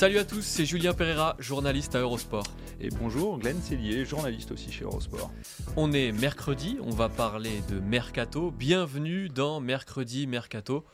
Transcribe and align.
Salut 0.00 0.16
à 0.16 0.24
tous, 0.24 0.40
c'est 0.40 0.64
Julien 0.64 0.94
Pereira, 0.94 1.36
journaliste 1.38 1.94
à 1.94 1.98
Eurosport. 1.98 2.46
Et 2.80 2.88
bonjour, 2.88 3.38
Glenn 3.38 3.60
Cellier, 3.60 4.06
journaliste 4.06 4.50
aussi 4.50 4.72
chez 4.72 4.84
Eurosport. 4.84 5.30
On 5.76 5.92
est 5.92 6.10
mercredi, 6.12 6.78
on 6.80 6.88
va 6.88 7.10
parler 7.10 7.60
de 7.68 7.80
Mercato. 7.80 8.50
Bienvenue 8.50 9.28
dans 9.28 9.60
Mercredi 9.60 10.26
Mercato, 10.26 10.86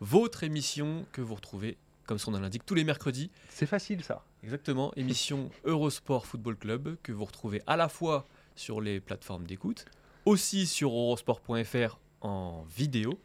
votre 0.00 0.44
émission 0.44 1.06
que 1.10 1.22
vous 1.22 1.36
retrouvez, 1.36 1.78
comme 2.04 2.18
son 2.18 2.32
nom 2.32 2.40
l'indique, 2.40 2.66
tous 2.66 2.74
les 2.74 2.84
mercredis. 2.84 3.30
C'est 3.48 3.64
facile 3.64 4.04
ça. 4.04 4.26
Exactement, 4.42 4.92
émission 4.96 5.48
Eurosport 5.64 6.26
Football 6.26 6.56
Club 6.56 6.98
que 7.02 7.12
vous 7.12 7.24
retrouvez 7.24 7.62
à 7.66 7.78
la 7.78 7.88
fois 7.88 8.26
sur 8.56 8.82
les 8.82 9.00
plateformes 9.00 9.46
d'écoute, 9.46 9.86
aussi 10.26 10.66
sur 10.66 10.90
eurosport.fr 10.90 11.98
en 12.20 12.64
vidéo. 12.64 13.18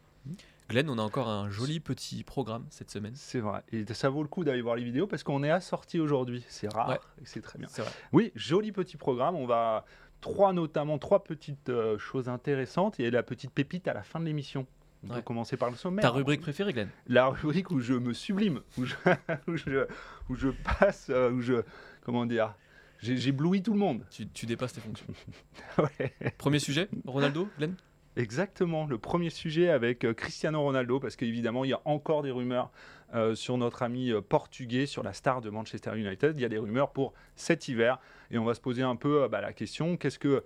Glenn, 0.68 0.90
on 0.90 0.98
a 0.98 1.02
encore 1.02 1.28
un 1.28 1.48
joli 1.50 1.78
petit 1.80 2.24
programme 2.24 2.66
cette 2.70 2.90
semaine. 2.90 3.12
C'est 3.14 3.38
vrai. 3.40 3.62
Et 3.72 3.84
ça 3.94 4.08
vaut 4.08 4.22
le 4.22 4.28
coup 4.28 4.42
d'aller 4.44 4.62
voir 4.62 4.74
les 4.76 4.82
vidéos 4.84 5.06
parce 5.06 5.22
qu'on 5.22 5.44
est 5.44 5.50
assorti 5.50 6.00
aujourd'hui. 6.00 6.44
C'est 6.48 6.72
rare 6.72 6.88
Ouais. 6.88 6.98
et 7.22 7.24
c'est 7.24 7.40
très 7.40 7.58
bien. 7.58 7.68
C'est 7.70 7.82
vrai. 7.82 7.90
Oui, 8.12 8.32
joli 8.34 8.72
petit 8.72 8.96
programme. 8.96 9.36
On 9.36 9.46
va 9.46 9.84
trois 10.20 10.52
notamment 10.52 10.98
trois 10.98 11.22
petites 11.22 11.68
euh, 11.68 11.98
choses 11.98 12.28
intéressantes 12.28 12.98
et 12.98 13.10
la 13.12 13.22
petite 13.22 13.52
pépite 13.52 13.86
à 13.86 13.94
la 13.94 14.02
fin 14.02 14.18
de 14.18 14.24
l'émission. 14.24 14.66
On 15.04 15.10
Ouais. 15.10 15.16
peut 15.16 15.22
commencer 15.22 15.56
par 15.56 15.70
le 15.70 15.76
sommaire. 15.76 16.02
Ta 16.02 16.10
rubrique 16.10 16.40
préférée, 16.40 16.72
Glenn? 16.72 16.88
La 17.06 17.26
rubrique 17.28 17.70
où 17.70 17.78
je 17.78 17.92
me 17.94 18.12
sublime, 18.12 18.60
où 18.76 18.84
je, 18.86 18.94
où 19.46 19.56
je, 19.56 19.86
où 20.28 20.34
je 20.34 20.48
passe, 20.48 21.08
euh, 21.10 21.30
où 21.30 21.42
je 21.42 21.62
comment 22.02 22.26
dire, 22.26 22.54
j'éblouis 22.98 23.62
tout 23.62 23.72
le 23.74 23.78
monde. 23.78 24.04
tu, 24.10 24.26
tu 24.28 24.46
dépasses 24.46 24.72
tes 24.72 24.80
fonctions. 24.80 25.06
Ouais. 25.78 26.12
Premier 26.38 26.58
sujet, 26.58 26.88
Ronaldo, 27.04 27.48
Glenn? 27.58 27.76
Exactement, 28.16 28.86
le 28.86 28.96
premier 28.96 29.28
sujet 29.28 29.68
avec 29.68 30.02
euh, 30.04 30.14
Cristiano 30.14 30.62
Ronaldo, 30.62 30.98
parce 30.98 31.16
qu'évidemment, 31.16 31.64
il 31.64 31.70
y 31.70 31.74
a 31.74 31.82
encore 31.84 32.22
des 32.22 32.30
rumeurs 32.30 32.70
euh, 33.14 33.34
sur 33.34 33.58
notre 33.58 33.82
ami 33.82 34.10
euh, 34.10 34.22
portugais, 34.22 34.86
sur 34.86 35.02
la 35.02 35.12
star 35.12 35.42
de 35.42 35.50
Manchester 35.50 35.98
United. 35.98 36.34
Il 36.34 36.40
y 36.40 36.46
a 36.46 36.48
des 36.48 36.56
rumeurs 36.56 36.92
pour 36.92 37.12
cet 37.34 37.68
hiver, 37.68 38.00
et 38.30 38.38
on 38.38 38.44
va 38.44 38.54
se 38.54 38.60
poser 38.60 38.82
un 38.82 38.96
peu 38.96 39.28
bah, 39.28 39.42
la 39.42 39.52
question 39.52 39.98
qu'est-ce 39.98 40.18
que. 40.18 40.44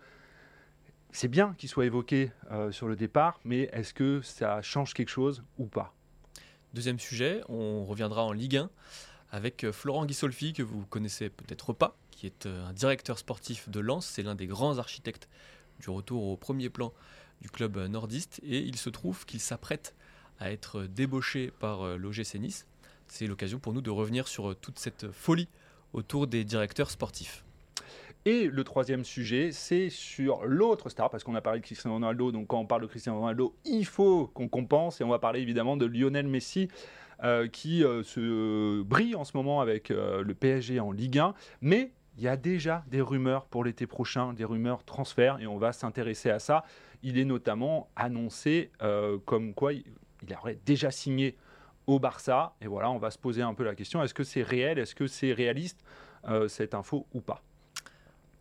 C'est 1.12 1.28
bien 1.28 1.54
qu'il 1.58 1.68
soit 1.68 1.86
évoqué 1.86 2.30
sur 2.70 2.86
le 2.86 2.94
départ, 2.94 3.40
mais 3.44 3.62
est-ce 3.72 3.92
que 3.92 4.20
ça 4.22 4.62
change 4.62 4.94
quelque 4.94 5.08
chose 5.08 5.42
ou 5.58 5.66
pas? 5.66 5.92
Deuxième 6.72 7.00
sujet, 7.00 7.40
on 7.48 7.84
reviendra 7.84 8.22
en 8.22 8.30
Ligue 8.30 8.58
1 8.58 8.70
avec 9.32 9.68
Florent 9.72 10.06
Ghisolfi, 10.06 10.52
que 10.52 10.62
vous 10.62 10.86
connaissez 10.86 11.28
peut-être 11.28 11.72
pas, 11.72 11.96
qui 12.12 12.26
est 12.26 12.46
un 12.46 12.72
directeur 12.72 13.18
sportif 13.18 13.68
de 13.68 13.80
Lens. 13.80 14.06
C'est 14.06 14.22
l'un 14.22 14.36
des 14.36 14.46
grands 14.46 14.78
architectes 14.78 15.28
du 15.80 15.90
retour 15.90 16.22
au 16.28 16.36
premier 16.36 16.68
plan 16.68 16.92
du 17.40 17.50
club 17.50 17.78
nordiste. 17.78 18.40
Et 18.44 18.58
il 18.58 18.76
se 18.76 18.90
trouve 18.90 19.24
qu'il 19.26 19.40
s'apprête 19.40 19.94
à 20.40 20.50
être 20.50 20.84
débauché 20.84 21.52
par 21.60 21.82
euh, 21.82 21.96
l'OGC 21.96 22.36
Nice. 22.36 22.66
C'est 23.06 23.26
l'occasion 23.26 23.58
pour 23.58 23.72
nous 23.72 23.82
de 23.82 23.90
revenir 23.90 24.26
sur 24.26 24.50
euh, 24.50 24.54
toute 24.54 24.78
cette 24.78 25.12
folie 25.12 25.48
autour 25.92 26.26
des 26.26 26.44
directeurs 26.44 26.90
sportifs. 26.90 27.44
Et 28.24 28.46
le 28.46 28.64
troisième 28.64 29.04
sujet, 29.04 29.50
c'est 29.50 29.88
sur 29.88 30.44
l'autre 30.44 30.88
star, 30.90 31.08
parce 31.08 31.24
qu'on 31.24 31.34
a 31.34 31.40
parlé 31.40 31.60
de 31.60 31.64
Cristiano 31.64 31.94
Ronaldo, 31.94 32.32
donc 32.32 32.48
quand 32.48 32.58
on 32.58 32.66
parle 32.66 32.82
de 32.82 32.86
Cristiano 32.86 33.18
Ronaldo, 33.18 33.54
il 33.64 33.86
faut 33.86 34.26
qu'on 34.28 34.46
compense, 34.46 35.00
et 35.00 35.04
on 35.04 35.08
va 35.08 35.18
parler 35.18 35.40
évidemment 35.40 35.76
de 35.78 35.86
Lionel 35.86 36.28
Messi, 36.28 36.68
euh, 37.24 37.48
qui 37.48 37.80
se 37.80 38.82
brille 38.82 39.14
en 39.14 39.24
ce 39.24 39.34
moment 39.34 39.62
avec 39.62 39.88
le 39.88 40.32
PSG 40.34 40.80
en 40.80 40.92
Ligue 40.92 41.18
1, 41.18 41.34
mais 41.62 41.92
il 42.18 42.24
y 42.24 42.28
a 42.28 42.36
déjà 42.36 42.84
des 42.88 43.00
rumeurs 43.00 43.46
pour 43.46 43.64
l'été 43.64 43.86
prochain, 43.86 44.34
des 44.34 44.44
rumeurs 44.44 44.84
transferts, 44.84 45.40
et 45.40 45.46
on 45.46 45.56
va 45.56 45.72
s'intéresser 45.72 46.28
à 46.28 46.38
ça. 46.38 46.64
Il 47.02 47.18
est 47.18 47.24
notamment 47.24 47.88
annoncé 47.96 48.70
euh, 48.82 49.18
comme 49.24 49.54
quoi 49.54 49.72
il, 49.72 49.84
il 50.26 50.34
aurait 50.34 50.58
déjà 50.66 50.90
signé 50.90 51.36
au 51.86 51.98
Barça, 51.98 52.54
et 52.60 52.66
voilà, 52.66 52.90
on 52.90 52.98
va 52.98 53.10
se 53.10 53.18
poser 53.18 53.42
un 53.42 53.54
peu 53.54 53.64
la 53.64 53.74
question, 53.74 54.02
est-ce 54.02 54.14
que 54.14 54.22
c'est 54.22 54.42
réel, 54.42 54.78
est-ce 54.78 54.94
que 54.94 55.06
c'est 55.06 55.32
réaliste, 55.32 55.80
euh, 56.28 56.46
cette 56.46 56.74
info 56.74 57.06
ou 57.14 57.20
pas? 57.20 57.42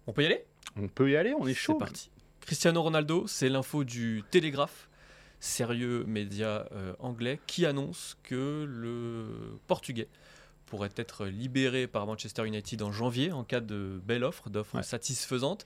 On 0.08 0.14
peut 0.14 0.24
y 0.24 0.26
aller? 0.26 0.46
On 0.76 0.88
peut 0.88 1.10
y 1.10 1.16
aller, 1.16 1.34
on 1.34 1.48
est 1.48 1.54
chaud. 1.54 1.74
C'est 1.74 1.80
parti. 1.86 2.12
Cristiano 2.42 2.82
Ronaldo, 2.82 3.26
c'est 3.28 3.50
l'info 3.50 3.84
du 3.84 4.24
Télégraphe, 4.30 4.90
sérieux 5.40 6.04
média 6.06 6.68
euh, 6.74 6.94
anglais, 7.00 7.40
qui 7.48 7.66
annonce 7.66 8.18
que 8.24 8.66
le 8.68 9.58
Portugais 9.68 10.10
pourrait 10.66 10.92
être 10.98 11.26
libéré 11.26 11.88
par 11.88 12.06
Manchester 12.06 12.46
United 12.46 12.82
en 12.84 12.92
janvier 12.92 13.32
en 13.32 13.44
cas 13.44 13.62
de 13.62 14.00
belle 14.06 14.24
offre, 14.24 14.50
d'offre 14.50 14.76
Ouais. 14.76 14.84
satisfaisante. 14.84 15.66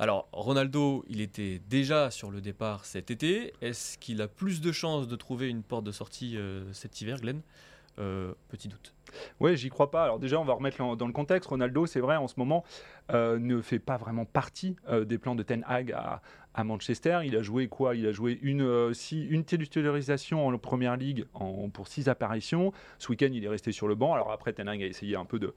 Alors, 0.00 0.30
Ronaldo, 0.32 1.04
il 1.10 1.20
était 1.20 1.60
déjà 1.68 2.10
sur 2.10 2.30
le 2.30 2.40
départ 2.40 2.86
cet 2.86 3.10
été. 3.10 3.52
Est-ce 3.60 3.98
qu'il 3.98 4.22
a 4.22 4.28
plus 4.28 4.62
de 4.62 4.72
chances 4.72 5.06
de 5.08 5.14
trouver 5.14 5.50
une 5.50 5.62
porte 5.62 5.84
de 5.84 5.92
sortie 5.92 6.38
euh, 6.38 6.64
cet 6.72 7.02
hiver, 7.02 7.20
Glenn? 7.20 7.42
Euh, 7.98 8.32
Petit 8.48 8.68
doute. 8.68 8.94
Ouais, 9.40 9.56
j'y 9.56 9.68
crois 9.68 9.90
pas. 9.90 10.04
Alors 10.04 10.18
déjà, 10.18 10.40
on 10.40 10.44
va 10.44 10.54
remettre 10.54 10.96
dans 10.96 11.06
le 11.06 11.12
contexte. 11.12 11.50
Ronaldo, 11.50 11.84
c'est 11.84 12.00
vrai, 12.00 12.16
en 12.16 12.28
ce 12.28 12.34
moment, 12.38 12.64
euh, 13.12 13.38
ne 13.38 13.60
fait 13.60 13.78
pas 13.78 13.98
vraiment 13.98 14.24
partie 14.24 14.76
des 14.90 15.18
plans 15.18 15.34
de 15.34 15.42
Ten 15.42 15.64
Hag 15.68 15.92
à, 15.92 16.64
Manchester. 16.64 17.20
Il 17.24 17.36
a 17.36 17.42
joué 17.42 17.68
quoi? 17.68 17.94
Il 17.94 18.06
a 18.06 18.12
joué 18.12 18.38
une, 18.42 18.62
euh, 18.62 18.92
en 20.46 20.58
première 20.58 20.96
ligue 20.96 21.26
pour 21.72 21.88
six 21.88 22.08
apparitions. 22.08 22.72
Ce 22.98 23.08
week-end, 23.08 23.30
il 23.32 23.44
est 23.44 23.48
resté 23.48 23.72
sur 23.72 23.88
le 23.88 23.94
banc. 23.94 24.14
Alors 24.14 24.32
après, 24.32 24.52
Ten 24.52 24.68
Hag 24.68 24.82
a 24.82 24.86
essayé 24.86 25.16
un 25.16 25.24
peu 25.24 25.38
de, 25.38 25.54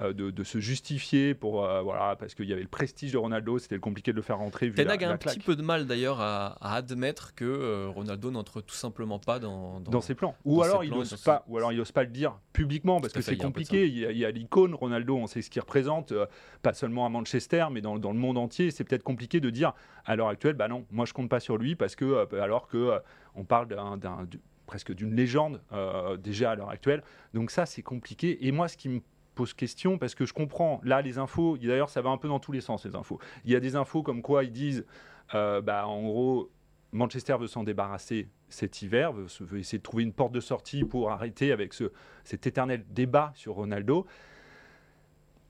euh, 0.00 0.12
de, 0.14 0.30
de 0.30 0.44
se 0.44 0.58
justifier 0.58 1.34
pour 1.34 1.64
euh, 1.64 1.82
voilà 1.82 2.16
parce 2.16 2.34
qu'il 2.34 2.46
y 2.48 2.52
avait 2.52 2.62
le 2.62 2.68
prestige 2.68 3.12
de 3.12 3.18
Ronaldo. 3.18 3.58
C'était 3.58 3.78
compliqué 3.78 4.10
de 4.12 4.16
le 4.16 4.22
faire 4.22 4.38
rentrer. 4.38 4.68
Vu 4.68 4.74
Ten 4.74 4.86
la- 4.86 4.94
Hag 4.94 5.04
a 5.04 5.10
un 5.10 5.16
petit 5.18 5.38
peu 5.38 5.54
de 5.56 5.62
mal 5.62 5.86
d'ailleurs 5.86 6.20
à, 6.20 6.56
à 6.60 6.76
admettre 6.76 7.34
que 7.34 7.44
euh, 7.44 7.88
Ronaldo 7.88 8.30
n'entre 8.30 8.60
tout 8.62 8.74
simplement 8.74 9.18
pas 9.18 9.38
dans, 9.38 9.80
dans 9.80 10.00
ses 10.00 10.14
plans. 10.14 10.34
Ou 10.44 10.56
dans 10.58 10.62
alors, 10.62 10.84
il 10.84 10.88
plans 10.90 10.98
et 10.98 11.00
ose 11.02 11.10
dans 11.10 11.16
ses- 11.16 11.24
pas, 11.24 11.44
ou 11.46 11.56
alors 11.58 11.72
il 11.72 11.80
ose 11.80 11.92
pas 11.92 12.04
le 12.04 12.10
dire 12.10 12.38
publiquement 12.52 13.00
parce 13.00 13.12
que 13.12 13.20
c'est 13.22 13.36
compliqué. 13.36 13.86
Il 13.86 13.98
y 14.18 14.24
a, 14.24 14.30
l'icône 14.30 14.74
Ronaldo, 14.74 15.16
on 15.16 15.26
sait 15.26 15.42
ce 15.42 15.50
qu'il 15.50 15.60
représente, 15.60 16.12
pas 16.62 16.72
seulement 16.72 17.04
à 17.04 17.08
Manchester, 17.08 17.66
mais 17.70 17.80
dans, 17.82 17.98
dans 17.98 18.12
le 18.12 18.18
monde 18.18 18.38
entier. 18.38 18.70
C'est 18.70 18.84
peut-être 18.84 19.02
compliqué 19.02 19.40
de 19.40 19.50
dire 19.50 19.72
à 20.04 20.16
l'heure 20.16 20.28
actuelle, 20.28 20.54
bah 20.54 20.68
non, 20.68 20.86
moi 20.90 21.04
je 21.04 21.12
compte 21.12 21.28
pas 21.28 21.40
sur 21.40 21.58
lui 21.58 21.76
parce 21.76 21.96
que 21.96 22.04
euh, 22.04 22.42
alors 22.42 22.66
que 22.68 22.98
on 23.34 23.44
parle 23.44 23.68
d'un, 23.68 23.96
d'un- 23.98 24.24
du- 24.24 24.40
presque 24.66 24.92
d'une 24.94 25.14
légende 25.14 25.60
euh, 25.72 26.16
déjà 26.16 26.52
à 26.52 26.54
l'heure 26.54 26.70
actuelle. 26.70 27.02
Donc 27.34 27.50
ça, 27.50 27.66
c'est 27.66 27.82
compliqué. 27.82 28.46
Et 28.46 28.52
moi, 28.52 28.68
ce 28.68 28.76
qui 28.78 28.88
me 28.88 29.00
pose 29.34 29.54
question, 29.54 29.98
parce 29.98 30.14
que 30.14 30.26
je 30.26 30.32
comprends, 30.32 30.80
là, 30.84 31.02
les 31.02 31.18
infos, 31.18 31.56
il- 31.60 31.68
d'ailleurs, 31.68 31.88
ça 31.90 32.02
va 32.02 32.10
un 32.10 32.18
peu 32.18 32.28
dans 32.28 32.40
tous 32.40 32.52
les 32.52 32.60
sens, 32.60 32.84
les 32.84 32.94
infos. 32.96 33.18
Il 33.44 33.50
y 33.50 33.56
a 33.56 33.60
des 33.60 33.76
infos 33.76 34.02
comme 34.02 34.22
quoi 34.22 34.44
ils 34.44 34.52
disent, 34.52 34.84
euh, 35.34 35.60
bah, 35.60 35.86
en 35.86 36.02
gros, 36.02 36.50
Manchester 36.92 37.36
veut 37.40 37.46
s'en 37.46 37.64
débarrasser 37.64 38.28
cet 38.50 38.82
hiver, 38.82 39.12
veut, 39.12 39.26
veut 39.40 39.58
essayer 39.58 39.78
de 39.78 39.82
trouver 39.82 40.02
une 40.02 40.12
porte 40.12 40.32
de 40.32 40.40
sortie 40.40 40.84
pour 40.84 41.10
arrêter 41.10 41.50
avec 41.52 41.72
ce, 41.72 41.90
cet 42.22 42.46
éternel 42.46 42.84
débat 42.90 43.32
sur 43.34 43.54
Ronaldo. 43.54 44.06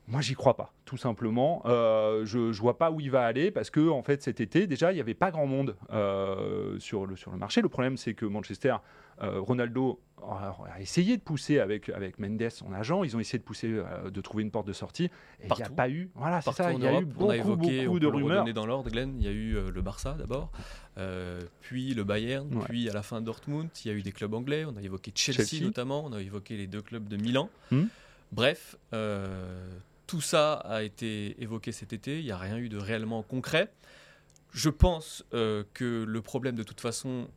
Moi, 0.08 0.20
j'y 0.20 0.34
crois 0.34 0.56
pas, 0.56 0.72
tout 0.84 0.96
simplement. 0.96 1.62
Euh, 1.64 2.26
je 2.26 2.38
ne 2.38 2.52
vois 2.52 2.76
pas 2.76 2.90
où 2.90 3.00
il 3.00 3.10
va 3.10 3.24
aller 3.24 3.50
parce 3.50 3.70
que, 3.70 3.88
en 3.88 4.02
fait, 4.02 4.22
cet 4.22 4.40
été, 4.40 4.66
déjà, 4.66 4.90
il 4.92 4.96
n'y 4.96 5.00
avait 5.00 5.14
pas 5.14 5.30
grand 5.30 5.46
monde 5.46 5.76
euh, 5.92 6.78
sur, 6.80 7.06
le, 7.06 7.14
sur 7.16 7.30
le 7.30 7.38
marché. 7.38 7.62
Le 7.62 7.68
problème, 7.68 7.96
c'est 7.96 8.14
que 8.14 8.26
Manchester, 8.26 8.76
euh, 9.22 9.40
Ronaldo 9.40 10.00
a, 10.20 10.80
essayé 10.80 11.16
de 11.16 11.22
pousser 11.22 11.60
avec, 11.60 11.88
avec 11.88 12.18
Mendes, 12.18 12.50
son 12.50 12.72
agent. 12.72 13.04
Ils 13.04 13.16
ont 13.16 13.20
essayé 13.20 13.38
de 13.38 13.44
pousser, 13.44 13.68
de 13.68 14.20
trouver 14.20 14.42
une 14.42 14.50
porte 14.50 14.66
de 14.66 14.72
sortie. 14.72 15.04
Et 15.40 15.46
il 15.48 15.56
n'y 15.56 15.62
a 15.62 15.68
pas 15.68 15.88
eu. 15.88 16.10
Voilà, 16.16 16.40
c'est 16.40 16.52
ça. 16.52 16.72
Il 16.72 16.82
y 16.82 16.86
a 16.86 17.00
eu 17.00 17.04
beaucoup, 17.04 17.26
on 17.26 17.30
a 17.30 17.36
évoqué, 17.36 17.84
beaucoup 17.84 17.96
on 17.96 18.00
de 18.00 18.06
rumeurs. 18.06 18.52
dans 18.52 18.66
l'ordre, 18.66 18.90
Glenn. 18.90 19.14
Il 19.18 19.24
y 19.24 19.28
a 19.28 19.32
eu 19.32 19.70
le 19.70 19.82
Barça 19.82 20.14
d'abord, 20.18 20.50
puis 21.60 21.94
le 21.94 22.02
Bayern, 22.04 22.52
Ouais. 22.54 22.64
puis 22.68 22.90
à 22.90 22.92
la 22.92 23.02
fin 23.02 23.20
Dortmund. 23.20 23.68
Il 23.84 23.88
y 23.90 23.94
a 23.94 23.96
eu 23.96 24.02
des 24.02 24.12
clubs 24.12 24.34
anglais. 24.34 24.64
On 24.64 24.76
a 24.76 24.82
évoqué 24.82 25.12
Chelsea, 25.14 25.44
Chelsea. 25.44 25.64
notamment. 25.64 26.04
On 26.04 26.12
a 26.12 26.20
évoqué 26.20 26.56
les 26.56 26.66
deux 26.66 26.82
clubs 26.82 27.06
de 27.06 27.16
Milan. 27.16 27.48
Hmm. 27.70 27.84
Bref, 28.32 28.76
euh, 28.94 29.68
tout 30.12 30.20
ça 30.20 30.52
a 30.56 30.82
été 30.82 31.42
évoqué 31.42 31.72
cet 31.72 31.94
été. 31.94 32.18
Il 32.18 32.26
n'y 32.26 32.32
a 32.32 32.36
rien 32.36 32.58
eu 32.58 32.68
de 32.68 32.76
réellement 32.76 33.22
concret. 33.22 33.72
Je 34.50 34.68
pense 34.68 35.24
euh, 35.32 35.64
que 35.72 36.04
le 36.06 36.20
problème, 36.20 36.54
de 36.54 36.62
toute 36.62 36.82
façon, 36.82 37.28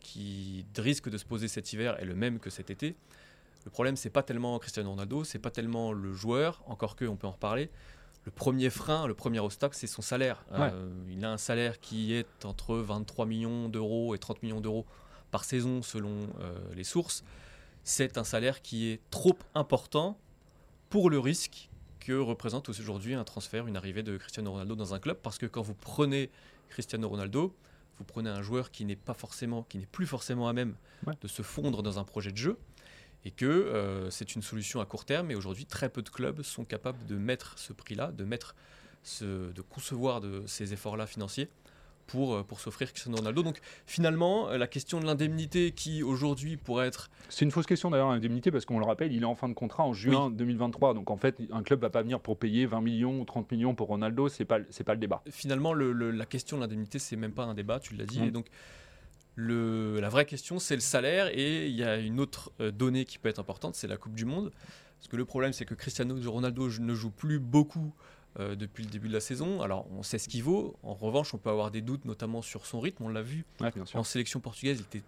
qui 0.00 0.66
risque 0.76 1.08
de 1.08 1.16
se 1.16 1.24
poser 1.24 1.46
cet 1.46 1.72
hiver 1.72 1.96
est 2.00 2.04
le 2.04 2.16
même 2.16 2.40
que 2.40 2.50
cet 2.50 2.68
été. 2.68 2.96
Le 3.64 3.70
problème, 3.70 3.94
c'est 3.94 4.10
pas 4.10 4.24
tellement 4.24 4.58
Cristiano 4.58 4.90
Ronaldo, 4.90 5.22
c'est 5.22 5.38
pas 5.38 5.52
tellement 5.52 5.92
le 5.92 6.12
joueur, 6.12 6.64
encore 6.66 6.96
que 6.96 7.04
on 7.04 7.14
peut 7.14 7.28
en 7.28 7.30
reparler. 7.30 7.70
le 8.24 8.32
premier 8.32 8.70
frein, 8.70 9.06
le 9.06 9.14
premier 9.14 9.38
obstacle, 9.38 9.76
c'est 9.78 9.86
son 9.86 10.02
salaire. 10.02 10.44
Ouais. 10.50 10.68
Euh, 10.72 10.90
il 11.08 11.24
a 11.24 11.30
un 11.30 11.38
salaire 11.38 11.78
qui 11.78 12.12
est 12.12 12.44
entre 12.44 12.74
23 12.74 13.24
millions 13.24 13.68
d'euros 13.68 14.16
et 14.16 14.18
30 14.18 14.42
millions 14.42 14.60
d'euros 14.60 14.84
par 15.30 15.44
saison 15.44 15.80
selon 15.80 16.26
euh, 16.40 16.58
les 16.74 16.82
sources. 16.82 17.22
C'est 17.84 18.18
un 18.18 18.24
salaire 18.24 18.62
qui 18.62 18.88
est 18.88 19.00
trop 19.12 19.38
important 19.54 20.18
pour 20.88 21.08
le 21.08 21.20
risque 21.20 21.69
que 22.10 22.18
représente 22.18 22.68
aujourd'hui 22.68 23.14
un 23.14 23.22
transfert, 23.22 23.68
une 23.68 23.76
arrivée 23.76 24.02
de 24.02 24.16
Cristiano 24.16 24.50
Ronaldo 24.50 24.74
dans 24.74 24.94
un 24.94 24.98
club. 24.98 25.18
Parce 25.22 25.38
que 25.38 25.46
quand 25.46 25.62
vous 25.62 25.74
prenez 25.74 26.28
Cristiano 26.68 27.08
Ronaldo, 27.08 27.54
vous 27.98 28.04
prenez 28.04 28.28
un 28.30 28.42
joueur 28.42 28.72
qui 28.72 28.84
n'est 28.84 28.96
pas 28.96 29.14
forcément, 29.14 29.62
qui 29.68 29.78
n'est 29.78 29.86
plus 29.86 30.06
forcément 30.06 30.48
à 30.48 30.52
même 30.52 30.74
Ouais. 31.06 31.14
de 31.22 31.28
se 31.28 31.40
fondre 31.42 31.82
dans 31.82 31.98
un 31.98 32.04
projet 32.04 32.30
de 32.32 32.36
jeu 32.36 32.58
et 33.24 33.30
que 33.30 33.46
euh, 33.46 34.10
c'est 34.10 34.34
une 34.34 34.42
solution 34.42 34.80
à 34.80 34.86
court 34.86 35.04
terme. 35.06 35.30
Et 35.30 35.34
aujourd'hui, 35.36 35.64
très 35.66 35.88
peu 35.88 36.02
de 36.02 36.10
clubs 36.10 36.42
sont 36.42 36.64
capables 36.64 37.06
de 37.06 37.14
mettre 37.16 37.56
ce 37.58 37.72
prix-là, 37.72 38.10
de 38.12 38.24
mettre 38.24 38.54
ce, 39.04 39.50
de 39.52 39.62
concevoir 39.62 40.20
de 40.20 40.42
ces 40.46 40.72
efforts-là 40.72 41.06
financiers 41.06 41.48
pour, 42.10 42.34
euh, 42.34 42.42
pour 42.42 42.60
s'offrir 42.60 42.90
Cristiano 42.92 43.16
Ronaldo. 43.18 43.42
Donc 43.42 43.60
finalement, 43.86 44.48
euh, 44.50 44.58
la 44.58 44.66
question 44.66 45.00
de 45.00 45.06
l'indemnité 45.06 45.72
qui 45.72 46.02
aujourd'hui 46.02 46.56
pourrait 46.56 46.86
être 46.86 47.10
C'est 47.28 47.44
une 47.44 47.50
fausse 47.50 47.66
question 47.66 47.90
d'ailleurs, 47.90 48.10
l'indemnité, 48.10 48.50
parce 48.50 48.64
qu'on 48.64 48.78
le 48.78 48.84
rappelle, 48.86 49.12
il 49.12 49.22
est 49.22 49.26
en 49.26 49.34
fin 49.34 49.48
de 49.48 49.54
contrat 49.54 49.84
en 49.84 49.92
juin 49.92 50.30
2023. 50.30 50.94
Donc 50.94 51.10
en 51.10 51.16
fait, 51.16 51.36
un 51.52 51.62
club 51.62 51.80
va 51.80 51.90
pas 51.90 52.02
venir 52.02 52.20
pour 52.20 52.38
payer 52.38 52.66
20 52.66 52.80
millions 52.80 53.20
ou 53.20 53.24
30 53.24 53.50
millions 53.52 53.74
pour 53.74 53.88
Ronaldo, 53.88 54.28
c'est 54.28 54.44
pas, 54.44 54.58
c'est 54.70 54.84
pas 54.84 54.94
le 54.94 55.00
débat. 55.00 55.22
finalement, 55.30 55.72
le- 55.72 55.92
le- 55.92 56.10
la 56.10 56.26
question 56.26 56.56
de 56.56 56.62
l'indemnité, 56.62 56.98
c'est 56.98 57.16
même 57.16 57.32
pas 57.32 57.44
un 57.44 57.54
débat, 57.54 57.80
tu 57.80 57.94
l'as 57.94 58.06
dit. 58.06 58.20
Mm. 58.20 58.24
Et 58.24 58.30
donc, 58.30 58.46
le, 59.36 60.00
la 60.00 60.08
vraie 60.08 60.26
question, 60.26 60.58
c'est 60.58 60.74
le 60.74 60.80
salaire. 60.80 61.28
Et 61.32 61.66
il 61.68 61.74
y 61.76 61.84
a 61.84 61.96
une 61.96 62.20
autre 62.20 62.50
euh, 62.60 62.70
donnée 62.70 63.04
qui 63.04 63.18
peut 63.18 63.28
être 63.28 63.38
importante, 63.38 63.74
c'est 63.74 63.86
la 63.88 63.96
Coupe 63.96 64.14
du 64.14 64.24
Monde. 64.24 64.50
Parce 64.98 65.08
que 65.08 65.16
le 65.16 65.24
problème, 65.24 65.52
c'est 65.52 65.64
que 65.64 65.74
Cristiano 65.74 66.14
Ronaldo 66.30 66.68
ne 66.78 66.94
joue 66.94 67.10
plus 67.10 67.38
beaucoup 67.38 67.94
euh, 68.38 68.54
depuis 68.54 68.84
le 68.84 68.90
début 68.90 69.08
de 69.08 69.12
la 69.12 69.20
saison. 69.20 69.60
Alors, 69.60 69.86
on 69.90 70.02
sait 70.02 70.18
ce 70.18 70.28
qu'il 70.28 70.42
vaut. 70.42 70.76
En 70.82 70.94
revanche, 70.94 71.34
on 71.34 71.38
peut 71.38 71.50
avoir 71.50 71.70
des 71.70 71.80
doutes, 71.80 72.04
notamment 72.04 72.42
sur 72.42 72.66
son 72.66 72.80
rythme. 72.80 73.04
On 73.04 73.08
l'a 73.08 73.22
vu 73.22 73.44
Ouais, 73.60 73.72
en 73.94 74.04
sélection 74.04 74.40
portugaise, 74.40 74.78
il 74.78 74.98
était 74.98 75.04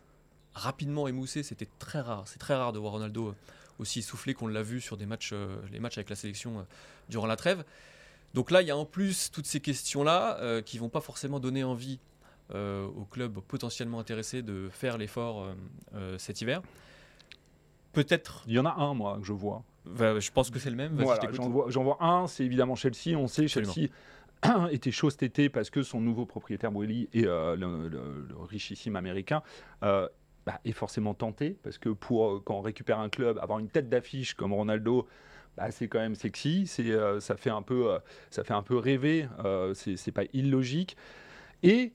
rapidement 0.55 1.09
émoussé. 1.09 1.43
C'était 1.43 1.69
très 1.79 2.01
rare. 2.01 2.25
C'est 2.27 2.39
très 2.39 2.55
rare 2.55 2.73
de 2.73 2.79
voir 2.79 2.93
Ronaldo 2.93 3.29
euh, 3.29 3.35
aussi 3.79 4.01
essoufflé 4.01 4.35
qu'on 4.35 4.49
l'a 4.49 4.63
vu 4.63 4.81
sur 4.81 4.97
des 4.97 5.07
matchs, 5.07 5.31
euh, 5.33 5.57
les 5.71 5.81
matchs 5.81 5.99
avec 5.99 6.11
la 6.11 6.17
sélection 6.17 6.61
euh, 6.61 6.63
durant 7.09 7.27
la 7.27 7.37
trêve. 7.37 7.65
Donc 8.35 8.51
là, 8.51 8.63
il 8.63 8.69
y 8.69 8.71
a 8.71 8.77
en 8.77 8.87
plus 8.87 9.31
toutes 9.31 9.47
ces 9.47 9.61
questions-là 9.61 10.63
qui 10.63 10.79
vont 10.79 10.89
pas 10.89 11.03
forcément 11.03 11.39
donner 11.39 11.65
envie 11.65 12.01
aux 12.55 13.07
clubs 13.11 13.39
potentiellement 13.41 13.99
intéressés 13.99 14.41
de 14.41 14.71
faire 14.73 14.97
l'effort 14.97 15.55
cet 16.17 16.41
hiver. 16.41 16.63
Peut-être, 17.93 18.45
Il 18.47 18.55
y 18.55 18.59
en 18.59 18.65
a 18.65 18.73
un, 18.73 18.95
moi, 18.95 19.19
que 19.21 19.27
je 19.27 19.35
vois. 19.35 19.63
Bah, 19.85 20.19
je 20.21 20.31
pense 20.31 20.51
que 20.51 20.59
c'est 20.59 20.71
le 20.71 20.77
même. 20.77 20.95
Voilà, 20.95 21.21
j'en 21.33 21.83
vois, 21.83 21.97
un, 22.05 22.27
c'est 22.27 22.45
évidemment 22.45 22.75
Chelsea. 22.77 23.17
On 23.17 23.27
sait, 23.27 23.45
Absolument. 23.45 23.73
Chelsea 23.73 24.69
était 24.71 24.91
chaud 24.91 25.11
cet 25.11 25.23
été 25.23 25.49
parce 25.49 25.71
que 25.71 25.83
son 25.83 26.01
nouveau 26.01 26.27
propriétaire, 26.27 26.71
Boeli, 26.73 27.09
et 27.13 27.27
euh, 27.27 27.57
le, 27.57 27.89
le- 27.89 28.27
le 28.29 28.37
richissime 28.39 28.97
américain, 28.97 29.43
euh, 29.83 30.09
bah, 30.47 30.61
est 30.65 30.73
forcément 30.73 31.15
tenté 31.15 31.57
parce 31.63 31.79
que 31.79 31.89
pour 31.89 32.27
euh, 32.29 32.43
quand 32.45 32.55
on 32.57 32.61
récupère 32.61 32.99
un 32.99 33.09
club, 33.09 33.39
avoir 33.39 33.59
une 33.59 33.69
tête 33.69 33.89
d'affiche 33.89 34.35
comme 34.35 34.53
Ronaldo. 34.53 35.07
bah, 35.57 35.71
c'est 35.71 35.87
quand 35.89 36.01
même 36.01 36.15
sexy, 36.15 36.67
c'est, 36.67 36.91
euh, 36.91 37.21
ça, 37.21 37.37
fait 37.37 37.51
un 37.51 37.63
peu, 37.63 37.99
ça 38.31 38.43
fait 38.45 38.55
un 38.55 38.63
peu 38.63 38.77
rêver, 38.79 39.29
c'est 39.75 40.13
pas 40.13 40.25
illogique. 40.33 40.97
Et 41.63 41.93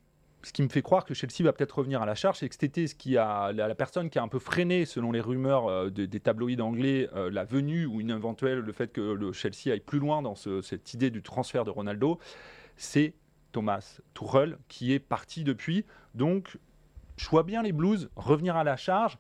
ce 0.48 0.54
qui 0.54 0.64
me 0.64 0.70
fait 0.70 0.82
croire 0.82 1.04
que 1.04 1.14
Chelsea 1.14 1.44
va 1.44 1.52
peut-être 1.52 1.78
revenir 1.80 2.02
à 2.02 2.06
la 2.06 2.16
charge, 2.16 2.38
c'est 2.38 2.48
que 2.48 2.56
cet 2.56 2.64
ce 2.88 2.96
qui 2.96 3.18
a, 3.18 3.52
la, 3.52 3.68
personne 3.76 4.10
qui 4.10 4.18
a 4.18 4.24
un 4.24 4.28
peu 4.30 4.40
freiné, 4.40 4.86
selon 4.86 5.12
les 5.12 5.20
rumeurs 5.22 5.68
euh, 5.68 5.90
de- 5.90 6.06
des 6.06 6.20
tabloïds 6.22 6.62
anglais, 6.62 7.10
euh, 7.16 7.30
la 7.30 7.44
venue 7.44 7.86
ou 7.86 8.00
une 8.00 8.12
le 8.60 8.72
fait 8.72 8.92
que 8.94 9.02
Chelsea 9.34 9.72
aille 9.74 9.82
plus 9.82 10.00
loin 10.00 10.22
dans 10.22 10.36
ce- 10.36 10.62
cette 10.62 10.94
idée 10.94 11.10
du 11.12 11.22
transfert 11.22 11.66
de 11.66 11.70
Ronaldo, 11.70 12.18
c'est 12.78 13.14
Thomas 13.52 14.00
Tuchel 14.14 14.58
qui 14.70 14.94
est 14.94 15.00
parti 15.00 15.44
depuis. 15.44 15.86
Donc, 16.16 16.58
je 17.18 17.26
bien 17.44 17.62
les 17.62 17.74
Blues 17.74 18.10
revenir 18.16 18.56
à 18.56 18.64
la 18.64 18.78
charge. 18.78 19.18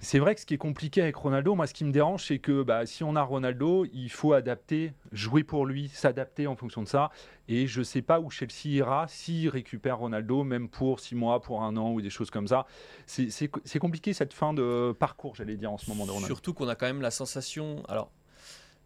C'est 0.00 0.20
vrai 0.20 0.36
que 0.36 0.40
ce 0.40 0.46
qui 0.46 0.54
est 0.54 0.58
compliqué 0.58 1.02
avec 1.02 1.16
Ronaldo, 1.16 1.56
moi 1.56 1.66
ce 1.66 1.74
qui 1.74 1.84
me 1.84 1.90
dérange, 1.90 2.24
c'est 2.26 2.38
que 2.38 2.62
bah, 2.62 2.86
si 2.86 3.02
on 3.02 3.16
a 3.16 3.22
Ronaldo, 3.22 3.84
il 3.92 4.08
faut 4.10 4.32
adapter, 4.32 4.92
jouer 5.10 5.42
pour 5.42 5.66
lui, 5.66 5.88
s'adapter 5.88 6.46
en 6.46 6.54
fonction 6.54 6.82
de 6.84 6.88
ça. 6.88 7.10
Et 7.48 7.66
je 7.66 7.80
ne 7.80 7.84
sais 7.84 8.00
pas 8.02 8.20
où 8.20 8.30
Chelsea 8.30 8.66
ira 8.66 9.08
s'il 9.08 9.48
récupère 9.48 9.98
Ronaldo, 9.98 10.44
même 10.44 10.68
pour 10.68 11.00
six 11.00 11.16
mois, 11.16 11.42
pour 11.42 11.62
un 11.64 11.76
an 11.76 11.90
ou 11.90 12.00
des 12.00 12.10
choses 12.10 12.30
comme 12.30 12.46
ça. 12.46 12.64
C'est- 13.06 13.48
compliqué 13.80 14.12
cette 14.12 14.32
fin 14.34 14.54
de 14.54 14.94
parcours, 14.98 15.34
j'allais 15.34 15.56
dire, 15.56 15.72
en 15.72 15.78
ce 15.78 15.90
moment 15.90 16.06
de 16.06 16.10
Ronaldo. 16.12 16.26
Surtout 16.32 16.54
qu'on 16.54 16.68
a 16.68 16.76
quand 16.76 16.86
même 16.86 17.00
la 17.02 17.10
sensation. 17.10 17.82
Alors, 17.88 18.12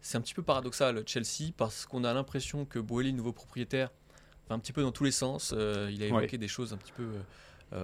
c'est 0.01 0.17
un 0.17 0.21
petit 0.21 0.33
peu 0.33 0.41
paradoxal, 0.41 1.03
Chelsea, 1.05 1.51
parce 1.55 1.85
qu'on 1.85 2.03
a 2.05 2.13
l'impression 2.13 2.65
que 2.65 2.79
Boehly, 2.79 3.11
le 3.11 3.17
nouveau 3.17 3.33
propriétaire, 3.33 3.91
va 4.49 4.55
un 4.55 4.59
petit 4.59 4.73
peu 4.73 4.81
dans 4.81 4.91
tous 4.91 5.03
les 5.03 5.11
sens. 5.11 5.53
Euh, 5.55 5.89
il 5.93 6.01
a 6.01 6.07
Ouais. 6.07 6.23
évoqué 6.23 6.37
des 6.39 6.47
choses 6.47 6.73
un 6.73 6.77
petit 6.77 6.91
peu 6.91 7.03
euh, 7.03 7.21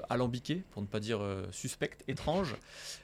alambiquées, 0.09 0.63
pour 0.71 0.81
ne 0.81 0.87
pas 0.87 0.99
dire 0.99 1.19
euh, 1.21 1.45
suspectes, 1.51 2.03
étranges. 2.07 2.55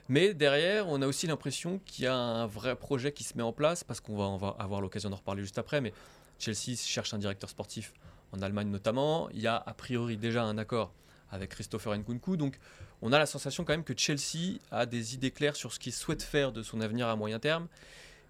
Mais 0.10 0.34
derrière, 0.34 0.88
on 0.88 1.02
a 1.02 1.08
aussi 1.08 1.28
l'impression 1.28 1.80
qu'il 1.86 2.06
y 2.06 2.08
a 2.08 2.16
un 2.16 2.46
vrai 2.46 2.76
projet 2.76 3.12
qui 3.12 3.24
se 3.24 3.36
met 3.38 3.44
en 3.44 3.54
place, 3.54 3.84
parce 3.84 4.00
qu'on 4.00 4.16
va, 4.16 4.26
on 4.26 4.38
va 4.38 4.56
avoir 4.60 4.82
l'occasion 4.82 5.10
d'en 5.10 5.16
reparler 5.16 5.42
juste 5.42 5.58
après. 5.58 5.82
Mais 5.82 5.94
Chelsea 6.40 6.76
cherche 6.78 7.14
un 7.14 7.18
directeur 7.18 7.50
sportif 7.50 7.94
en 8.32 8.42
Allemagne 8.42 8.70
notamment. 8.70 9.30
Il 9.32 9.40
y 9.40 9.48
a 9.48 9.56
a 9.56 9.74
priori 9.74 10.18
déjà 10.18 10.44
un 10.44 10.58
accord 10.58 10.94
avec 11.32 11.52
Christopher 11.52 11.96
Nkunku. 11.98 12.38
Donc, 12.38 12.60
on 13.02 13.12
a 13.12 13.20
la 13.20 13.26
sensation 13.26 13.64
quand 13.66 13.74
même 13.74 13.84
que 13.84 13.98
Chelsea 13.98 14.60
a 14.72 14.86
des 14.86 15.14
idées 15.14 15.32
claires 15.32 15.56
sur 15.56 15.74
ce 15.74 15.80
qu'il 15.80 15.94
souhaite 15.94 16.24
faire 16.24 16.52
de 16.52 16.64
son 16.64 16.82
avenir 16.82 17.08
à 17.08 17.16
moyen 17.16 17.40
terme. 17.40 17.68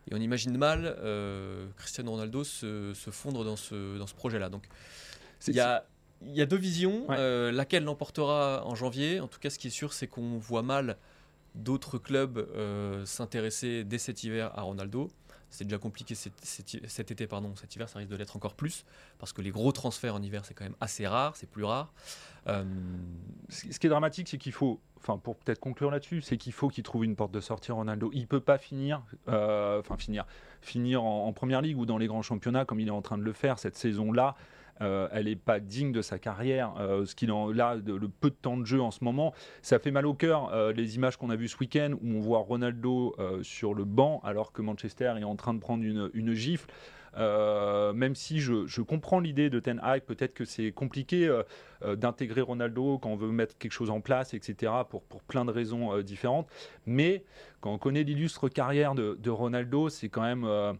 Et 0.09 0.13
on 0.13 0.17
imagine 0.17 0.55
mal 0.57 0.95
euh, 0.99 1.67
Cristiano 1.77 2.11
Ronaldo 2.11 2.43
se, 2.43 2.93
se 2.93 3.09
fondre 3.09 3.43
dans 3.43 3.55
ce, 3.55 3.97
dans 3.97 4.07
ce 4.07 4.13
projet-là. 4.13 4.49
Donc 4.49 4.63
il 5.47 5.55
y 5.55 5.59
a, 5.59 5.85
il 6.25 6.35
y 6.35 6.41
a 6.41 6.45
deux 6.45 6.57
visions. 6.57 7.07
Ouais. 7.09 7.15
euh, 7.17 7.51
laquelle 7.51 7.83
l'emportera 7.83 8.63
en 8.65 8.75
janvier 8.75 9.19
En 9.19 9.27
tout 9.27 9.39
cas, 9.39 9.49
ce 9.49 9.57
qui 9.59 9.67
est 9.67 9.71
sûr, 9.71 9.93
c'est 9.93 10.07
qu'on 10.07 10.37
voit 10.37 10.63
mal 10.63 10.97
d'autres 11.55 11.97
clubs 11.97 12.37
euh, 12.37 13.05
s'intéresser 13.05 13.83
dès 13.83 13.97
cet 13.97 14.23
hiver 14.23 14.51
à 14.57 14.61
Ronaldo. 14.63 15.09
C'est 15.51 15.63
déjà 15.63 15.77
compliqué 15.77 16.15
cet, 16.15 16.33
cet- 16.43 16.85
cet 16.89 17.11
été, 17.11 17.27
pardon. 17.27 17.55
Cet 17.55 17.73
hiver, 17.75 17.87
ça 17.87 17.99
risque 17.99 18.11
de 18.11 18.17
l'être 18.17 18.35
encore 18.35 18.55
plus 18.55 18.83
parce 19.19 19.31
que 19.31 19.41
les 19.41 19.51
gros 19.51 19.71
transferts 19.71 20.13
en 20.15 20.21
hiver, 20.21 20.43
c'est 20.43 20.53
quand 20.53 20.65
même 20.65 20.75
assez 20.81 21.07
rare, 21.07 21.35
c'est 21.37 21.49
plus 21.49 21.63
rare. 21.63 21.93
Euh, 22.47 22.65
Ce 23.47 23.79
qui 23.79 23.87
est 23.87 23.89
dramatique, 23.89 24.27
c'est 24.27 24.37
qu'il 24.37 24.51
faut, 24.51 24.81
enfin 24.97 25.17
pour 25.17 25.37
peut-être 25.37 25.59
conclure 25.59 25.91
là-dessus, 25.91 26.21
c'est 26.21 26.35
qu'il 26.35 26.51
faut 26.51 26.67
qu'il 26.67 26.83
trouve 26.83 27.05
une 27.05 27.15
porte 27.15 27.31
de 27.31 27.39
sortie 27.39 27.71
Ronaldo. 27.71 28.09
Il 28.13 28.27
peut 28.27 28.41
pas 28.41 28.57
finir, 28.57 29.01
euh, 29.29 29.79
enfin 29.79 29.95
finir, 29.97 30.25
finir 30.61 31.03
en, 31.03 31.27
en 31.27 31.31
première 31.31 31.61
ligue 31.61 31.77
ou 31.77 31.85
dans 31.85 31.97
les 31.99 32.07
grands 32.07 32.23
championnats 32.23 32.65
comme 32.65 32.81
il 32.81 32.87
est 32.87 32.91
en 32.91 33.01
train 33.03 33.17
de 33.17 33.23
le 33.23 33.33
faire 33.33 33.57
cette 33.57 33.77
saison-là. 33.77 34.35
Euh, 34.81 35.07
elle 35.11 35.25
n'est 35.25 35.35
pas 35.35 35.59
digne 35.59 35.91
de 35.91 36.01
sa 36.01 36.19
carrière. 36.19 36.73
Euh, 36.79 37.05
ce 37.05 37.15
qu'il 37.15 37.31
en 37.31 37.51
là, 37.51 37.75
le 37.75 38.07
peu 38.09 38.29
de 38.29 38.35
temps 38.35 38.57
de 38.57 38.65
jeu 38.65 38.81
en 38.81 38.91
ce 38.91 39.03
moment, 39.03 39.33
ça 39.61 39.79
fait 39.79 39.91
mal 39.91 40.05
au 40.05 40.13
cœur. 40.13 40.53
Euh, 40.53 40.73
les 40.73 40.95
images 40.95 41.17
qu'on 41.17 41.29
a 41.29 41.35
vues 41.35 41.47
ce 41.47 41.57
week-end 41.57 41.93
où 42.01 42.15
on 42.15 42.19
voit 42.19 42.39
Ronaldo 42.39 43.15
sur 43.41 43.73
le 43.73 43.85
banc 43.85 44.21
alors 44.23 44.51
que 44.51 44.61
Manchester 44.61 45.13
est 45.17 45.23
en 45.23 45.35
train 45.35 45.53
de 45.53 45.59
prendre 45.59 45.83
une, 45.83 46.33
gifle. 46.33 46.69
Même 47.17 48.15
si 48.15 48.39
je, 48.39 48.81
comprends 48.81 49.19
l'idée 49.19 49.49
de 49.49 49.59
Ten 49.59 49.79
Hag, 49.81 50.01
peut-être 50.01 50.33
que 50.33 50.45
c'est 50.45 50.71
compliqué 50.71 51.31
d'intégrer 51.85 52.41
Ronaldo 52.41 52.97
quand 52.99 53.09
on 53.09 53.15
veut 53.15 53.31
mettre 53.31 53.57
quelque 53.57 53.71
chose 53.71 53.89
en 53.89 54.01
place, 54.01 54.33
etc., 54.33 54.71
pour, 54.89 55.03
plein 55.23 55.45
de 55.45 55.51
raisons 55.51 56.01
différentes. 56.01 56.47
Mais 56.85 57.23
quand 57.61 57.73
on 57.73 57.77
connaît 57.77 58.03
l'illustre 58.03 58.49
carrière 58.49 58.95
de 58.95 59.29
Ronaldo, 59.29 59.89
c'est 59.89 60.09
quand 60.09 60.23
même 60.23 60.77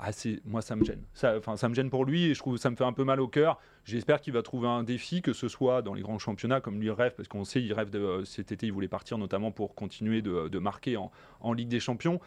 assez. 0.00 0.40
Moi, 0.44 0.62
ça 0.62 0.76
me 0.76 0.84
gêne. 0.84 1.02
Ça, 1.14 1.36
enfin, 1.36 1.56
ça 1.56 1.68
me 1.68 1.74
gêne 1.74 1.90
pour 1.90 2.04
lui 2.04 2.24
et 2.24 2.34
je 2.34 2.38
trouve 2.38 2.56
ça 2.56 2.70
me 2.70 2.76
fait 2.76 2.84
un 2.84 2.92
peu 2.92 3.04
mal 3.04 3.20
au 3.20 3.28
cœur. 3.28 3.58
J'espère 3.84 4.20
qu'il 4.20 4.32
va 4.32 4.42
trouver 4.42 4.68
un 4.68 4.82
défi, 4.82 5.22
que 5.22 5.32
ce 5.32 5.48
soit 5.48 5.82
dans 5.82 5.94
les 5.94 6.02
grands 6.02 6.18
championnats, 6.18 6.60
comme 6.60 6.80
lui 6.80 6.90
rêve, 6.90 7.14
parce 7.16 7.28
qu'on 7.28 7.44
sait, 7.44 7.62
il 7.62 7.72
rêve 7.72 7.90
de 7.90 7.98
euh, 7.98 8.24
cet 8.24 8.52
été, 8.52 8.66
il 8.66 8.72
voulait 8.72 8.88
partir 8.88 9.18
notamment 9.18 9.52
pour 9.52 9.74
continuer 9.74 10.22
de, 10.22 10.58
marquer 10.58 10.96
en, 10.96 11.52
Ligue 11.52 11.68
des 11.68 11.80
Champions. 11.80 12.20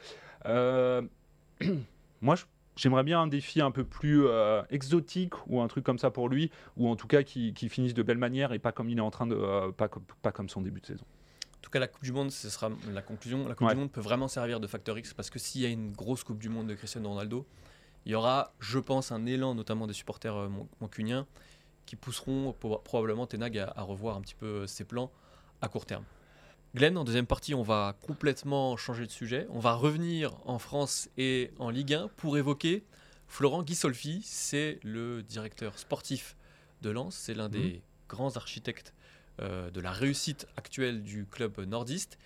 Euh, 0.45 1.01
moi, 2.21 2.35
J'aimerais 2.75 3.03
bien 3.03 3.19
un 3.19 3.27
défi 3.27 3.59
un 3.59 3.71
peu 3.71 3.83
plus 3.83 4.25
euh, 4.25 4.61
exotique 4.69 5.33
ou 5.47 5.59
un 5.59 5.67
truc 5.67 5.83
comme 5.83 5.97
ça 5.97 6.11
pour 6.11 6.29
lui, 6.29 6.49
ou 6.77 6.87
en 6.87 6.95
tout 6.95 7.07
cas 7.07 7.23
qui, 7.23 7.53
finisse 7.67 7.93
de 7.93 8.03
belle 8.03 8.17
manière 8.17 8.53
et 8.53 8.59
pas 8.59 8.71
comme 8.71 8.89
il 8.89 8.97
est 8.97 9.01
en 9.01 9.11
train 9.11 9.27
de, 9.27 9.35
pas 9.71 10.31
comme 10.31 10.47
son 10.47 10.61
début 10.61 10.79
de 10.79 10.85
saison. 10.85 11.03
En 11.59 11.61
tout 11.61 11.69
cas, 11.71 11.79
la 11.79 11.87
Coupe 11.87 12.03
du 12.03 12.11
Monde, 12.13 12.31
ce 12.31 12.49
sera 12.49 12.69
la 12.91 13.01
conclusion. 13.01 13.47
La 13.47 13.53
Coupe 13.53 13.67
Ouais. 13.67 13.73
du 13.73 13.79
Monde 13.81 13.91
peut 13.91 14.01
vraiment 14.01 14.27
servir 14.27 14.59
de 14.59 14.67
facteur 14.67 14.97
X 14.97 15.13
parce 15.13 15.29
que 15.29 15.39
s'il 15.39 15.61
y 15.61 15.65
a 15.65 15.69
une 15.69 15.91
grosse 15.91 16.23
Coupe 16.23 16.39
du 16.39 16.49
Monde 16.49 16.67
de 16.67 16.73
Cristiano 16.73 17.09
Ronaldo, 17.09 17.45
il 18.05 18.13
y 18.13 18.15
aura, 18.15 18.53
je 18.59 18.79
pense, 18.79 19.11
un 19.11 19.25
élan, 19.25 19.53
notamment 19.55 19.85
des 19.85 19.93
supporters 19.93 20.35
euh, 20.35 20.49
mancuniens, 20.79 21.27
qui 21.85 21.95
pousseront 21.95 22.53
po- 22.53 22.77
probablement 22.79 23.27
Tenag 23.27 23.57
à, 23.57 23.73
à 23.75 23.81
revoir 23.81 24.15
un 24.15 24.21
petit 24.21 24.35
peu 24.35 24.45
euh, 24.45 24.67
ses 24.67 24.85
plans 24.85 25.11
à 25.61 25.67
court 25.67 25.85
terme. 25.85 26.05
Glenn, 26.75 26.97
en 26.97 27.03
deuxième 27.03 27.25
partie, 27.25 27.53
on 27.55 27.63
va 27.63 27.97
complètement 28.05 28.77
changer 28.77 29.05
de 29.05 29.11
sujet. 29.11 29.47
On 29.49 29.59
va 29.59 29.73
revenir 29.73 30.37
en 30.45 30.59
France 30.59 31.09
et 31.17 31.51
en 31.59 31.69
Ligue 31.71 31.93
1 31.95 32.07
pour 32.15 32.37
évoquer 32.37 32.85
Florent 33.27 33.63
Ghisolfi. 33.63 34.21
C'est 34.23 34.79
le 34.83 35.23
directeur 35.23 35.77
sportif 35.79 36.37
de 36.81 36.91
Lens. 36.91 37.15
C'est 37.15 37.33
l'un 37.33 37.49
des 37.49 37.81
grands 38.07 38.37
architectes 38.37 38.93
de 39.39 39.79
la 39.79 39.91
réussite 39.91 40.47
actuelle 40.57 41.01
du 41.03 41.25
club 41.25 41.59
nordiste. 41.59 42.17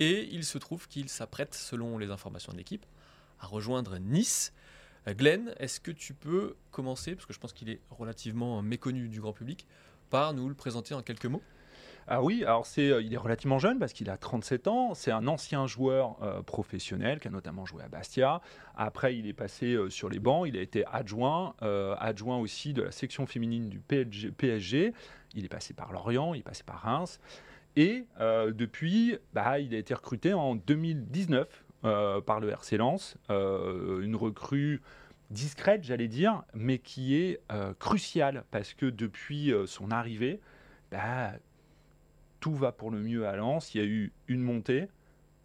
Et 0.00 0.28
il 0.32 0.44
se 0.44 0.58
trouve 0.58 0.88
qu'il 0.88 1.08
s'apprête, 1.08 1.54
selon 1.54 1.98
les 1.98 2.10
informations 2.10 2.52
de 2.52 2.58
l'équipe, 2.58 2.86
à 3.38 3.46
rejoindre 3.46 3.98
Nice. 3.98 4.52
Euh, 5.06 5.14
Glenn, 5.14 5.54
est-ce 5.58 5.80
que 5.80 5.90
tu 5.90 6.14
peux 6.14 6.56
commencer, 6.70 7.14
parce 7.14 7.26
que 7.26 7.32
je 7.32 7.38
pense 7.38 7.52
qu'il 7.52 7.68
est 7.68 7.80
relativement 7.90 8.62
méconnu 8.62 9.08
du 9.08 9.20
grand 9.20 9.32
public, 9.32 9.66
par 10.10 10.34
nous 10.34 10.48
le 10.48 10.54
présenter 10.54 10.94
en 10.94 11.02
quelques 11.02 11.26
mots? 11.26 11.42
Ah 12.08 12.22
oui, 12.22 12.42
alors 12.44 12.66
c'est, 12.66 12.90
euh, 12.90 13.02
il 13.02 13.14
est 13.14 13.18
relativement 13.18 13.58
jeune 13.58 13.78
parce 13.78 13.92
qu'il 13.92 14.10
a 14.10 14.16
37 14.16 14.66
ans. 14.68 14.94
C'est 14.94 15.12
un 15.12 15.26
ancien 15.26 15.66
joueur 15.66 16.16
euh, 16.22 16.42
professionnel 16.42 17.20
qui 17.20 17.28
a 17.28 17.30
notamment 17.30 17.64
joué 17.64 17.82
à 17.82 17.88
Bastia. 17.88 18.40
Après, 18.76 19.16
il 19.16 19.26
est 19.26 19.32
passé 19.32 19.74
euh, 19.74 19.88
sur 19.88 20.08
les 20.08 20.18
bancs. 20.18 20.48
Il 20.48 20.56
a 20.56 20.60
été 20.60 20.84
adjoint, 20.86 21.54
adjoint 21.98 22.38
aussi 22.38 22.72
de 22.72 22.82
la 22.82 22.90
section 22.90 23.26
féminine 23.26 23.68
du 23.68 23.78
PSG. 23.78 24.92
Il 25.34 25.44
est 25.44 25.48
passé 25.48 25.74
par 25.74 25.92
Lorient, 25.92 26.34
il 26.34 26.40
est 26.40 26.44
passé 26.44 26.62
par 26.64 26.80
Reims. 26.80 27.20
Et 27.76 28.04
depuis, 28.18 29.16
bah, 29.32 29.58
il 29.58 29.74
a 29.74 29.78
été 29.78 29.94
recruté 29.94 30.34
en 30.34 30.54
2019 30.54 31.64
par 32.26 32.40
le 32.40 32.50
RC 32.50 32.76
Lens. 32.76 33.16
une 33.30 34.16
recrue 34.16 34.82
discrète, 35.30 35.84
j'allais 35.84 36.08
dire, 36.08 36.42
mais 36.54 36.78
qui 36.78 37.16
est 37.16 37.40
cruciale 37.78 38.44
parce 38.50 38.74
que 38.74 38.86
depuis 38.86 39.52
son 39.66 39.90
arrivée, 39.90 40.40
bah, 40.90 41.32
tout 42.42 42.54
va 42.54 42.72
pour 42.72 42.90
le 42.90 42.98
mieux 42.98 43.26
à 43.26 43.36
Lens. 43.36 43.72
Il 43.74 43.80
y 43.80 43.84
a 43.84 43.86
eu 43.86 44.12
une 44.26 44.42
montée 44.42 44.88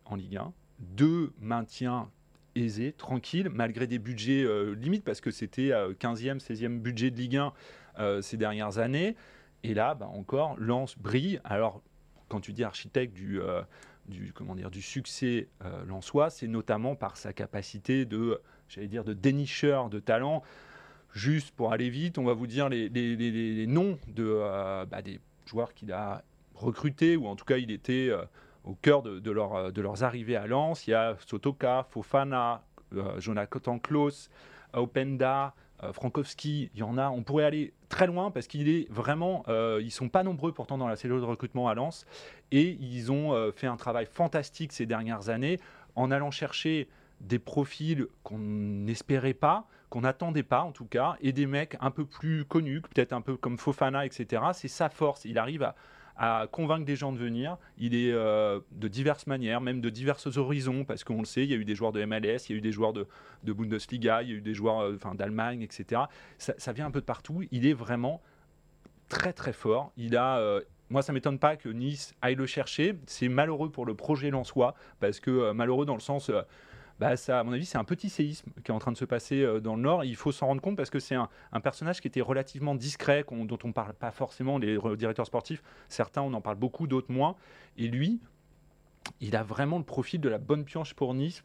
en 0.06 0.16
Ligue 0.16 0.38
1, 0.38 0.52
deux 0.80 1.32
maintiens 1.40 2.10
aisés, 2.56 2.92
tranquilles, 2.92 3.50
malgré 3.54 3.86
des 3.86 4.00
budgets 4.00 4.44
euh, 4.44 4.74
limites, 4.74 5.04
parce 5.04 5.22
que 5.22 5.30
c'était 5.30 5.70
15e, 5.70 6.40
16e 6.40 6.80
budget 6.80 7.12
de 7.12 7.18
Ligue 7.18 7.38
1 7.38 7.54
euh, 8.00 8.22
ces 8.24 8.36
dernières 8.36 8.80
années. 8.80 9.16
Et 9.64 9.76
là, 9.76 9.94
bah, 9.94 10.08
encore, 10.08 10.56
Lens 10.58 10.98
brille. 10.98 11.40
Alors, 11.44 11.84
quand 12.30 12.42
tu 12.42 12.52
dis 12.52 12.64
architecte 12.64 13.14
du, 13.14 13.40
euh, 13.42 13.62
du, 14.08 14.34
du 14.72 14.82
succès 14.82 15.50
lensois, 15.86 16.32
c'est 16.32 16.48
notamment 16.48 16.96
par 16.96 17.16
sa 17.16 17.32
capacité 17.32 18.06
de, 18.06 18.42
j'allais 18.70 18.88
de 18.88 19.14
dénicheur 19.14 19.90
de 19.92 20.00
talent. 20.00 20.42
Juste 21.14 21.52
pour 21.52 21.74
aller 21.74 21.92
vite, 21.92 22.18
on 22.18 22.24
va 22.24 22.34
vous 22.34 22.48
dire 22.48 22.70
les, 22.70 22.90
les, 22.90 23.68
noms 23.68 24.00
de, 24.08 24.86
bah, 24.86 25.04
des 25.04 25.20
joueurs 25.46 25.76
qu'il 25.76 25.92
a 25.92 26.24
recruté, 26.58 27.16
ou 27.16 27.28
en 27.28 27.36
tout 27.36 27.46
cas 27.46 27.58
il 27.58 27.72
était 27.72 28.10
euh, 28.10 28.24
au 28.64 28.74
cœur 28.76 29.02
de, 29.02 29.32
leur, 29.32 29.56
euh, 29.56 29.72
de, 29.72 29.82
leurs 29.82 30.04
arrivées 30.04 30.36
à 30.36 30.48
Lens. 30.48 30.88
Il 30.88 30.92
y 30.92 30.94
a 30.94 31.16
Sotoka, 31.26 31.86
Fofana, 31.90 32.64
euh, 32.96 33.20
Jonathan 33.20 33.80
Klaus, 33.80 34.30
Openda, 34.74 35.54
Frankowski, 35.94 36.72
il 36.74 36.80
y 36.80 36.84
en 36.84 36.98
a. 36.98 37.10
On 37.10 37.22
pourrait 37.22 37.46
aller 37.46 37.72
très 37.88 38.08
loin 38.08 38.32
parce 38.32 38.48
qu'il 38.48 38.68
est 38.68 38.92
vraiment. 38.92 39.44
ils 39.80 39.92
sont 39.92 40.10
pas 40.10 40.24
nombreux 40.24 40.52
pourtant 40.52 40.80
dans 40.80 40.88
la 40.88 40.96
cellule 40.96 41.20
de 41.20 41.26
recrutement 41.26 41.70
à 41.70 41.76
Lens 41.76 42.08
et 42.52 42.78
ils 42.82 43.12
ont 43.12 43.52
fait 43.52 43.68
un 43.68 43.78
travail 43.78 44.08
fantastique 44.12 44.74
ces 44.74 44.88
dernières 44.88 45.30
années 45.30 45.60
en 45.96 46.10
allant 46.10 46.32
chercher 46.32 46.90
des 47.22 47.38
profils 47.38 48.08
qu'on 48.24 48.40
n'espérait 48.40 49.36
pas, 49.36 49.68
qu'on 49.90 50.02
n'attendait 50.02 50.42
pas 50.42 50.62
en 50.62 50.72
tout 50.72 50.86
cas, 50.86 51.16
et 51.22 51.32
des 51.32 51.46
mecs 51.46 51.78
un 51.80 51.92
peu 51.92 52.06
plus 52.06 52.44
connus, 52.46 52.82
peut-être 52.82 53.14
un 53.14 53.22
peu 53.22 53.38
comme 53.38 53.60
Fofana, 53.60 54.04
etc. 54.04 54.42
C'est 54.54 54.68
sa 54.68 54.90
force. 54.90 55.26
Il 55.26 55.38
arrive 55.38 55.62
à, 55.62 55.76
à 56.18 56.48
convaincre 56.52 56.86
des 56.86 56.96
gens 56.96 57.12
de 57.12 57.18
venir. 57.18 57.58
Il 57.78 57.96
est 57.96 58.12
euh, 58.12 58.60
de 58.72 58.88
diverses 58.88 59.28
manières, 59.28 59.62
même 59.62 59.82
de 59.82 59.90
divers 59.90 60.20
horizons, 60.38 60.84
parce 60.84 61.04
qu'on 61.04 61.20
le 61.20 61.26
sait, 61.26 61.44
il 61.44 61.52
y 61.52 61.54
a 61.54 61.58
eu 61.58 61.66
des 61.66 61.76
joueurs 61.76 61.92
de 61.92 62.04
MLS, 62.04 62.50
il 62.50 62.52
y 62.52 62.54
a 62.54 62.58
eu 62.58 62.62
des 62.62 62.72
joueurs 62.72 62.94
de, 62.94 63.08
Bundesliga, 63.44 64.24
il 64.24 64.30
y 64.30 64.32
a 64.34 64.36
eu 64.36 64.42
des 64.42 64.54
joueurs 64.54 64.80
euh, 64.80 64.96
enfin, 64.96 65.16
d'Allemagne, 65.16 65.62
etc. 65.62 66.02
Ça, 66.38 66.72
vient 66.74 66.88
un 66.88 66.92
peu 66.92 67.02
de 67.02 67.06
partout. 67.06 67.44
Il 67.52 67.66
est 67.66 67.74
vraiment 67.74 68.22
très 69.10 69.34
très 69.34 69.54
fort. 69.54 69.92
Il 69.96 70.18
a 70.18 70.40
euh, 70.40 70.62
moi, 70.90 71.02
ça 71.02 71.12
m'étonne 71.12 71.38
pas 71.38 71.58
que 71.58 71.68
Nice 71.68 72.16
aille 72.22 72.36
le 72.36 72.46
chercher. 72.46 72.96
C'est 73.08 73.28
malheureux 73.28 73.70
pour 73.70 73.86
le 73.86 73.94
projet 73.94 74.30
Lensois, 74.30 74.74
parce 75.00 75.20
que 75.20 75.52
malheureux 75.52 75.86
dans 75.86 75.96
le 75.96 76.00
sens, 76.00 76.32
bah, 77.00 77.16
ça, 77.16 77.40
à 77.40 77.44
mon 77.44 77.54
avis, 77.54 77.66
c'est 77.66 77.78
un 77.78 77.84
petit 77.84 78.10
séisme 78.10 78.52
qui 78.64 78.72
est 78.72 78.74
en 78.74 78.80
train 78.80 78.92
de 78.92 78.98
se 78.98 79.06
passer 79.06 79.42
euh, 79.42 79.60
dans 79.60 79.76
le 79.76 79.82
Nord. 79.82 80.04
il 80.04 80.16
faut 80.16 80.32
s'en 80.32 80.48
rendre 80.48 80.62
compte 80.62 80.76
parce 80.76 80.90
que 80.90 81.00
c'est 81.00 81.16
un, 81.16 81.30
personnage 81.62 82.02
qui 82.02 82.08
était 82.08 82.22
relativement 82.22 82.76
discret, 82.76 83.26
dont 83.30 83.60
on 83.64 83.68
ne 83.68 83.74
parle 83.74 83.94
pas 83.94 84.12
forcément, 84.12 84.58
les 84.58 84.78
directeurs 84.98 85.26
sportifs. 85.26 85.62
Certains, 85.90 86.22
on 86.22 86.34
en 86.34 86.42
parle 86.42 86.58
beaucoup, 86.58 86.88
d'autres 86.88 87.12
moins. 87.12 87.36
Et 87.78 87.88
lui, 87.88 88.20
il 89.22 89.36
a 89.36 89.44
vraiment 89.44 89.78
le 89.78 89.84
profil 89.84 90.22
de 90.22 90.30
la 90.30 90.38
bonne 90.38 90.66
pioche 90.66 90.94
pour 90.94 91.14
Nice 91.14 91.44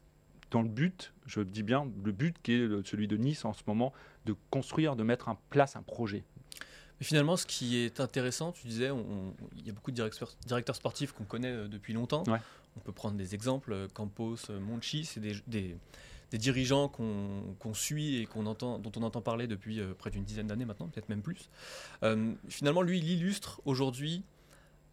dans 0.50 0.62
le 0.62 0.68
but, 0.68 1.14
je 1.26 1.40
dis 1.40 1.62
bien, 1.62 1.90
le 2.04 2.12
but 2.12 2.36
qui 2.42 2.52
est 2.52 2.86
celui 2.86 3.08
de 3.08 3.16
Nice 3.16 3.44
en 3.46 3.54
ce 3.54 3.62
moment, 3.66 3.92
de 4.26 4.34
construire, 4.50 4.96
de 4.96 5.02
mettre 5.02 5.28
en 5.28 5.38
place 5.48 5.76
un 5.76 5.82
projet. 5.82 6.24
Mais 7.02 7.06
finalement, 7.06 7.36
ce 7.36 7.46
qui 7.46 7.78
est 7.78 7.98
intéressant, 7.98 8.52
tu 8.52 8.68
disais, 8.68 8.88
il 9.56 9.66
y 9.66 9.70
a 9.70 9.72
beaucoup 9.72 9.90
de 9.90 9.96
directeurs, 10.46 10.76
sportifs 10.76 11.10
qu'on 11.10 11.24
connaît 11.24 11.50
euh, 11.50 11.66
depuis 11.66 11.94
longtemps. 11.94 12.22
On 12.76 12.80
peut 12.80 12.92
prendre 12.92 13.16
des 13.16 13.34
exemples, 13.34 13.72
euh, 13.72 13.88
Campos, 13.92 14.36
euh, 14.50 14.60
Monchi, 14.60 15.04
c'est 15.04 15.18
des, 15.18 15.76
dirigeants 16.32 16.86
qu'on 16.86 17.74
suit 17.74 18.18
et 18.18 18.26
qu'on 18.26 18.46
entend, 18.46 18.78
dont 18.78 18.92
on 18.94 19.02
entend 19.02 19.20
parler 19.20 19.48
depuis 19.48 19.80
près 19.98 20.10
d'une 20.10 20.22
dizaine 20.22 20.46
d'années 20.46 20.64
maintenant, 20.64 20.86
peut-être 20.86 21.08
même 21.08 21.22
plus. 21.22 21.50
finalement, 22.48 22.82
lui, 22.82 23.00
il 23.00 23.10
illustre 23.10 23.60
aujourd'hui 23.64 24.22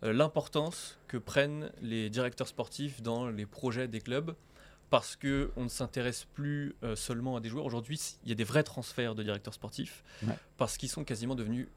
l'importance 0.01 0.97
que 1.07 1.15
prennent 1.17 1.71
les 1.81 2.09
directeurs 2.09 2.47
sportifs 2.47 3.03
dans 3.03 3.29
les 3.29 3.45
projets 3.45 3.87
des 3.87 4.01
clubs 4.01 4.35
parce 4.89 5.15
qu'on 5.15 5.63
ne 5.63 5.69
s'intéresse 5.69 6.25
plus 6.33 6.75
seulement 6.95 7.37
à 7.37 7.39
des 7.39 7.47
joueurs. 7.47 7.65
Aujourd'hui, 7.65 7.97
il 8.23 8.29
y 8.29 8.33
a 8.33 8.35
des 8.35 8.43
vrais 8.43 8.63
transferts 8.63 9.15
de 9.15 9.23
directeurs 9.23 9.53
sportifs 9.53 10.03
parce 10.57 10.75
qu'ils 10.75 10.89
sont 10.89 11.05
quasiment 11.05 11.35
devenus 11.35 11.69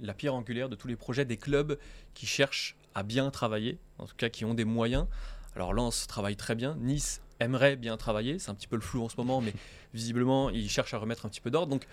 la 0.00 0.14
pierre 0.14 0.34
angulaire 0.34 0.68
de 0.68 0.76
tous 0.76 0.88
les 0.88 0.96
projets 0.96 1.24
des 1.24 1.36
clubs 1.36 1.78
qui 2.14 2.26
cherchent 2.26 2.76
à 2.94 3.02
bien 3.02 3.30
travailler, 3.30 3.78
en 3.98 4.06
tout 4.06 4.16
cas 4.16 4.28
qui 4.28 4.44
ont 4.44 4.54
des 4.54 4.64
moyens. 4.64 5.06
Alors 5.54 5.72
Lens 5.72 6.06
travaille 6.06 6.36
très 6.36 6.54
bien, 6.54 6.76
Nice 6.76 7.20
aimerait 7.40 7.76
bien 7.76 7.96
travailler, 7.96 8.38
c'est 8.38 8.50
un 8.50 8.54
petit 8.54 8.68
peu 8.68 8.76
le 8.76 8.82
flou 8.82 9.02
en 9.04 9.08
ce 9.08 9.16
moment, 9.16 9.40
mais 9.40 9.52
visiblement 9.94 10.50
il 10.50 10.68
cherche 10.70 10.94
à 10.94 10.98
remettre 10.98 11.26
un 11.26 11.28
petit 11.28 11.40
peu 11.40 11.50
d'ordre. 11.50 11.68
Donc 11.68 11.86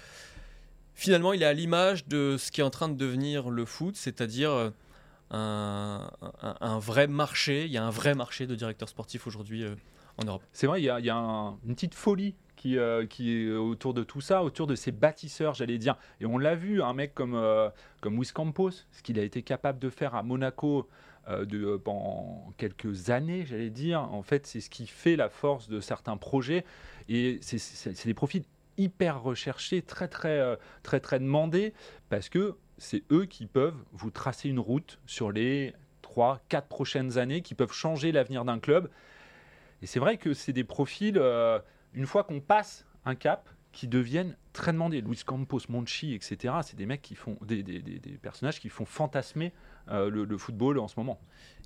finalement 0.93 1.33
il 1.33 1.43
est 1.43 1.45
à 1.45 1.53
l'image 1.53 2.07
de 2.07 2.37
ce 2.37 2.51
qui 2.51 2.61
est 2.61 2.63
en 2.63 2.69
train 2.69 2.89
de 2.89 2.95
devenir 2.95 3.49
le 3.49 3.65
foot, 3.65 3.95
c'est-à-dire 3.95 4.51
euh, 4.51 4.69
un, 5.31 6.79
vrai 6.79 7.07
marché, 7.07 7.65
il 7.65 7.71
y 7.71 7.77
a 7.77 7.83
un 7.83 7.89
vrai 7.89 8.15
marché 8.15 8.47
de 8.47 8.55
directeurs 8.55 8.89
sportifs 8.89 9.25
aujourd'hui 9.27 9.63
euh, 9.63 9.75
en 10.17 10.25
Europe. 10.25 10.43
C'est 10.53 10.67
vrai, 10.67 10.81
il 10.81 10.85
y 10.85 10.89
a, 10.89 11.17
une 11.65 11.75
petite 11.75 11.95
folie 11.95 12.35
qui, 12.63 12.77
euh, 12.77 13.05
qui, 13.05 13.43
est 13.43 13.51
autour 13.51 13.93
de 13.93 14.03
tout 14.03 14.21
ça, 14.21 14.41
autour 14.41 14.67
de 14.67 14.75
ces 14.75 14.93
bâtisseurs, 14.93 15.53
j'allais 15.53 15.77
dire. 15.77 15.97
Et 16.21 16.25
on 16.25 16.37
l'a 16.37 16.55
vu, 16.55 16.81
un 16.81 16.93
mec 16.93 17.13
comme, 17.13 17.35
euh, 17.35 17.69
comme 17.99 18.23
ce 18.23 19.03
qu'il 19.03 19.19
a 19.19 19.23
été 19.23 19.41
capable 19.41 19.79
de 19.79 19.89
faire 19.89 20.15
à 20.15 20.23
Monaco 20.23 20.87
euh, 21.27 21.43
de, 21.43 21.75
pendant 21.75 22.53
quelques 22.55 23.09
années, 23.09 23.45
j'allais 23.45 23.69
dire. 23.69 24.01
En 24.13 24.23
fait, 24.23 24.47
c'est 24.47 24.61
ce 24.61 24.69
qui 24.69 24.87
fait 24.87 25.17
la 25.17 25.27
force 25.27 25.67
de 25.67 25.81
certains 25.81 26.15
projets. 26.15 26.63
Et 27.09 27.39
c'est 27.41 28.05
des 28.05 28.13
profils 28.13 28.45
hyper 28.77 29.21
recherchés, 29.21 29.81
très, 29.81 30.07
très, 30.07 30.57
très, 30.83 31.01
très 31.01 31.19
demandés, 31.19 31.73
parce 32.07 32.29
que 32.29 32.55
c'est 32.77 33.03
eux 33.11 33.25
qui 33.25 33.45
peuvent 33.45 33.83
vous 33.91 34.09
tracer 34.09 34.47
une 34.47 34.59
route 34.59 34.99
sur 35.05 35.33
les 35.33 35.73
3, 36.01 36.39
4 36.47 36.67
prochaines 36.69 37.17
années, 37.17 37.41
qui 37.41 37.55
peuvent 37.55 37.73
changer 37.73 38.13
l'avenir 38.13 38.45
d'un 38.45 38.59
club. 38.59 38.89
Et 39.81 39.85
c'est 39.85 39.99
vrai 39.99 40.15
que 40.15 40.33
c'est 40.33 40.53
des 40.53 40.63
profils 40.63 41.19
une 41.93 42.05
fois 42.05 42.23
qu'on 42.23 42.41
passe 42.41 42.85
un 43.05 43.15
cap, 43.15 43.49
qui 43.73 43.87
deviennent 43.87 44.37
très 44.53 44.71
demandés. 44.71 45.01
Luis 45.01 45.21
Campos, 45.25 45.61
Monchi, 45.67 46.13
etc. 46.13 46.53
C'est 46.63 46.77
des 46.77 46.85
mecs 46.85 47.01
qui 47.01 47.15
font 47.15 47.37
des, 47.41 47.63
personnages 48.21 48.61
qui 48.61 48.69
font 48.69 48.85
fantasmer 48.85 49.51
euh, 49.89 50.09
le, 50.09 50.37
football 50.37 50.79
en 50.79 50.87
ce 50.87 50.93
moment. 50.97 51.19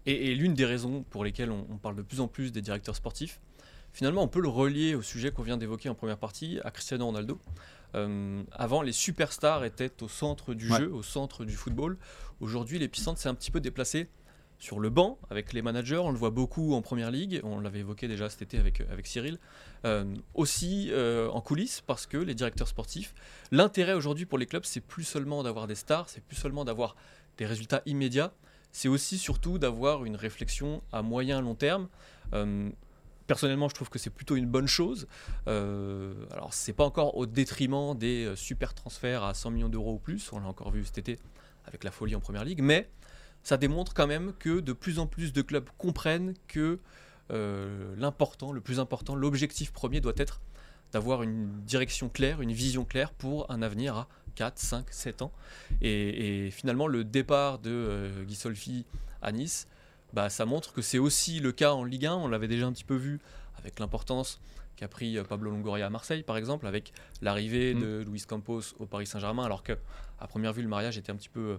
Et, 0.06 0.34
l'une 0.34 0.54
des 0.54 0.66
raisons 0.66 1.04
pour 1.10 1.24
lesquelles 1.24 1.52
on, 1.52 1.78
parle 1.78 1.98
de 1.98 2.02
plus 2.02 2.22
en 2.22 2.28
plus 2.28 2.52
des 2.52 2.62
directeurs 2.62 2.96
sportifs, 2.96 3.42
finalement, 3.92 4.24
on 4.24 4.28
peut 4.30 4.40
le 4.40 4.48
relier 4.48 4.96
au 4.96 5.02
sujet 5.02 5.32
qu'on 5.32 5.44
vient 5.44 5.58
d'évoquer 5.58 5.90
en 5.90 5.96
première 5.96 6.18
partie, 6.18 6.60
à 6.64 6.72
Cristiano 6.72 7.06
Ronaldo. 7.06 7.40
Euh, 7.96 8.42
avant, 8.54 8.82
les 8.82 8.94
superstars 8.94 9.66
étaient 9.66 10.02
au 10.02 10.08
centre 10.08 10.54
du 10.54 10.68
jeu, 10.68 10.92
au 10.92 11.04
centre 11.04 11.44
du 11.44 11.56
football. 11.56 11.98
Aujourd'hui, 12.40 12.80
l'épicentre 12.80 13.20
s'est 13.20 13.30
un 13.30 13.36
petit 13.36 13.52
peu 13.52 13.60
déplacé 13.60 14.10
sur 14.60 14.80
le 14.80 14.90
banc 14.90 15.20
avec 15.30 15.54
les 15.54 15.62
managers. 15.62 15.98
On 15.98 16.12
le 16.12 16.18
voit 16.18 16.32
beaucoup 16.32 16.74
en 16.74 16.82
première 16.82 17.12
ligue. 17.12 17.42
On 17.44 17.60
l'avait 17.60 17.80
évoqué 17.80 18.08
déjà 18.08 18.30
cet 18.30 18.42
été 18.42 18.58
avec, 18.58 18.82
avec 18.82 19.08
Cyril. 19.08 19.40
Euh, 19.86 20.16
aussi 20.34 20.90
euh, 20.92 21.30
en 21.30 21.42
coulisses 21.42 21.82
parce 21.82 22.08
que 22.08 22.18
les 22.18 22.34
directeurs 22.34 22.68
sportifs, 22.68 23.14
l'intérêt 23.52 23.94
aujourd'hui 23.94 24.26
pour 24.26 24.38
les 24.38 24.48
clubs, 24.48 24.66
c'est 24.66 24.82
plus 24.82 25.04
seulement 25.04 25.44
d'avoir 25.44 25.68
des 25.68 25.76
stars, 25.76 26.10
c'est 26.10 26.24
plus 26.24 26.36
seulement 26.36 26.66
d'avoir 26.66 26.96
des 27.38 27.46
résultats 27.46 27.82
immédiats. 27.86 28.34
C'est 28.72 28.88
aussi 28.88 29.18
surtout 29.18 29.60
d'avoir 29.60 30.06
une 30.06 30.16
réflexion 30.16 30.82
à 30.92 31.02
moyen 31.02 31.42
long 31.42 31.56
terme. 31.56 31.88
Euh, 32.34 32.70
personnellement, 33.28 33.70
je 33.70 33.76
trouve 33.76 33.90
que 33.90 34.00
c'est 34.00 34.10
plutôt 34.10 34.36
une 34.36 34.48
bonne 34.48 34.68
chose. 34.68 35.08
alors, 35.46 36.50
c'est 36.52 36.74
pas 36.74 36.84
encore 36.84 37.16
au 37.18 37.26
détriment 37.26 37.96
des 37.96 38.34
super 38.36 38.74
transferts 38.74 39.24
à 39.24 39.34
100 39.34 39.52
millions 39.52 39.70
d'euros 39.70 39.94
ou 39.94 40.00
plus. 40.00 40.32
On 40.34 40.40
l'a 40.40 40.48
encore 40.48 40.72
vu 40.72 40.84
cet 40.86 40.98
été 40.98 41.20
avec 41.66 41.84
la 41.84 41.92
folie 41.92 42.16
en 42.16 42.20
première 42.20 42.46
ligue, 42.46 42.62
mais 42.62 42.90
ça 43.44 43.58
démontre 43.58 43.94
quand 43.94 44.08
même 44.08 44.34
que 44.40 44.60
de 44.60 44.74
plus 44.74 45.00
en 45.00 45.08
plus 45.08 45.34
de 45.34 45.42
clubs 45.42 45.70
comprennent 45.78 46.34
que 46.48 46.80
euh, 47.32 47.94
l'important, 47.98 48.52
le 48.52 48.62
plus 48.62 48.80
important, 48.80 49.16
l'objectif 49.16 49.72
premier 49.72 50.02
doit 50.02 50.14
être 50.18 50.42
d'avoir 50.92 51.24
une 51.24 51.50
direction 51.64 52.10
claire, 52.10 52.42
une 52.42 52.54
vision 52.54 52.86
claire 52.86 53.12
pour 53.12 53.52
un 53.52 53.62
avenir 53.62 53.96
à 53.96 54.08
4, 54.36 54.58
5, 54.60 54.86
7 54.90 55.22
ans. 55.22 55.32
Et, 55.82 56.50
finalement, 56.52 56.88
le 56.88 57.04
départ 57.04 57.60
de 57.60 57.72
euh, 57.72 58.24
Guy 58.24 58.36
Solfi 58.36 58.86
à 59.22 59.32
Nice, 59.32 59.68
bah, 60.14 60.30
ça 60.30 60.46
montre 60.46 60.74
que 60.74 60.82
c'est 60.82 61.00
aussi 61.00 61.40
le 61.40 61.52
cas 61.52 61.74
en 61.74 61.84
Ligue 61.84 62.06
1. 62.06 62.16
On 62.16 62.28
l'avait 62.28 62.48
déjà 62.48 62.68
un 62.68 62.72
petit 62.72 62.84
peu 62.84 62.96
vu 62.96 63.20
avec 63.58 63.80
l'importance 63.80 64.40
qu'a 64.78 64.88
pris 64.88 65.18
euh, 65.18 65.24
Pablo 65.24 65.52
Longoria 65.52 65.88
à 65.88 65.90
Marseille, 65.90 66.24
par 66.24 66.38
exemple, 66.38 66.68
avec 66.68 66.94
l'arrivée 67.22 67.74
Mm. 67.74 67.82
de 67.82 68.06
Luis 68.08 68.22
Campos 68.22 68.62
au 68.80 68.86
Paris 68.86 69.08
Saint-Germain, 69.08 69.44
alors 69.44 69.64
que 69.64 69.74
à 70.20 70.28
première 70.28 70.54
vue 70.54 70.62
le 70.62 70.70
mariage 70.70 70.98
était 70.98 71.12
un 71.12 71.16
petit 71.16 71.30
peu 71.30 71.40
euh, 71.40 71.58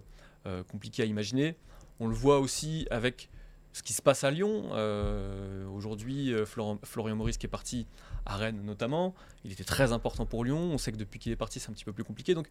compliqué 0.70 1.02
à 1.02 1.06
imaginer. 1.06 1.56
On 2.00 2.06
le 2.06 2.14
voit 2.14 2.38
aussi 2.38 2.86
avec 2.90 3.28
ce 3.72 3.82
qui 3.82 3.92
se 3.92 4.02
passe 4.02 4.24
à 4.24 4.30
Lyon. 4.30 4.70
Euh, 4.72 5.66
Aujourd'hui, 5.68 6.32
euh, 6.32 6.44
Florian 6.46 7.16
Maurice 7.16 7.38
qui 7.38 7.46
est 7.46 7.50
parti 7.50 7.86
à 8.26 8.36
Rennes 8.36 8.62
notamment, 8.64 9.14
il 9.44 9.52
était 9.52 9.64
très 9.64 9.92
important 9.92 10.26
pour 10.26 10.44
Lyon. 10.44 10.58
On 10.58 10.78
sait 10.78 10.92
que 10.92 10.96
depuis 10.96 11.18
qu'il 11.18 11.32
est 11.32 11.36
parti, 11.36 11.60
c'est 11.60 11.70
un 11.70 11.72
petit 11.72 11.84
peu 11.84 11.92
plus 11.92 12.04
compliqué. 12.04 12.34
Donc 12.34 12.48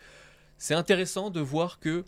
c'est 0.58 0.74
intéressant 0.74 1.30
de 1.30 1.42
voir 1.42 1.80
que 1.80 2.06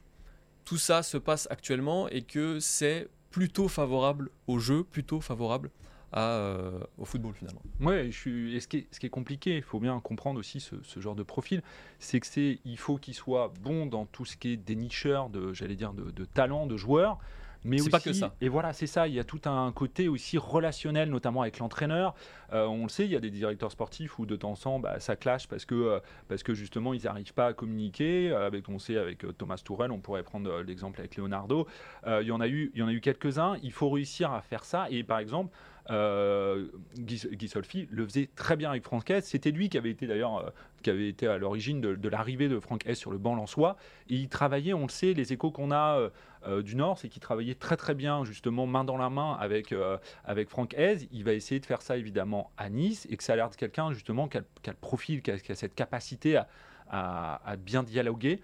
tout 0.66 0.78
ça 0.78 1.04
se 1.04 1.18
passe 1.18 1.48
actuellement 1.52 2.08
et 2.10 2.22
que 2.22 2.60
c'est 2.60 3.10
plutôt 3.32 3.68
favorable 3.68 4.30
au 4.48 4.60
jeu, 4.60 4.84
plutôt 4.84 5.22
favorable 5.22 5.70
euh, 6.16 6.80
au 6.98 7.06
football 7.06 7.34
finalement. 7.34 7.62
Ouais, 7.80 8.08
je 8.12 8.18
suis. 8.18 8.56
Et 8.56 8.60
ce 8.60 8.68
qui 8.68 8.78
est, 8.78 9.10
compliqué, 9.10 9.58
il 9.58 9.64
faut 9.64 9.80
bien 9.80 10.00
comprendre 10.00 10.40
aussi 10.40 10.60
ce, 10.60 10.76
ce 10.84 11.00
genre 11.00 11.16
de 11.16 11.24
profil, 11.24 11.62
c'est 12.00 12.20
que 12.20 12.28
c'est, 12.28 12.60
il 12.66 12.78
faut 12.78 12.98
qu'il 12.98 13.14
soit 13.14 13.54
bon 13.62 13.86
dans 13.86 14.06
tout 14.06 14.26
ce 14.26 14.38
qui 14.38 14.54
est 14.54 14.58
dénicheur 14.58 15.30
de, 15.30 15.54
j'allais 15.54 15.76
dire, 15.76 15.94
de, 15.94 16.12
de 16.12 16.26
talent, 16.26 16.66
de 16.66 16.78
joueurs. 16.78 17.20
Mais 17.64 17.78
C'est 17.78 17.84
aussi, 17.84 17.90
pas 17.90 18.00
que 18.00 18.14
ça. 18.14 18.36
Et 18.42 18.48
voilà, 18.48 18.74
c'est 18.74 18.88
ça. 18.88 19.08
Il 19.08 19.14
y 19.14 19.20
a 19.20 19.24
tout 19.24 19.42
un 19.46 19.72
côté 19.72 20.08
aussi 20.08 20.38
relationnel, 20.38 21.10
notamment 21.10 21.42
avec 21.42 21.60
l'entraîneur. 21.60 22.16
Euh, 22.54 22.66
on 22.66 22.84
le 22.84 22.90
sait, 22.90 23.06
il 23.06 23.12
y 23.12 23.16
a 23.16 23.20
des 23.20 23.30
directeurs 23.30 23.72
sportifs 23.72 24.18
où 24.18 24.26
de 24.26 24.36
temps 24.36 24.52
en 24.52 24.56
temps, 24.56 24.80
bah, 24.80 25.00
ça 25.00 25.16
clash 25.16 25.48
parce 25.48 25.66
que, 25.66 25.76
euh, 25.76 26.00
parce 26.28 26.44
que 26.44 26.54
justement, 26.54 26.94
ils 26.94 27.04
n'arrivent 27.04 27.34
pas 27.34 27.48
à 27.48 27.54
communiquer. 27.54 28.32
Euh, 28.32 28.48
Avec, 28.48 28.70
on 28.70 28.80
sait, 28.80 28.98
avec 28.98 29.26
Thomas 29.38 29.62
Tourel, 29.64 29.92
on 29.92 30.00
pourrait 30.00 30.24
prendre 30.24 30.62
l'exemple 30.62 31.00
avec 31.00 31.16
Leonardo. 31.18 31.68
Il 32.08 32.28
y 32.28 32.32
en 32.32 32.40
a 32.40 32.48
eu, 32.48 32.72
il 32.74 32.80
y 32.80 32.84
en 32.84 32.88
a 32.88 32.94
eu 32.94 33.02
quelques-uns. 33.02 33.58
Il 33.62 33.72
faut 33.72 33.90
réussir 33.90 34.32
à 34.32 34.42
faire 34.42 34.64
ça. 34.64 34.88
Et 34.90 35.04
par 35.04 35.20
exemple, 35.20 35.56
euh, 35.92 36.68
Guy, 37.00 37.22
Guy 37.32 37.48
Solfi 37.48 37.88
le 37.90 38.06
faisait 38.06 38.30
très 38.36 38.56
bien 38.56 38.70
avec 38.70 38.84
Franck 38.84 39.10
Hess. 39.10 39.26
C'était 39.26 39.52
lui 39.52 39.70
qui 39.70 39.78
avait 39.78 39.90
été 39.90 40.06
d'ailleurs 40.06 40.38
euh, 40.38 40.50
qui 40.84 40.90
avait 40.90 41.10
été 41.10 41.28
à 41.28 41.38
l'origine 41.38 41.82
de, 41.82 41.96
de 41.96 42.10
l'arrivée 42.10 42.48
de 42.48 42.60
Franck 42.60 42.86
Hess 42.86 43.00
sur 43.00 43.12
le 43.12 43.18
banc 43.18 43.36
lensois. 43.36 43.76
Et 44.10 44.16
il 44.16 44.30
travaillait, 44.30 44.74
on 44.74 44.84
le 44.84 44.90
sait, 44.90 45.14
les 45.14 45.34
échos 45.34 45.52
qu'on 45.52 45.72
a 45.72 46.10
euh, 46.48 46.62
du 46.62 46.76
Nord, 46.76 46.98
c'est 46.98 47.10
qu'il 47.10 47.22
travaillait 47.22 47.56
très 47.56 47.76
très 47.78 47.96
bien 47.96 48.24
justement 48.26 48.66
main 48.68 48.84
dans 48.84 48.98
la 48.98 49.10
main 49.10 49.34
avec, 49.40 49.72
euh, 49.72 49.98
avec 50.24 50.50
Franck 50.50 50.74
Hess. 50.74 51.06
Il 51.12 51.24
va 51.24 51.34
essayer 51.34 51.60
de 51.60 51.66
faire 51.66 51.82
ça 51.82 51.98
évidemment 51.98 52.52
à 52.58 52.70
Nice 52.70 53.08
et 53.10 53.18
que 53.18 53.24
ça 53.24 53.34
a 53.34 53.36
l'air 53.36 53.50
de 53.50 53.56
quelqu'un 53.56 53.92
justement 53.92 54.28
qui 54.28 54.38
a, 54.38 54.42
qui 54.62 54.70
a 54.70 54.74
le 54.74 54.80
profil, 54.80 55.22
qui 55.22 55.32
a, 55.32 55.40
qui 55.40 55.52
a 55.52 55.56
cette 55.56 55.76
capacité 55.76 56.38
à, 56.38 56.48
à- 56.90 57.42
à 57.50 57.56
bien 57.56 57.84
dialoguer. 57.84 58.42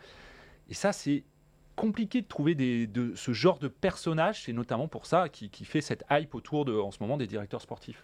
Et 0.70 0.74
ça, 0.74 0.92
c'est 0.92 1.24
compliqué 1.76 2.22
de 2.22 2.28
trouver 2.28 2.56
des, 2.56 2.88
de 2.88 3.14
ce 3.16 3.34
genre 3.34 3.60
de 3.60 3.68
personnage. 3.68 4.44
C'est 4.44 4.54
notamment 4.54 4.88
pour 4.88 5.06
ça 5.06 5.30
qui, 5.30 5.50
qui 5.50 5.66
fait 5.66 5.82
cette 5.82 6.04
hype 6.10 6.34
autour 6.36 6.66
de, 6.66 6.74
en 6.74 6.92
ce 6.92 6.98
moment 7.02 7.18
des 7.18 7.28
directeurs 7.28 7.62
sportifs. 7.62 8.02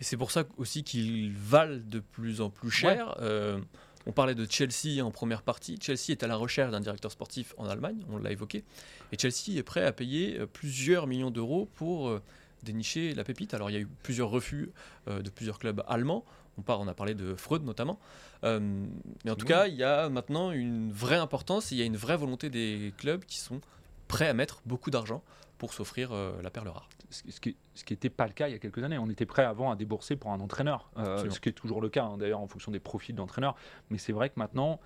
Et 0.00 0.04
c'est 0.04 0.16
pour 0.16 0.30
ça 0.30 0.44
aussi 0.56 0.84
qu'ils 0.84 1.32
valent 1.32 1.80
de 1.84 1.98
plus 1.98 2.40
en 2.40 2.50
plus 2.50 2.70
cher. 2.70 3.16
Euh, 3.20 3.58
on 4.06 4.12
parlait 4.12 4.34
de 4.34 4.46
Chelsea 4.48 5.04
en 5.04 5.10
première 5.10 5.42
partie. 5.42 5.78
Chelsea 5.80 6.10
est 6.10 6.22
à 6.22 6.26
la 6.26 6.36
recherche 6.36 6.70
d'un 6.70 6.80
directeur 6.80 7.12
sportif 7.12 7.54
en 7.58 7.66
Allemagne, 7.66 8.04
on 8.10 8.18
l'a 8.18 8.32
évoqué. 8.32 8.64
Et 9.12 9.18
Chelsea 9.18 9.58
est 9.58 9.62
prêt 9.62 9.84
à 9.84 9.92
payer 9.92 10.38
euh, 10.38 10.46
plusieurs 10.46 11.06
millions 11.06 11.30
d'euros 11.30 11.68
pour 11.74 12.08
euh, 12.08 12.22
dénicher 12.62 13.14
la 13.14 13.24
pépite. 13.24 13.54
Alors 13.54 13.70
il 13.70 13.74
y 13.74 13.76
a 13.76 13.80
eu 13.80 13.88
plusieurs 14.02 14.30
refus 14.30 14.70
euh, 15.08 15.22
de 15.22 15.30
plusieurs 15.30 15.58
clubs 15.58 15.82
allemands. 15.88 16.24
On, 16.66 16.88
a 16.88 16.94
parlé 16.94 17.14
de 17.14 17.36
Freud 17.36 17.62
notamment. 17.62 18.00
Mais 18.42 19.30
en 19.30 19.36
tout 19.36 19.46
cas, 19.46 19.68
il 19.68 19.76
y 19.76 19.84
a 19.84 20.08
maintenant 20.08 20.50
une 20.50 20.90
vraie 20.90 21.16
importance, 21.16 21.70
et 21.70 21.76
il 21.76 21.78
y 21.78 21.82
a 21.82 21.84
une 21.84 21.96
vraie 21.96 22.16
volonté 22.16 22.50
des 22.50 22.92
clubs 22.98 23.24
qui 23.24 23.38
sont 23.38 23.60
prêts 24.08 24.26
à 24.26 24.34
mettre 24.34 24.60
beaucoup 24.66 24.90
d'argent 24.90 25.22
pour 25.58 25.74
s'offrir 25.74 26.12
euh, 26.12 26.40
la 26.42 26.50
perle 26.50 26.68
rare. 26.68 26.88
ce 27.10 27.40
qui 27.40 27.56
n'était 27.90 28.10
pas 28.10 28.26
le 28.26 28.32
cas 28.32 28.48
il 28.48 28.52
y 28.52 28.54
a 28.54 28.58
quelques 28.58 28.82
années. 28.82 28.98
On 28.98 29.10
était 29.10 29.26
prêt 29.26 29.44
avant 29.44 29.70
à 29.70 29.76
débourser 29.76 30.16
pour 30.16 30.30
un 30.32 30.40
entraîneur, 30.40 30.90
euh, 30.96 31.18
ce 31.30 31.40
qui 31.40 31.48
est 31.48 31.52
toujours 31.52 31.80
le 31.80 31.88
cas 31.88 32.04
hein, 32.04 32.16
d'ailleurs 32.18 32.40
en 32.40 32.46
fonction 32.48 32.70
des 32.72 32.80
profils 32.80 33.14
d'entraîneurs. 33.14 33.56
Mais 33.90 33.98
c'est 33.98 34.12
vrai 34.12 34.30
que 34.30 34.34
maintenant, 34.38 34.80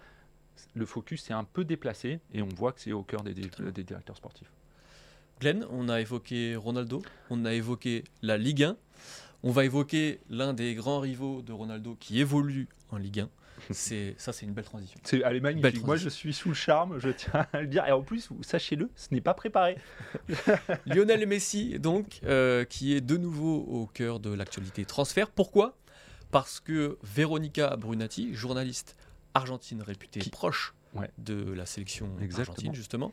le 0.75 0.87
focus 0.87 1.23
s'est 1.25 1.33
un 1.35 1.45
peu 1.45 1.65
déplacé 1.65 2.21
et 2.33 2.43
on 2.43 2.49
voit 2.49 2.73
que 2.73 2.81
c'est 2.81 2.93
au 2.93 3.03
cœur 3.03 3.23
des, 3.23 3.35
des- 3.35 3.49
des 3.73 3.85
directeurs 3.85 4.17
sportifs. 4.17 4.51
Glenn, 5.41 5.67
on 5.71 5.89
a 5.89 6.01
évoqué 6.01 6.57
Ronaldo, 6.57 7.03
on 7.31 7.45
a 7.45 7.53
évoqué 7.53 8.05
la 8.23 8.39
Ligue 8.39 8.63
1, 8.65 8.77
on 9.43 9.51
va 9.51 9.65
évoquer 9.65 10.21
l'un 10.31 10.53
des 10.55 10.75
grands 10.75 11.01
rivaux 11.01 11.43
de 11.43 11.53
Ronaldo 11.53 11.97
qui 11.99 12.21
évolue 12.21 12.69
en 12.91 12.97
Ligue 12.97 13.21
1. 13.21 13.29
C'est 13.71 14.15
ça, 14.19 14.33
c'est 14.33 14.45
une 14.47 14.53
belle 14.53 14.65
transition. 14.65 14.99
C'est 15.05 15.23
elle 15.25 15.37
est 15.37 15.41
magnifique. 15.41 15.85
Moi, 15.85 15.97
je 15.97 16.09
suis 16.09 16.33
sous 16.33 16.49
le 16.51 16.55
charme, 16.55 16.99
je 16.99 17.09
tiens 17.11 17.47
à 17.53 17.61
le 17.61 17.67
dire. 17.67 17.85
Et 17.87 17.93
en 17.93 18.03
plus, 18.03 18.29
sachez-le, 18.43 18.91
ce 18.97 19.09
n'est 19.13 19.21
pas 19.21 19.35
préparé. 19.35 19.77
Lionel 20.87 21.27
Messi, 21.27 21.79
donc, 21.79 22.21
euh, 22.25 22.65
qui 22.65 22.95
est 22.95 23.01
de 23.01 23.17
nouveau 23.17 23.59
au 23.61 23.87
cœur 23.87 24.21
de 24.21 24.33
l'actualité 24.33 24.85
transfert. 24.85 25.31
Pourquoi? 25.31 25.77
Parce 26.31 26.61
que 26.61 26.99
Veronica 27.03 27.77
Brunati, 27.77 28.35
journaliste 28.35 28.97
argentine 29.35 29.83
réputée 29.83 30.21
Qui- 30.21 30.31
proche 30.31 30.75
Ouais. 30.95 31.11
de 31.17 31.53
la 31.53 31.65
sélection 31.65 32.07
Exactement. 32.21 32.53
argentine, 32.55 32.75
justement, 32.75 33.13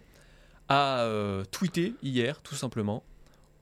a 0.68 1.00
euh, 1.04 1.46
tweeté 1.46 1.94
hier, 2.04 2.42
tout 2.42 2.56
simplement, 2.56 3.04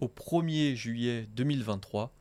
au 0.02 0.08
1er 0.08 0.76
juillet 0.76 1.28
2023, 1.36 2.12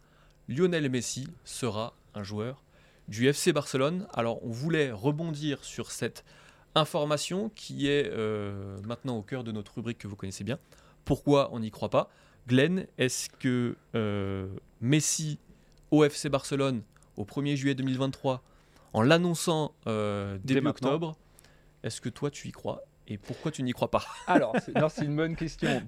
Lionel 0.48 0.90
Messi 0.90 1.26
sera 1.44 1.94
un 2.14 2.22
joueur 2.22 2.62
du 3.08 3.28
FC 3.28 3.52
Barcelone. 3.52 4.06
Alors, 4.12 4.44
on 4.44 4.50
voulait 4.50 4.90
rebondir 4.90 5.64
sur 5.64 5.90
cette 5.90 6.24
information 6.74 7.50
qui 7.54 7.88
est 7.88 8.10
euh, 8.12 8.78
maintenant 8.84 9.16
au 9.18 9.22
cœur 9.22 9.44
de 9.44 9.52
notre 9.52 9.74
rubrique 9.74 9.98
que 9.98 10.08
vous 10.08 10.16
connaissez 10.16 10.44
bien. 10.44 10.58
Pourquoi 11.04 11.50
on 11.52 11.60
n'y 11.60 11.70
croit 11.70 11.88
pas? 11.88 12.10
Glenn, 12.46 12.86
est-ce 12.98 13.28
que 13.28 13.76
euh, 13.94 14.48
Messi 14.80 15.38
au 15.90 16.04
FC 16.04 16.28
Barcelone 16.28 16.82
au 17.16 17.24
1er 17.24 17.56
juillet 17.56 17.74
2023, 17.74 18.42
en 18.92 19.02
l'annonçant 19.02 19.74
euh, 19.86 20.38
début 20.44 20.66
octobre, 20.66 21.16
est-ce 21.82 22.00
que 22.00 22.08
toi 22.08 22.30
tu 22.30 22.48
y 22.48 22.52
crois? 22.52 22.82
Et 23.08 23.18
pourquoi 23.18 23.50
tu 23.50 23.62
n'y 23.62 23.72
crois 23.72 23.90
pas? 23.90 24.04
Alors, 24.26 24.56
c'est, 24.90 25.04
une 25.04 25.16
bonne 25.16 25.36
question. 25.36 25.82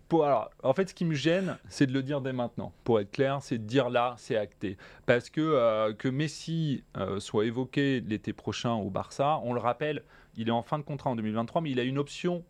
En 0.62 0.72
fait, 0.72 0.90
ce 0.90 0.94
qui 0.94 1.04
me 1.04 1.14
gêne, 1.14 1.58
c'est 1.68 1.86
de 1.86 1.92
le 1.92 2.02
dire 2.02 2.20
dès 2.20 2.32
maintenant. 2.32 2.72
Pour 2.84 3.00
être 3.00 3.10
clair, 3.10 3.38
c'est 3.42 3.58
de 3.58 3.64
dire 3.64 3.90
là, 3.90 4.14
c'est 4.18 4.36
acté. 4.36 4.76
Parce 5.06 5.30
que 5.30 5.40
euh, 5.40 5.92
que 5.92 6.08
Messi 6.08 6.84
euh, 6.96 7.18
soit 7.18 7.46
évoqué 7.46 8.00
l'été 8.00 8.32
prochain 8.32 8.74
au 8.74 8.90
Barça, 8.90 9.40
on 9.42 9.52
le 9.52 9.60
rappelle, 9.60 10.04
il 10.36 10.48
est 10.48 10.52
en 10.52 10.62
fin 10.62 10.78
de 10.78 10.84
contrat 10.84 11.10
en 11.10 11.16
2023, 11.16 11.62
mais 11.62 11.70
il 11.70 11.80
a 11.80 11.82
une 11.82 11.98
option 11.98 12.44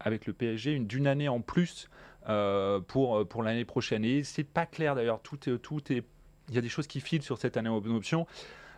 avec 0.00 0.26
le 0.26 0.32
PSG, 0.34 0.72
une 0.72 0.86
d'une 0.86 1.06
année 1.06 1.28
en 1.28 1.40
plus 1.40 1.88
euh, 2.28 2.80
pour, 2.80 3.26
pour 3.26 3.42
l'année 3.42 3.64
prochaine. 3.64 4.04
Et 4.04 4.22
c'est 4.22 4.44
pas 4.44 4.66
clair 4.66 4.94
d'ailleurs. 4.94 5.22
Tout 5.22 5.48
est, 5.48 5.58
tout 5.58 5.80
est, 5.92 6.04
il 6.48 6.54
y 6.54 6.58
a 6.58 6.60
des 6.60 6.68
choses 6.68 6.86
qui 6.86 7.00
filent 7.00 7.22
sur 7.22 7.38
cette 7.38 7.56
année 7.56 7.70
en 7.70 7.76
option. 7.76 8.26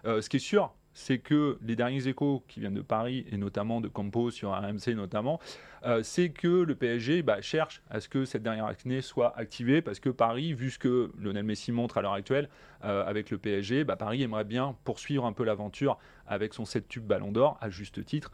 Ce 0.05 0.29
qui 0.29 0.37
est 0.37 0.41
sûr, 0.41 0.73
c'est 0.97 1.19
que 1.19 1.59
les 1.61 1.77
derniers 1.77 2.09
échos 2.09 2.43
qui 2.49 2.59
viennent 2.59 2.73
de 2.73 2.81
Paris 2.81 3.27
et 3.31 3.37
notamment 3.37 3.83
de 3.83 3.89
Campos 3.89 4.31
sur 4.31 4.53
RMC 4.53 4.95
notamment, 4.95 5.39
euh, 5.85 6.03
c'est 6.03 6.31
que 6.31 6.63
le 6.63 6.75
PSG 6.75 7.21
bah, 7.21 7.43
cherche 7.43 7.83
à 7.91 8.01
ce 8.01 8.09
que 8.09 8.25
cette 8.25 8.43
dernière 8.43 8.65
année 8.65 9.03
soit 9.03 9.37
activée 9.37 9.83
parce 9.83 10.01
que 10.01 10.09
Paris, 10.09 10.55
vu 10.55 10.71
ce 10.71 10.79
que 10.79 11.13
Lionel 11.19 11.45
Messi 11.45 11.71
montre 11.71 11.99
à 11.99 12.01
l'heure 12.03 12.15
actuelle 12.15 12.49
euh, 12.83 13.05
avec 13.05 13.31
le 13.31 13.37
PSG, 13.37 13.85
bah, 13.85 13.97
Paris 13.97 14.23
aimerait 14.23 14.45
bien 14.45 14.75
poursuivre 14.85 15.27
un 15.27 15.35
peu 15.35 15.45
l'aventure 15.45 15.99
avec 16.27 16.55
son 16.55 16.65
7 16.65 16.89
tubes 16.89 17.05
Ballon 17.05 17.31
d'Or 17.31 17.59
à 17.61 17.69
juste 17.69 18.03
titre. 18.07 18.33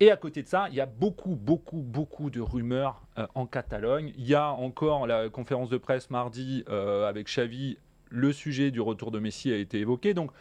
Et 0.00 0.10
à 0.10 0.16
côté 0.16 0.42
de 0.42 0.48
ça, 0.48 0.66
il 0.68 0.74
y 0.74 0.80
a 0.80 0.86
beaucoup, 0.86 1.36
beaucoup, 1.36 1.80
beaucoup 1.80 2.30
de 2.30 2.40
rumeurs 2.40 3.00
euh, 3.18 3.28
en 3.36 3.46
Catalogne. 3.46 4.12
Il 4.18 4.26
y 4.26 4.34
a 4.34 4.50
encore 4.50 5.06
la 5.06 5.28
conférence 5.28 5.68
de 5.68 5.78
presse 5.78 6.10
mardi 6.10 6.64
avec 6.66 7.28
Xavi. 7.28 7.78
Le 8.08 8.32
sujet 8.32 8.72
du 8.72 8.80
retour 8.80 9.12
de 9.12 9.20
Messi 9.20 9.52
a 9.52 9.56
été 9.56 9.78
évoqué. 9.78 10.12
Donc, 10.12 10.32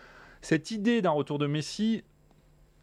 cette 0.41 0.71
idée 0.71 1.01
d'un 1.01 1.11
retour 1.11 1.37
de 1.39 1.47
Messi, 1.47 2.03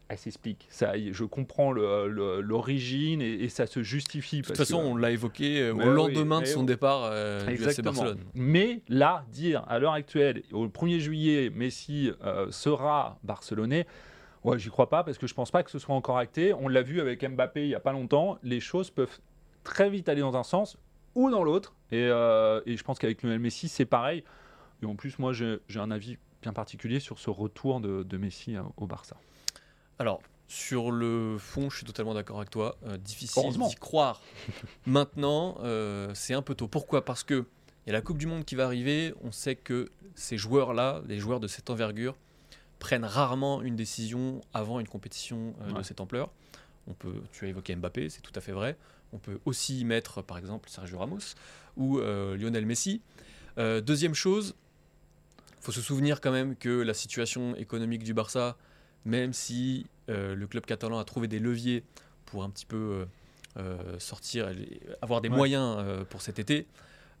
elle 0.09 0.17
s'explique. 0.17 0.65
Ça, 0.69 0.93
je 0.97 1.23
comprends 1.23 1.71
l'origine 1.71 3.21
et, 3.21 3.33
et 3.33 3.49
ça 3.49 3.67
se 3.67 3.83
justifie. 3.83 4.41
De 4.41 4.47
toute 4.47 4.57
façon, 4.57 4.77
on 4.77 4.95
l'a 4.95 5.11
évoqué 5.11 5.61
euh, 5.61 5.73
au 5.73 5.77
oui, 5.77 5.85
lendemain 5.85 6.41
de 6.41 6.45
son 6.45 6.61
oui. 6.61 6.65
départ 6.65 7.03
euh, 7.03 7.45
du 7.45 7.53
FC 7.53 7.63
Exactement. 7.65 7.91
Barcelone. 7.93 8.23
Mais 8.33 8.81
là, 8.87 9.25
dire 9.31 9.63
à 9.67 9.77
l'heure 9.77 9.93
actuelle, 9.93 10.41
au 10.51 10.67
1er 10.67 10.99
juillet, 10.99 11.51
Messi 11.51 12.11
euh, 12.23 12.49
sera 12.49 13.19
barcelonais, 13.23 13.85
ouais, 14.43 14.57
j'y 14.57 14.69
crois 14.69 14.89
pas 14.89 15.03
parce 15.03 15.19
que 15.19 15.27
je 15.27 15.33
pense 15.35 15.51
pas 15.51 15.61
que 15.61 15.69
ce 15.69 15.77
soit 15.77 15.93
encore 15.93 16.17
acté. 16.17 16.53
On 16.55 16.67
l'a 16.67 16.81
vu 16.81 17.01
avec 17.01 17.23
Mbappé 17.23 17.65
il 17.65 17.69
y 17.69 17.75
a 17.75 17.79
pas 17.79 17.93
longtemps. 17.93 18.39
Les 18.41 18.59
choses 18.59 18.89
peuvent 18.89 19.19
très 19.63 19.91
vite 19.91 20.09
aller 20.09 20.21
dans 20.21 20.35
un 20.35 20.43
sens 20.43 20.77
ou 21.13 21.29
dans 21.29 21.43
l'autre. 21.43 21.75
Et, 21.91 22.07
euh, 22.09 22.61
et 22.65 22.77
je 22.77 22.83
pense 22.83 22.97
qu'avec 22.97 23.21
Lionel 23.21 23.39
Messi, 23.39 23.67
c'est 23.67 23.85
pareil. 23.85 24.23
Et 24.81 24.85
en 24.85 24.95
plus, 24.95 25.19
moi, 25.19 25.33
j'ai 25.33 25.59
un 25.75 25.91
avis 25.91 26.17
bien 26.41 26.53
particulier 26.53 26.99
sur 26.99 27.19
ce 27.19 27.29
retour 27.29 27.79
de, 27.81 28.03
de 28.03 28.17
Messi 28.17 28.55
euh, 28.55 28.63
au 28.77 28.87
Barça. 28.87 29.17
Alors, 29.99 30.21
sur 30.49 30.89
le 30.89 31.37
fond, 31.37 31.69
je 31.69 31.77
suis 31.77 31.85
totalement 31.85 32.15
d'accord 32.15 32.37
avec 32.37 32.49
toi. 32.49 32.75
Euh, 32.87 32.97
difficile 32.97 33.51
d'y 33.51 33.75
croire. 33.75 34.19
Maintenant, 34.87 35.57
euh, 35.61 36.11
c'est 36.15 36.33
un 36.33 36.41
peu 36.41 36.55
tôt. 36.55 36.67
Pourquoi? 36.67 37.05
Parce 37.05 37.23
que 37.23 37.45
il 37.85 37.89
y 37.89 37.91
a 37.91 37.93
la 37.93 38.01
Coupe 38.01 38.17
du 38.17 38.25
Monde 38.25 38.43
qui 38.45 38.55
va 38.55 38.65
arriver. 38.65 39.13
On 39.21 39.31
sait 39.31 39.55
que 39.55 39.91
ces 40.15 40.37
joueurs-là, 40.37 41.03
les 41.07 41.19
joueurs 41.19 41.39
de 41.39 41.47
cette 41.47 41.69
envergure, 41.69 42.15
prennent 42.79 43.05
rarement 43.05 43.61
une 43.61 43.75
décision 43.75 44.41
avant 44.51 44.79
une 44.79 44.87
compétition 44.87 45.53
euh, 45.61 45.71
de 45.71 45.83
cette 45.83 46.01
ampleur. 46.01 46.31
On 46.87 46.93
peut, 46.93 47.21
tu 47.31 47.45
as 47.45 47.49
évoqué 47.49 47.75
Mbappé, 47.75 48.09
c'est 48.09 48.21
tout 48.21 48.33
à 48.35 48.41
fait 48.41 48.51
vrai. 48.51 48.75
On 49.13 49.19
peut 49.19 49.39
aussi 49.45 49.79
y 49.79 49.85
mettre, 49.85 50.23
par 50.23 50.39
exemple, 50.39 50.67
Sergio 50.69 50.97
Ramos 50.97 51.35
ou 51.77 51.99
Lionel 51.99 52.65
Messi. 52.65 53.01
Deuxième 53.57 54.13
chose, 54.13 54.55
faut 55.61 55.71
se 55.71 55.81
souvenir 55.81 56.21
quand 56.21 56.31
même 56.31 56.55
que 56.55 56.69
la 56.69 56.93
situation 56.93 57.55
économique 57.55 58.03
du 58.03 58.13
Barça, 58.13 58.57
même 59.05 59.33
si 59.33 59.87
euh, 60.09 60.35
le 60.35 60.47
club 60.47 60.65
catalan 60.65 60.99
a 60.99 61.03
trouvé 61.05 61.27
des 61.27 61.39
leviers 61.39 61.83
pour 62.25 62.43
un 62.43 62.49
petit 62.49 62.65
peu 62.65 62.77
euh, 62.77 63.05
euh, 63.57 63.99
sortir, 63.99 64.51
avoir 65.01 65.21
des 65.21 65.29
Ouais. 65.29 65.35
moyens 65.35 65.77
euh, 65.79 66.03
pour 66.05 66.21
cet 66.21 66.39
été, 66.39 66.67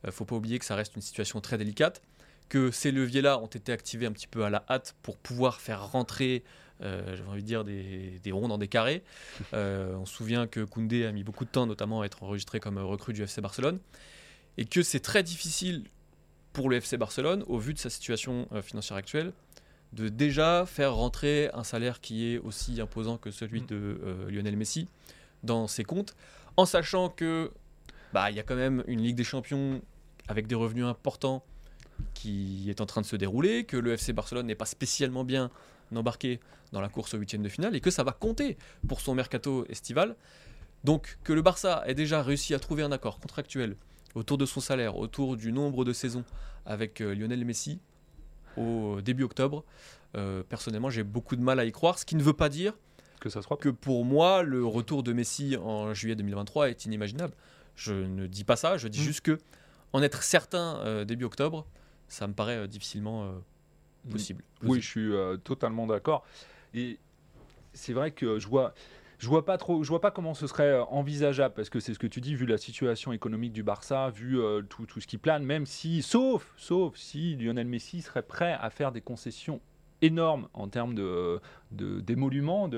ne 0.05 0.11
faut 0.11 0.25
pas 0.25 0.35
oublier 0.35 0.59
que 0.59 0.65
ça 0.65 0.75
reste 0.75 0.95
une 0.95 1.01
situation 1.01 1.41
très 1.41 1.57
délicate, 1.57 2.01
que 2.47 2.71
ces 2.71 2.91
leviers-là 2.91 3.39
ont 3.39 3.47
été 3.47 3.71
activés 3.71 4.05
un 4.05 4.11
petit 4.11 4.27
peu 4.27 4.43
à 4.45 4.49
la 4.49 4.63
hâte 4.69 4.95
pour 5.01 5.17
pouvoir 5.17 5.59
faire 5.61 5.87
rentrer, 5.91 6.43
j'avais 6.81 7.27
envie 7.27 7.41
de 7.41 7.47
dire, 7.47 7.63
des, 7.65 8.19
des 8.23 8.31
ronds 8.31 8.47
dans 8.47 8.57
des 8.57 8.69
carrés. 8.69 9.03
On 9.53 10.05
se 10.05 10.13
souvient 10.15 10.47
que 10.47 10.61
Koundé 10.61 11.05
a 11.05 11.11
mis 11.11 11.23
beaucoup 11.23 11.43
de 11.45 11.49
temps, 11.49 11.65
notamment 11.67 12.01
à 12.01 12.05
être 12.05 12.23
enregistré 12.23 12.59
comme 12.59 12.77
recrue 12.79 13.13
du 13.13 13.21
FC 13.21 13.41
Barcelone, 13.41 13.79
et 14.57 14.65
que 14.65 14.81
c'est 14.81 14.99
très 15.01 15.21
difficile 15.21 15.83
pour 16.59 16.69
le 16.69 16.75
FC 16.75 16.97
Barcelone, 16.97 17.45
au 17.47 17.57
vu 17.57 17.73
de 17.73 17.79
sa 17.79 17.89
situation 17.89 18.45
euh, 18.51 18.61
financière 18.61 18.97
actuelle, 18.97 19.31
de 19.93 20.09
déjà 20.09 20.65
faire 20.65 20.93
rentrer 20.93 21.49
un 21.53 21.63
salaire 21.63 22.01
qui 22.01 22.33
est 22.33 22.37
aussi 22.37 22.81
imposant 22.81 23.17
que 23.17 23.31
celui 23.31 23.61
Mm. 23.61 23.65
de 23.67 24.01
euh, 24.03 24.29
Lionel 24.29 24.57
Messi 24.57 24.89
dans 25.41 25.69
ses 25.69 25.85
comptes, 25.85 26.17
en 26.57 26.65
sachant 26.65 27.07
que 27.07 27.49
bah 28.11 28.29
il 28.29 28.35
y 28.35 28.41
a 28.41 28.43
quand 28.43 28.57
même 28.57 28.83
une 28.87 29.01
Ligue 29.01 29.15
des 29.15 29.23
Champions 29.23 29.81
avec 30.27 30.47
des 30.47 30.55
revenus 30.55 30.83
importants 30.83 31.45
qui 32.13 32.69
est 32.69 32.81
en 32.81 32.85
train 32.85 32.99
de 32.99 33.05
se 33.05 33.15
dérouler, 33.15 33.63
que 33.63 33.77
le 33.77 33.93
FC 33.93 34.11
Barcelone 34.11 34.47
n'est 34.47 34.53
pas 34.53 34.65
spécialement 34.65 35.23
bien 35.23 35.51
embarqué 35.95 36.41
dans 36.73 36.81
la 36.81 36.89
course 36.89 37.13
au 37.13 37.19
huitième 37.19 37.41
de 37.41 37.47
finale 37.47 37.73
et 37.73 37.79
que 37.79 37.89
ça 37.89 38.03
va 38.03 38.11
compter 38.11 38.57
pour 38.85 38.99
son 38.99 39.15
mercato 39.15 39.65
estival. 39.69 40.17
Donc 40.83 41.19
que 41.23 41.31
le 41.31 41.41
Barça 41.41 41.83
ait 41.85 41.95
déjà 41.95 42.21
réussi 42.21 42.53
à 42.53 42.59
trouver 42.59 42.83
un 42.83 42.91
accord 42.91 43.21
contractuel 43.21 43.77
autour 44.15 44.37
de 44.37 44.45
son 44.45 44.59
salaire, 44.59 44.97
autour 44.97 45.37
du 45.37 45.51
nombre 45.51 45.85
de 45.85 45.93
saisons 45.93 46.23
avec 46.65 47.01
euh, 47.01 47.13
Lionel 47.13 47.43
Messi 47.45 47.79
au 48.57 48.99
début 49.01 49.23
octobre, 49.23 49.63
euh, 50.17 50.43
personnellement 50.47 50.89
j'ai 50.89 51.03
beaucoup 51.03 51.35
de 51.35 51.41
mal 51.41 51.59
à 51.59 51.65
y 51.65 51.71
croire, 51.71 51.97
ce 51.99 52.05
qui 52.05 52.15
ne 52.15 52.23
veut 52.23 52.33
pas 52.33 52.49
dire 52.49 52.73
Que 53.19 53.29
ça 53.29 53.41
soit 53.41 53.57
que 53.57 53.69
pour 53.69 54.05
moi, 54.05 54.43
le 54.43 54.65
retour 54.65 55.03
de 55.03 55.13
Messi 55.13 55.55
en 55.57 55.93
juillet 55.93 56.15
2023 56.15 56.69
est 56.69 56.85
inimaginable. 56.85 57.33
Je 57.75 57.93
ne 57.93 58.27
dis 58.27 58.43
pas 58.43 58.55
ça, 58.55 58.77
je 58.77 58.87
dis 58.87 58.99
Mm. 58.99 59.03
juste 59.03 59.21
que 59.21 59.37
en 59.93 60.01
être 60.01 60.23
certain 60.23 60.77
euh, 60.77 61.05
début 61.05 61.25
octobre, 61.25 61.65
ça 62.07 62.27
me 62.27 62.33
paraît 62.33 62.57
euh, 62.57 62.67
difficilement 62.67 63.25
euh, 63.25 63.31
possible. 64.11 64.43
Oui, 64.63 64.81
je 64.81 64.87
suis 64.87 65.13
euh, 65.13 65.37
totalement 65.37 65.87
d'accord. 65.87 66.25
Et 66.73 66.99
c'est 67.73 67.93
vrai 67.93 68.11
que 68.11 68.39
je 68.39 68.47
vois, 68.47 68.73
je 69.19 69.27
vois 69.27 69.45
pas 69.45 69.57
vois 69.89 70.01
pas 70.01 70.11
comment 70.11 70.33
ce 70.33 70.47
serait 70.47 70.71
euh, 70.71 70.83
envisageable 70.85 71.53
parce 71.53 71.69
que 71.69 71.79
c'est 71.79 71.93
ce 71.93 71.99
que 71.99 72.07
tu 72.07 72.21
dis, 72.21 72.35
vu 72.35 72.45
la 72.45 72.57
situation 72.57 73.11
économique 73.11 73.51
du 73.53 73.63
Barça, 73.63 74.09
vu 74.09 74.39
euh, 74.39 74.61
tout, 74.61 74.85
tout 74.85 75.01
ce 75.01 75.07
qui 75.07 75.17
plane, 75.17 75.43
même 75.43 75.65
si, 75.65 76.01
sauf, 76.01 76.53
sauf 76.55 76.95
si 76.95 77.35
Lionel 77.35 77.67
Messi 77.67 78.01
serait 78.01 78.23
prêt 78.23 78.57
à 78.59 78.69
faire 78.69 78.91
des 78.93 79.01
concessions 79.01 79.59
énormes 80.01 80.47
en 80.53 80.69
termes 80.69 80.95
de, 80.95 81.41
d'émoluments 81.71 82.69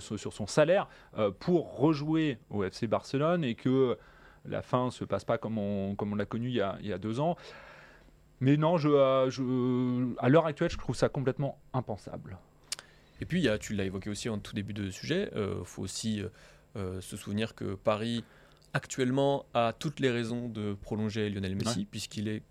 ce- 0.00 0.16
sur 0.16 0.32
son 0.32 0.46
salaire 0.46 0.88
euh, 1.18 1.30
pour 1.30 1.76
rejouer 1.78 2.38
au 2.48 2.64
FC 2.64 2.86
Barcelone 2.86 3.44
et 3.44 3.54
que 3.54 3.98
la 4.46 4.62
fin 4.62 4.90
se 4.90 5.04
passe 5.04 5.24
pas 5.24 5.36
comme 5.36 5.58
on, 5.58 5.94
l'a 6.16 6.24
connu 6.24 6.48
il 6.48 6.54
y, 6.54 6.62
a, 6.62 6.98
deux 6.98 7.20
ans. 7.20 7.36
Mais 8.40 8.56
non, 8.56 8.78
euh, 8.82 10.14
à 10.18 10.28
l'heure 10.30 10.46
actuelle, 10.46 10.70
je 10.70 10.78
trouve 10.78 10.96
ça 10.96 11.10
complètement 11.10 11.58
impensable. 11.74 12.38
Et 13.20 13.26
puis, 13.26 13.40
il 13.40 13.44
y 13.44 13.48
a, 13.48 13.58
tu 13.58 13.74
l'as 13.74 13.84
évoqué 13.84 14.10
aussi 14.10 14.28
en 14.28 14.38
tout 14.38 14.54
début 14.54 14.72
de 14.72 14.90
sujet, 14.90 15.30
il 15.36 15.64
faut 15.64 15.82
aussi 15.82 16.20
euh, 16.22 16.28
euh, 16.76 17.00
se 17.00 17.16
souvenir 17.16 17.54
que 17.54 17.74
Paris, 17.74 18.24
actuellement, 18.72 19.44
a 19.54 19.72
toutes 19.78 20.00
les 20.00 20.10
raisons 20.10 20.48
de 20.48 20.74
prolonger 20.74 21.28
Lionel 21.30 21.56
Messi, 21.56 21.84
puisqu'il 21.90 22.28
est 22.28 22.42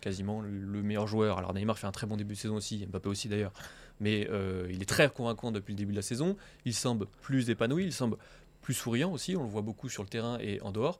quasiment 0.00 0.40
le- 0.40 0.50
le 0.50 0.82
meilleur 0.82 1.06
joueur. 1.06 1.38
Alors 1.38 1.54
Neymar 1.54 1.78
fait 1.78 1.86
un 1.86 1.92
très 1.92 2.06
bon 2.06 2.16
début 2.16 2.34
de 2.34 2.38
saison 2.38 2.56
aussi, 2.56 2.86
Mbappé 2.86 3.08
aussi 3.08 3.28
d'ailleurs, 3.28 3.52
mais 4.00 4.28
euh, 4.30 4.66
il 4.70 4.82
est 4.82 4.86
très 4.88 5.08
convaincant 5.08 5.50
depuis 5.52 5.72
le 5.72 5.78
début 5.78 5.92
de 5.92 5.96
la 5.96 6.02
saison. 6.02 6.36
Il 6.64 6.74
semble 6.74 7.06
plus 7.22 7.48
épanoui, 7.48 7.84
il 7.84 7.92
semble 7.92 8.16
plus 8.60 8.74
souriant 8.74 9.12
aussi, 9.12 9.36
on 9.36 9.42
le 9.44 9.48
voit 9.48 9.62
beaucoup 9.62 9.88
sur 9.88 10.02
le 10.02 10.08
terrain 10.08 10.36
et 10.40 10.60
en 10.60 10.72
dehors. 10.72 10.98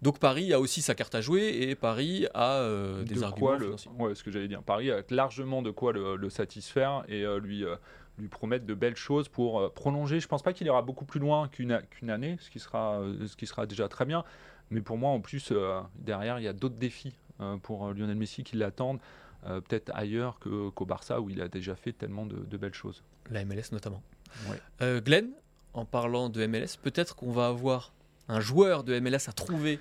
Donc 0.00 0.20
Paris 0.20 0.52
a 0.52 0.60
aussi 0.60 0.80
sa 0.80 0.94
carte 0.94 1.14
à 1.16 1.20
jouer 1.20 1.48
et 1.60 1.74
Paris 1.74 2.26
a 2.32 2.58
euh, 2.60 3.02
des 3.02 3.16
de 3.16 3.22
arguments 3.22 3.46
quoi 3.48 3.58
le, 3.58 3.74
ouais, 3.98 4.14
ce 4.14 4.22
que 4.22 4.30
j'allais 4.30 4.46
dire. 4.48 4.62
Paris 4.62 4.90
a 4.92 5.02
largement 5.10 5.60
de 5.60 5.72
quoi 5.72 5.92
le, 5.92 6.14
le 6.16 6.30
satisfaire 6.30 7.04
et 7.08 7.24
euh, 7.24 7.40
lui, 7.40 7.64
euh, 7.64 7.74
lui 8.18 8.28
promettre 8.28 8.66
de 8.66 8.74
belles 8.74 8.96
choses 8.96 9.28
pour 9.28 9.60
euh, 9.60 9.68
prolonger. 9.68 10.20
Je 10.20 10.28
pense 10.28 10.42
pas 10.42 10.52
qu'il 10.52 10.66
ira 10.66 10.82
beaucoup 10.82 11.04
plus 11.04 11.20
loin 11.20 11.48
qu'une 11.48 11.72
année, 12.10 12.36
ce 12.40 12.50
qui, 12.50 12.58
sera, 12.58 13.00
euh, 13.00 13.26
ce 13.26 13.36
qui 13.36 13.46
sera 13.46 13.66
déjà 13.66 13.88
très 13.88 14.04
bien. 14.04 14.24
Mais 14.70 14.80
pour 14.80 14.98
moi, 14.98 15.10
en 15.10 15.20
plus, 15.20 15.50
euh, 15.52 15.80
derrière, 15.94 16.38
il 16.38 16.44
y 16.44 16.48
a 16.48 16.52
d'autres 16.52 16.76
défis 16.76 17.14
euh, 17.40 17.56
pour 17.56 17.92
Lionel 17.94 18.16
Messi 18.16 18.42
qui 18.44 18.56
l'attendent, 18.56 18.98
euh, 19.46 19.60
peut-être 19.60 19.90
ailleurs 19.94 20.38
que- 20.40 20.68
qu'au 20.70 20.84
Barça 20.84 21.20
où 21.20 21.30
il 21.30 21.40
a 21.40 21.48
déjà 21.48 21.76
fait 21.76 21.92
tellement 21.92 22.26
de, 22.26 22.36
de 22.36 22.56
belles 22.56 22.74
choses. 22.74 23.02
La 23.30 23.44
MLS 23.44 23.70
notamment. 23.72 24.02
Ouais. 24.50 24.60
Euh, 24.82 25.00
Glenn, 25.00 25.30
en 25.74 25.84
parlant 25.84 26.28
de 26.28 26.44
MLS, 26.46 26.76
peut-être 26.82 27.14
qu'on 27.14 27.30
va 27.30 27.46
avoir 27.46 27.92
un 28.28 28.40
joueur 28.40 28.82
de 28.84 28.98
MLS 28.98 29.28
à 29.28 29.32
trouver 29.32 29.78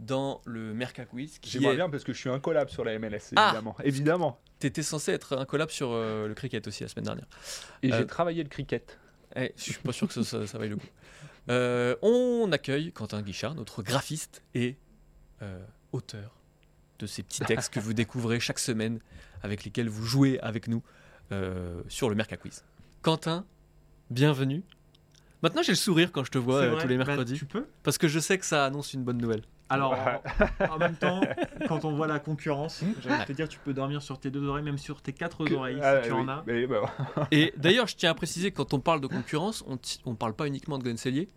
dans 0.00 0.42
le 0.44 0.74
Merca 0.74 1.04
Quiz. 1.06 1.38
qui 1.38 1.48
J'aimerais 1.50 1.72
est- 1.74 1.76
bien 1.76 1.88
parce 1.88 2.04
que 2.04 2.12
je 2.12 2.18
suis 2.18 2.28
incollable 2.30 2.68
sur 2.70 2.84
la 2.84 2.98
MLS, 2.98 3.32
Ah 3.36 3.50
évidemment. 3.84 4.38
T'étais 4.58 4.82
censé 4.82 5.12
être 5.12 5.36
un 5.36 5.44
collab 5.44 5.70
sur 5.70 5.90
euh, 5.92 6.28
le 6.28 6.34
cricket 6.34 6.66
aussi 6.66 6.82
la 6.82 6.88
semaine 6.88 7.04
dernière. 7.04 7.26
Et 7.82 7.92
Euh, 7.92 7.98
j'ai 7.98 8.06
travaillé 8.06 8.42
le 8.42 8.48
cricket. 8.48 8.98
Eh, 9.36 9.52
je 9.56 9.62
suis 9.62 9.74
pas 9.74 9.92
sûr 9.92 10.08
que 10.08 10.14
ça, 10.14 10.24
ça, 10.24 10.46
ça 10.46 10.58
vaille 10.58 10.70
le 10.70 10.76
coup. 10.76 10.86
Euh, 11.50 11.94
on 12.02 12.50
accueille 12.52 12.90
Quentin 12.92 13.20
Guichard, 13.22 13.54
notre 13.54 13.82
graphiste 13.82 14.42
et 14.54 14.76
euh, 15.42 15.58
auteur 15.92 16.32
de 16.98 17.06
ces 17.06 17.22
petits 17.22 17.40
textes 17.44 17.72
que 17.72 17.80
vous 17.80 17.92
découvrez 17.92 18.40
chaque 18.40 18.58
semaine, 18.58 19.00
avec 19.42 19.64
lesquels 19.64 19.88
vous 19.90 20.04
jouez 20.04 20.40
avec 20.40 20.66
nous 20.68 20.82
euh, 21.32 21.82
sur 21.88 22.08
le 22.08 22.14
Merca 22.14 22.36
Quiz. 22.38 22.64
Quentin, 23.02 23.44
bienvenue. 24.10 24.62
Maintenant, 25.42 25.62
j'ai 25.62 25.72
le 25.72 25.76
sourire 25.76 26.10
quand 26.12 26.24
je 26.24 26.30
te 26.30 26.38
vois 26.38 26.62
euh, 26.62 26.80
tous 26.80 26.88
les 26.88 26.96
Bah, 26.96 27.04
mercredis, 27.04 27.34
tu 27.34 27.44
peux 27.44 27.66
parce 27.82 27.98
que 27.98 28.08
je 28.08 28.18
sais 28.18 28.38
que 28.38 28.46
ça 28.46 28.64
annonce 28.64 28.94
une 28.94 29.04
bonne 29.04 29.18
nouvelle. 29.18 29.42
Alors, 29.68 29.94
en, 30.60 30.74
en 30.74 30.78
même 30.78 30.94
temps, 30.96 31.20
quand 31.66 31.84
on 31.84 31.92
voit 31.96 32.06
la 32.06 32.18
concurrence, 32.20 32.80
j'ai 33.00 33.08
envie 33.08 33.18
Ouais. 33.18 33.22
de 33.22 33.26
te 33.26 33.32
dire, 33.32 33.48
tu 33.48 33.58
peux 33.58 33.72
dormir 33.74 34.00
sur 34.00 34.18
tes 34.20 34.30
deux 34.30 34.46
oreilles, 34.46 34.62
même 34.64 34.78
sur 34.78 35.02
tes 35.02 35.12
quatre 35.12 35.44
Que- 35.44 35.54
oreilles, 35.54 35.80
Ah, 35.82 36.02
si 36.02 36.08
tu 36.08 36.14
oui, 36.14 36.20
en 36.20 36.28
as. 36.28 36.42
bah, 36.42 37.26
Et 37.32 37.52
d'ailleurs, 37.56 37.86
je 37.88 37.96
tiens 37.96 38.10
à 38.10 38.14
préciser 38.14 38.50
que 38.52 38.56
quand 38.58 38.74
on 38.74 38.80
parle 38.80 39.00
de 39.00 39.08
concurrence, 39.08 39.64
on 39.66 40.10
ne 40.10 40.16
parle 40.16 40.34
pas 40.34 40.46
uniquement 40.46 40.78
de 40.78 40.84
Glenn 40.84 40.96
Sellier, 40.96 41.28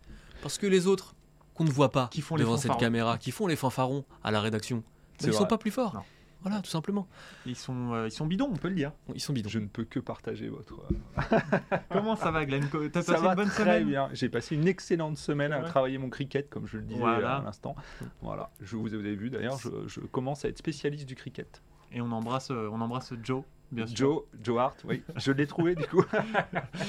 parce 0.44 0.58
que 0.60 0.68
les 0.68 0.86
autres 0.86 1.16
qu'on 1.56 1.64
ne 1.64 1.72
voit 1.72 1.90
pas 1.92 2.08
Qui 2.12 2.22
font 2.22 2.36
les 2.36 2.44
devant 2.44 2.56
cette 2.58 2.68
fanfarons. 2.68 2.80
caméra, 2.80 3.18
qui 3.18 3.32
font 3.32 3.48
les 3.48 3.56
fanfarons 3.56 4.06
à 4.24 4.30
la 4.32 4.40
rédaction, 4.42 4.84
ils 5.22 5.34
sont 5.34 5.40
vrai. 5.40 5.48
pas 5.48 5.58
plus 5.58 5.72
forts. 5.72 5.96
Non. 5.96 6.02
Voilà, 6.42 6.62
tout 6.62 6.70
simplement. 6.70 7.08
Ils 7.46 7.56
sont, 7.56 7.94
euh, 7.94 8.08
ils 8.08 8.12
sont 8.12 8.26
bidons, 8.26 8.50
on 8.52 8.56
peut 8.56 8.70
le 8.70 8.76
dire. 8.76 8.92
Ils 9.14 9.20
sont 9.20 9.34
bidons. 9.34 9.50
je 9.50 9.60
ne 9.60 9.68
peux 9.68 9.84
que 9.84 10.00
partager 10.00 10.48
votre. 10.48 10.88
Comment 11.92 12.16
ça 12.16 12.32
va, 12.32 12.46
Glenn 12.46 12.68
T'as 12.70 13.04
passé 13.04 13.22
va 13.22 13.30
une 13.30 13.36
bonne 13.36 13.50
très 13.50 13.64
semaine 13.64 13.88
bien. 13.88 14.10
J'ai 14.14 14.30
passé 14.30 14.56
une 14.56 14.68
excellente 14.68 15.18
semaine 15.18 15.52
à 15.52 15.62
travailler 15.62 15.98
mon 15.98 16.10
cricket, 16.10 16.50
comme 16.50 16.66
je 16.66 16.78
le 16.78 16.84
disais 16.84 17.00
Voilà. 17.00 17.38
à 17.38 17.42
l'instant. 17.42 17.76
Voilà, 18.22 18.52
je 18.62 18.78
vous 18.78 18.94
avez 18.94 19.16
vu 19.16 19.30
d'ailleurs, 19.30 19.60
je, 19.60 19.70
je 19.88 20.00
commence 20.00 20.46
à 20.46 20.50
être 20.50 20.58
spécialiste 20.58 21.06
du 21.06 21.16
cricket. 21.16 21.62
Et 21.92 22.02
on 22.02 22.12
embrasse, 22.12 22.52
euh, 22.52 22.70
on 22.72 22.82
embrasse 22.82 23.14
Joe, 23.24 23.44
bien 23.72 23.88
sûr. 23.88 23.98
Joe, 23.98 24.24
Joe 24.44 24.60
Hart, 24.60 24.86
oui, 24.88 25.04
je 25.16 25.32
l'ai 25.32 25.48
trouvé 25.48 25.76
du 25.76 25.88
coup. 25.88 26.04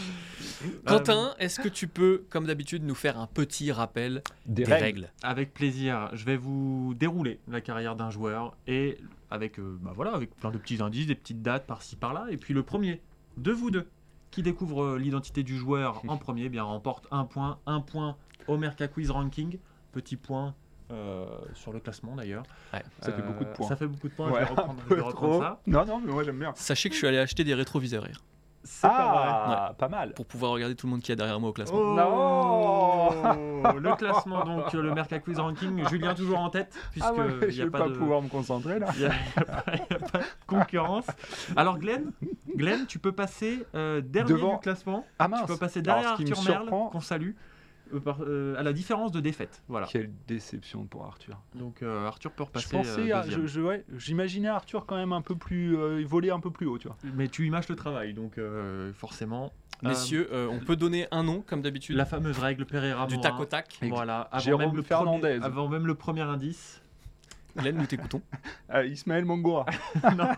Quentin, 0.87 1.35
est-ce 1.39 1.61
que 1.61 1.69
tu 1.69 1.89
peux, 1.89 2.25
comme 2.29 2.47
d'habitude, 2.47 2.85
nous 2.85 2.95
faire 2.95 3.19
un 3.19 3.27
petit 3.27 3.73
rappel 3.73 4.23
des, 4.45 4.65
règles, 4.65 5.11
Avec 5.23 5.55
plaisir, 5.55 6.11
je 6.13 6.25
vais 6.25 6.37
vous 6.37 6.95
dérouler 6.95 7.41
la 7.49 7.63
carrière 7.63 7.97
d'un 7.97 8.11
joueur 8.11 8.57
et 8.67 8.99
avec, 9.31 9.59
euh, 9.59 9.79
bah 9.81 9.93
voilà, 9.95 10.13
avec 10.13 10.35
plein 10.37 10.51
de 10.51 10.59
petits 10.59 10.83
indices, 10.83 11.07
des 11.07 11.15
petites 11.15 11.43
dates 11.43 11.67
par-ci 11.67 11.97
par-là. 11.97 12.27
Et 12.31 12.37
puis 12.37 12.55
le 12.55 12.63
premier 12.63 13.01
de 13.37 13.53
vous 13.53 13.71
deux 13.71 13.89
qui 14.31 14.43
découvre 14.43 14.83
euh, 14.83 14.99
l'identité 14.99 15.43
du 15.43 15.57
joueur 15.57 16.03
en 16.09 16.17
premier, 16.19 16.45
eh 16.45 16.49
bien 16.49 16.65
remporte 16.65 17.07
un 17.11 17.25
point, 17.25 17.59
un 17.67 17.81
point 17.81 18.17
au 18.49 18.57
Merca 18.57 18.89
Quiz 18.89 19.11
Ranking, 19.11 19.59
petit 19.93 20.17
point 20.17 20.55
euh, 20.91 21.27
sur 21.55 21.73
le 21.73 21.81
classement 21.81 22.17
d'ailleurs. 22.17 22.43
Ouais. 22.73 22.83
Ça 23.01 23.13
fait 23.13 23.23
beaucoup 23.23 23.45
de 23.45 23.51
points. 23.51 23.69
Ça 23.69 23.77
fait 23.77 23.87
beaucoup 23.87 24.09
de 24.09 24.15
points. 24.15 24.31
Ouais, 24.31 24.41
je 24.41 24.47
vais 24.47 24.51
reprendre, 24.51 24.83
je 24.89 24.95
vais 24.95 25.01
reprendre 25.01 25.41
ça. 25.41 25.61
Non, 25.67 25.85
non, 25.85 26.01
mais 26.01 26.13
moi 26.13 26.25
j'aime 26.25 26.39
bien. 26.39 26.53
Sachez 26.57 26.89
que 26.89 26.95
je 26.95 26.99
suis 26.99 27.07
allé 27.07 27.19
acheter 27.19 27.45
des 27.45 27.55
rétroviseurs 27.55 28.07
C'est 28.63 28.87
pas 28.87 29.69
Ah, 29.71 29.75
pas 29.79 29.89
mal. 29.89 30.13
pour 30.13 30.27
pouvoir 30.27 30.53
regarder 30.53 30.75
tout 30.75 30.87
le 30.87 30.91
monde 30.93 31.01
qui 31.01 31.11
est 31.13 31.17
derrière 31.17 31.41
moi 31.41 31.49
au 31.51 31.53
classement. 31.53 31.79
Oh 31.79 31.95
Non 33.65 33.73
Le 33.79 33.95
classement, 33.97 34.45
donc 34.45 34.73
le 34.73 34.93
Merca 34.95 35.19
Quiz 35.19 35.39
Ranking, 35.41 35.89
Julien 35.89 36.15
toujours 36.15 36.39
en 36.41 36.51
tête, 36.51 36.75
puisque 36.93 37.07
Ah 37.09 37.13
ouais, 37.15 37.27
il 37.43 37.51
je 37.51 37.59
y 37.59 37.63
a 37.63 37.65
vais 37.65 37.71
pas, 37.71 37.79
pas 37.81 37.89
de... 37.89 37.95
pouvoir 37.95 38.21
me 38.23 38.29
concentrer 38.29 38.79
là. 38.79 38.89
Il 38.95 39.01
n'y 39.01 39.07
a, 39.07 39.11
pas 39.11 39.73
a 39.73 40.19
de 40.19 40.25
concurrence. 40.47 41.07
Alors 41.57 41.79
Glenn, 41.79 42.13
Glenn, 42.55 42.87
tu 42.87 42.99
peux 42.99 43.13
passer 43.13 43.65
euh, 43.75 44.01
dernier 44.03 44.33
Devant- 44.35 44.55
du 44.57 44.61
classement. 44.61 45.05
Ah 45.19 45.25
Tu 45.25 45.31
mince. 45.31 45.47
peux 45.47 45.57
passer 45.57 45.81
Alors, 45.81 45.95
derrière 46.03 46.19
me 46.21 46.31
Arthur 46.31 46.43
Merle, 46.51 46.63
surprend- 46.69 46.91
qu'on 46.91 47.01
salue, 47.01 47.31
euh, 47.95 48.01
par- 48.01 48.19
euh, 48.23 48.57
à 48.59 48.63
la 48.63 48.73
différence 48.73 49.13
de 49.13 49.21
défaite. 49.21 49.63
Voilà. 49.69 49.87
Quelle 49.87 50.11
déception 50.27 50.85
pour 50.87 51.05
Arthur. 51.05 51.41
Donc 51.55 51.83
euh, 51.83 52.07
Arthur 52.07 52.31
peut 52.33 52.45
Je 52.45 52.49
repasser. 52.49 52.77
pensais, 52.77 53.13
euh, 53.13 53.17
à- 53.17 53.23
je, 53.29 53.47
je- 53.47 53.61
ouais, 53.61 53.85
j'imaginais 53.97 54.49
Arthur 54.49 54.87
quand 54.87 54.97
même 54.97 55.13
un 55.13 55.23
peu 55.23 55.35
plus, 55.35 55.77
euh, 55.77 56.05
voler 56.07 56.31
un 56.31 56.41
peu 56.41 56.51
plus 56.51 56.67
haut, 56.67 56.79
tu 56.79 56.89
vois. 56.89 56.97
Mais 57.15 57.29
tu 57.29 57.47
images 57.47 57.69
le 57.69 57.77
travail, 57.77 58.15
donc 58.15 58.39
euh, 58.39 58.93
forcément. 58.93 59.53
Messieurs, 59.83 60.29
euh, 60.33 60.47
on 60.51 60.59
peut 60.59 60.77
donner 60.77 61.07
un 61.11 61.23
nom, 61.23 61.43
comme 61.47 61.63
d'habitude, 61.63 61.97
la 61.97 62.05
fameuse 62.05 62.39
règle 62.39 62.67
Pereira 62.67 63.07
du 63.07 63.19
tac 63.19 63.41
au 63.41 63.47
tac. 63.47 63.79
Voilà. 63.83 64.21
Avant 64.31 64.39
Jérôme 64.45 64.61
même, 64.67 64.77
le 64.77 64.83
Fernandez. 64.83 65.21
Premier, 65.21 65.45
avant 65.45 65.69
même 65.69 65.87
le 65.87 65.95
premier 65.95 66.21
indice. 66.23 66.83
Hélène, 67.59 67.79
nous 67.79 67.87
t'écoutons. 67.87 68.23
Euh, 68.73 68.87
Ismaël 68.87 69.25
Mangora. 69.25 69.67
non, 70.17 70.29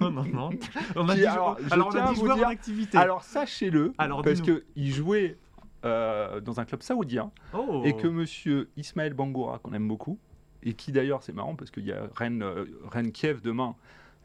non, 0.00 0.10
non, 0.10 0.24
non. 0.24 0.50
On 0.96 1.08
a 1.08 1.14
dit, 1.14 1.26
alors, 1.26 1.58
on 1.70 1.90
a 1.90 2.08
dit 2.12 2.14
joueur 2.20 2.36
dire- 2.36 2.46
en 2.46 2.50
activité. 2.50 2.96
Alors 2.98 3.22
sachez-le, 3.24 3.92
parce 3.96 4.40
qu'il 4.40 4.92
jouait 4.94 5.36
euh, 5.84 6.40
dans 6.40 6.60
un 6.60 6.64
club 6.64 6.82
saoudien 6.82 7.30
Oh. 7.54 7.82
et 7.84 7.94
que 7.96 8.06
monsieur 8.06 8.70
Ismaël 8.76 9.14
Bangoura, 9.14 9.58
qu'on 9.58 9.72
aime 9.72 9.88
beaucoup, 9.88 10.18
et 10.62 10.74
qui 10.74 10.92
d'ailleurs, 10.92 11.22
c'est 11.22 11.32
marrant 11.32 11.56
parce 11.56 11.70
qu'il 11.70 11.84
y 11.86 11.92
a 11.92 12.08
Rennes, 12.14 12.42
euh, 12.42 12.64
Rennes 12.90 13.12
Kiev 13.12 13.40
demain, 13.42 13.74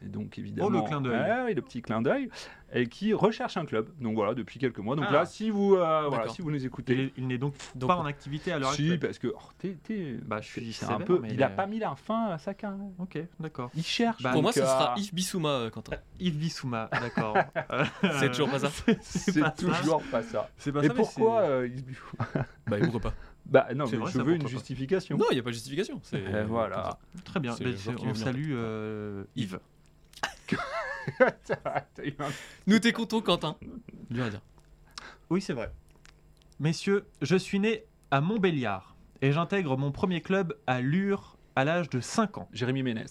et 0.02 0.08
donc 0.08 0.38
évidemment, 0.38 0.68
Oh, 0.68 0.70
le 0.70 0.82
clin 0.82 1.00
d'œil. 1.00 1.44
Ouais, 1.44 1.54
le 1.54 1.62
petit 1.62 1.82
clin 1.82 2.00
d'œil, 2.02 2.28
et 2.72 2.86
qui 2.86 3.12
recherche 3.14 3.56
un 3.56 3.64
club. 3.64 3.88
Donc 4.00 4.14
voilà, 4.14 4.34
depuis 4.34 4.58
quelques 4.58 4.78
mois. 4.78 4.94
Donc 4.96 5.06
Ah. 5.08 5.12
là, 5.12 5.26
si 5.26 5.50
vous, 5.50 5.74
euh, 5.74 6.06
voilà, 6.08 6.28
si 6.28 6.42
vous 6.42 6.50
nous 6.50 6.64
écoutez, 6.64 6.92
Il, 6.94 7.00
est- 7.00 7.12
il 7.16 7.26
n'est 7.26 7.38
donc, 7.38 7.54
Donc, 7.74 7.88
pas 7.88 7.96
en 7.96 8.04
activité 8.04 8.52
à 8.52 8.58
l'heure 8.58 8.72
si, 8.72 8.82
actuelle. 8.82 9.00
parce 9.00 9.18
que 9.18 9.28
oh, 9.34 9.40
Bah, 10.26 10.40
je 10.40 10.46
suis 10.48 10.72
sévère, 10.72 10.96
un 10.96 11.00
peu, 11.00 11.18
mais- 11.20 11.30
il 11.32 11.42
a 11.42 11.48
pas 11.48 11.66
mis 11.66 11.78
la 11.78 11.94
fin 11.96 12.26
à 12.26 12.38
sa 12.38 12.54
carrière. 12.54 12.84
Ok, 12.98 13.18
d'accord. 13.40 13.70
Il 13.74 13.84
cherche. 13.84 14.22
Bah, 14.22 14.32
Pour 14.32 14.42
moi, 14.42 14.52
ce 14.52 14.60
sera 14.60 14.92
euh, 14.94 15.00
Yves 15.00 15.14
Bissouma, 15.14 15.48
euh, 15.48 15.70
Quentin. 15.70 15.96
Yves 16.20 16.36
Bissouma, 16.38 16.88
d'accord. 16.92 17.36
C'est 18.20 18.30
toujours 18.30 18.50
pas 18.50 18.58
ça 18.58 18.70
C'est 19.00 19.54
toujours 19.56 20.02
pas 20.10 20.22
ça. 20.22 20.48
C'est 20.58 20.72
pas 20.72 20.80
Et 20.80 20.88
ça, 20.88 20.88
mais 20.88 20.94
pourquoi 20.94 21.66
Yves 21.66 21.84
Bissouma 21.84 22.46
Bah, 22.66 22.76
pourquoi 22.80 23.00
pas 23.00 23.14
Bah 23.48 23.68
non, 23.74 23.86
mais 23.90 23.96
vrai, 23.96 24.12
je 24.12 24.20
veux 24.20 24.34
une 24.34 24.46
justification. 24.46 25.16
Non, 25.16 25.24
il 25.30 25.34
n'y 25.34 25.40
a 25.40 25.42
pas 25.42 25.48
de 25.48 25.54
justification. 25.54 26.00
voilà. 26.46 26.98
Très 27.24 27.40
bien, 27.40 27.52
bah, 27.52 27.64
veut 27.64 27.94
on 28.04 28.14
salue 28.14 28.50
euh, 28.52 29.24
Yves. 29.36 29.58
Nous 32.66 32.78
t'écoutons, 32.78 33.20
Quentin. 33.20 33.56
Dur 34.10 34.24
à 34.24 34.30
dire. 34.30 34.40
Oui, 35.30 35.40
c'est 35.40 35.52
vrai. 35.52 35.70
Messieurs, 36.60 37.06
je 37.22 37.36
suis 37.36 37.58
né 37.60 37.84
à 38.10 38.20
Montbéliard 38.20 38.94
et 39.22 39.32
j'intègre 39.32 39.76
mon 39.76 39.90
premier 39.92 40.20
club 40.20 40.54
à 40.66 40.80
Lure 40.80 41.36
à 41.56 41.64
l'âge 41.64 41.88
de 41.90 42.00
5 42.00 42.38
ans. 42.38 42.48
Jérémy 42.52 42.82
Ménez. 42.82 43.04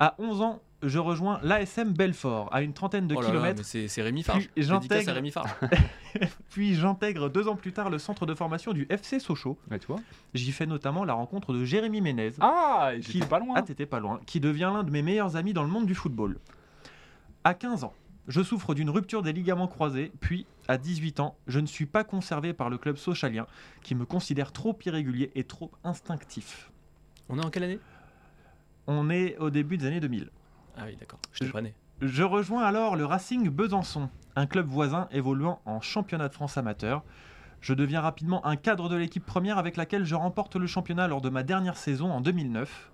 À 0.00 0.14
11 0.18 0.40
ans, 0.42 0.62
je 0.82 0.98
rejoins 0.98 1.38
l'ASM 1.42 1.92
Belfort 1.92 2.48
à 2.52 2.62
une 2.62 2.72
trentaine 2.72 3.06
de 3.06 3.14
Oh 3.14 3.20
là 3.20 3.26
kilomètres, 3.28 3.64
c'est 3.64 3.86
c'est 3.86 4.02
Rémi 4.02 4.24
Farge. 4.24 4.48
Puis 4.54 4.64
j'intègre- 4.64 5.12
Rémi 5.12 5.30
Farge. 5.30 5.50
puis 6.50 6.74
j'intègre 6.74 7.28
deux 7.28 7.46
ans 7.46 7.54
plus 7.54 7.72
tard 7.72 7.88
le 7.88 7.98
centre 7.98 8.26
de 8.26 8.34
formation 8.34 8.72
du 8.72 8.86
FC 8.90 9.20
Sochaux. 9.20 9.56
J'y 10.34 10.50
fais 10.50 10.66
notamment 10.66 11.04
la 11.04 11.12
rencontre 11.14 11.52
de 11.52 11.64
Jérémy 11.64 12.00
Ménez. 12.00 12.32
Ah, 12.40 12.92
Qui- 13.00 13.20
pas 13.20 13.38
loin. 13.38 13.54
Ah, 13.56 13.62
t'étais 13.62 13.86
pas 13.86 14.00
loin. 14.00 14.20
Qui 14.26 14.40
devient 14.40 14.70
l'un 14.74 14.82
de 14.82 14.90
mes 14.90 15.02
meilleurs 15.02 15.36
amis 15.36 15.52
dans 15.52 15.62
le 15.62 15.70
monde 15.70 15.86
du 15.86 15.94
football. 15.94 16.38
À 17.44 17.54
15 17.54 17.82
ans, 17.82 17.92
je 18.28 18.40
souffre 18.40 18.72
d'une 18.72 18.88
rupture 18.88 19.22
des 19.22 19.32
ligaments 19.32 19.66
croisés, 19.66 20.12
puis 20.20 20.46
à 20.68 20.78
18 20.78 21.18
ans, 21.18 21.36
je 21.48 21.58
ne 21.58 21.66
suis 21.66 21.86
pas 21.86 22.04
conservé 22.04 22.52
par 22.52 22.70
le 22.70 22.78
club 22.78 22.96
socialien 22.96 23.48
qui 23.82 23.96
me 23.96 24.04
considère 24.04 24.52
trop 24.52 24.78
irrégulier 24.86 25.32
et 25.34 25.42
trop 25.42 25.72
instinctif. 25.82 26.70
On 27.28 27.40
est 27.40 27.44
en 27.44 27.50
quelle 27.50 27.64
année? 27.64 27.80
On 28.86 29.10
est 29.10 29.36
au 29.38 29.50
début 29.50 29.76
des 29.76 29.86
années 29.86 29.98
2000. 29.98 30.30
Ah 30.76 30.82
oui, 30.86 30.96
d'accord. 31.00 31.18
Je 31.32 31.50
pas 31.50 31.62
né. 31.62 31.74
Je 32.00 32.22
rejoins 32.22 32.62
alors 32.62 32.94
le 32.94 33.04
Racing 33.04 33.48
Besançon, 33.48 34.08
un 34.36 34.46
club 34.46 34.66
voisin 34.66 35.08
évoluant 35.10 35.60
en 35.64 35.80
championnat 35.80 36.28
de 36.28 36.34
France 36.34 36.56
amateur. 36.56 37.02
Je 37.60 37.74
deviens 37.74 38.00
rapidement 38.00 38.46
un 38.46 38.54
cadre 38.54 38.88
de 38.88 38.94
l'équipe 38.94 39.26
première 39.26 39.58
avec 39.58 39.76
laquelle 39.76 40.04
je 40.04 40.14
remporte 40.14 40.54
le 40.54 40.68
championnat 40.68 41.08
lors 41.08 41.20
de 41.20 41.28
ma 41.28 41.42
dernière 41.42 41.76
saison 41.76 42.12
en 42.12 42.20
2009. 42.20 42.91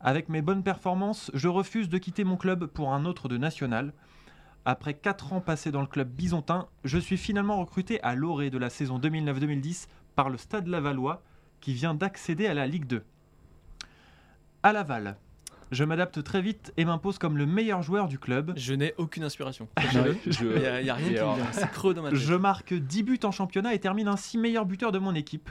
Avec 0.00 0.28
mes 0.28 0.40
bonnes 0.42 0.62
performances, 0.62 1.30
je 1.34 1.48
refuse 1.48 1.88
de 1.88 1.98
quitter 1.98 2.24
mon 2.24 2.36
club 2.36 2.66
pour 2.66 2.92
un 2.92 3.04
autre 3.04 3.28
de 3.28 3.36
national. 3.36 3.92
Après 4.64 4.94
4 4.94 5.32
ans 5.34 5.40
passés 5.40 5.70
dans 5.70 5.80
le 5.80 5.86
club 5.86 6.08
bisontin, 6.08 6.68
je 6.84 6.98
suis 6.98 7.16
finalement 7.16 7.58
recruté 7.58 8.02
à 8.02 8.14
l'orée 8.14 8.50
de 8.50 8.58
la 8.58 8.70
saison 8.70 8.98
2009-2010 8.98 9.88
par 10.16 10.30
le 10.30 10.38
Stade 10.38 10.66
Lavallois 10.68 11.22
qui 11.60 11.74
vient 11.74 11.94
d'accéder 11.94 12.46
à 12.46 12.54
la 12.54 12.66
Ligue 12.66 12.86
2. 12.86 13.02
À 14.62 14.72
Laval, 14.72 15.16
je 15.70 15.84
m'adapte 15.84 16.22
très 16.22 16.40
vite 16.42 16.72
et 16.76 16.84
m'impose 16.84 17.18
comme 17.18 17.36
le 17.36 17.46
meilleur 17.46 17.82
joueur 17.82 18.08
du 18.08 18.18
club. 18.18 18.52
Je 18.56 18.74
n'ai 18.74 18.94
aucune 18.98 19.22
inspiration. 19.24 19.68
Je- 20.26 20.78
Il 20.78 20.82
n'y 20.84 20.90
a, 20.90 20.94
rien 20.94 21.06
Et 21.08 21.12
qui 21.14 21.18
alors 21.18 21.36
me 21.36 21.42
vient. 21.42 21.52
C'est 21.52 21.70
creux 21.70 21.94
dans 21.94 22.02
ma 22.02 22.10
tête. 22.10 22.18
Je 22.18 22.34
marque 22.34 22.72
10 22.74 23.02
buts 23.02 23.20
en 23.24 23.30
championnat 23.30 23.74
et 23.74 23.78
termine 23.78 24.08
ainsi 24.08 24.36
meilleur 24.38 24.64
buteur 24.66 24.92
de 24.92 24.98
mon 24.98 25.14
équipe. 25.14 25.50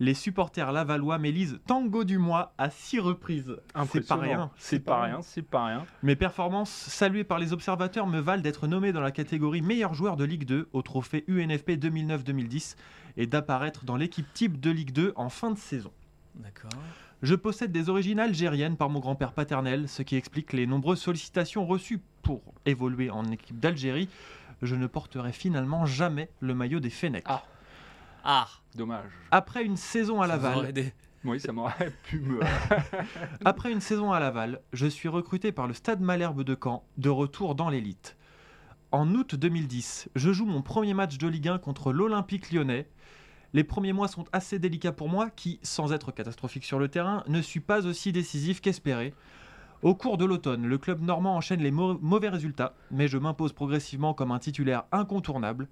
Les 0.00 0.14
supporters 0.14 0.72
lavallois 0.72 1.18
m'élisent 1.18 1.60
Tango 1.66 2.04
du 2.04 2.18
mois 2.18 2.52
à 2.58 2.70
6 2.70 2.98
reprises. 2.98 3.56
C'est 3.92 4.06
pas 4.06 4.16
rien. 4.16 4.50
C'est 4.56 4.80
pas 4.80 5.02
rien, 5.02 5.22
c'est 5.22 5.42
pas 5.42 5.66
rien. 5.66 5.86
Mes 6.02 6.16
performances 6.16 6.70
saluées 6.70 7.24
par 7.24 7.38
les 7.38 7.52
observateurs 7.52 8.06
me 8.06 8.18
valent 8.18 8.42
d'être 8.42 8.66
nommé 8.66 8.92
dans 8.92 9.00
la 9.00 9.12
catégorie 9.12 9.62
meilleur 9.62 9.94
joueur 9.94 10.16
de 10.16 10.24
Ligue 10.24 10.46
2 10.46 10.68
au 10.72 10.82
trophée 10.82 11.24
UNFP 11.28 11.72
2009-2010 11.72 12.76
et 13.16 13.26
d'apparaître 13.26 13.84
dans 13.84 13.96
l'équipe 13.96 14.26
type 14.34 14.60
de 14.60 14.70
Ligue 14.70 14.92
2 14.92 15.12
en 15.16 15.28
fin 15.28 15.52
de 15.52 15.58
saison. 15.58 15.92
D'accord. 16.34 16.70
Je 17.22 17.34
possède 17.36 17.70
des 17.70 17.88
origines 17.88 18.18
algériennes 18.18 18.76
par 18.76 18.90
mon 18.90 18.98
grand-père 18.98 19.32
paternel, 19.32 19.88
ce 19.88 20.02
qui 20.02 20.16
explique 20.16 20.52
les 20.52 20.66
nombreuses 20.66 21.00
sollicitations 21.00 21.64
reçues 21.64 22.00
pour 22.22 22.42
évoluer 22.66 23.10
en 23.10 23.24
équipe 23.30 23.60
d'Algérie. 23.60 24.08
Je 24.60 24.74
ne 24.74 24.86
porterai 24.86 25.32
finalement 25.32 25.86
jamais 25.86 26.28
le 26.40 26.54
maillot 26.54 26.80
des 26.80 26.90
Fennecs. 26.90 27.24
Ah. 27.26 27.44
Ah 28.24 28.48
Dommage. 28.74 29.10
Après 29.30 29.64
une 29.64 29.76
saison 29.76 30.20
à 30.22 30.26
ça 30.28 30.36
vous 30.36 30.44
aurait 30.46 30.54
Laval, 30.56 30.68
aidé. 30.70 30.92
Oui, 31.24 31.38
ça 31.40 31.52
m'aurait 31.52 31.92
pu 32.04 32.18
me. 32.20 32.40
après 33.44 33.70
une 33.72 33.80
saison 33.80 34.12
à 34.12 34.20
Laval, 34.20 34.60
je 34.72 34.86
suis 34.86 35.08
recruté 35.08 35.52
par 35.52 35.66
le 35.66 35.74
Stade 35.74 36.00
Malherbe 36.00 36.42
de 36.42 36.56
Caen, 36.60 36.84
de 36.98 37.10
retour 37.10 37.54
dans 37.54 37.68
l'élite. 37.70 38.16
En 38.92 39.12
août 39.14 39.34
2010, 39.34 40.08
je 40.14 40.32
joue 40.32 40.46
mon 40.46 40.62
premier 40.62 40.94
match 40.94 41.18
de 41.18 41.26
Ligue 41.28 41.48
1 41.48 41.58
contre 41.58 41.92
l'Olympique 41.92 42.50
lyonnais. 42.52 42.88
Les 43.52 43.64
premiers 43.64 43.92
mois 43.92 44.08
sont 44.08 44.24
assez 44.32 44.58
délicats 44.58 44.92
pour 44.92 45.08
moi, 45.08 45.30
qui, 45.30 45.60
sans 45.62 45.92
être 45.92 46.12
catastrophique 46.12 46.64
sur 46.64 46.78
le 46.78 46.88
terrain, 46.88 47.22
ne 47.28 47.40
suis 47.40 47.60
pas 47.60 47.86
aussi 47.86 48.10
décisif 48.12 48.60
qu'espéré. 48.60 49.14
Au 49.82 49.94
cours 49.94 50.16
de 50.16 50.24
l'automne, 50.24 50.66
le 50.66 50.78
club 50.78 51.00
normand 51.02 51.36
enchaîne 51.36 51.60
les 51.60 51.70
mau- 51.70 51.98
mauvais 52.00 52.28
résultats, 52.30 52.74
mais 52.90 53.06
je 53.06 53.18
m'impose 53.18 53.52
progressivement 53.52 54.14
comme 54.14 54.30
un 54.32 54.38
titulaire 54.38 54.84
incontournable. 54.92 55.68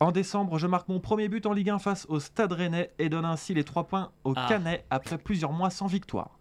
En 0.00 0.12
décembre, 0.12 0.58
je 0.58 0.66
marque 0.66 0.88
mon 0.88 1.00
premier 1.00 1.28
but 1.28 1.44
en 1.46 1.52
Ligue 1.52 1.70
1 1.70 1.78
face 1.80 2.06
au 2.08 2.20
Stade 2.20 2.52
Rennais 2.52 2.92
et 2.98 3.08
donne 3.08 3.24
ainsi 3.24 3.52
les 3.54 3.64
trois 3.64 3.84
points 3.84 4.10
au 4.24 4.32
Ah. 4.36 4.46
Canet 4.48 4.84
après 4.90 5.18
plusieurs 5.18 5.52
mois 5.52 5.70
sans 5.70 5.86
victoire. 5.86 6.38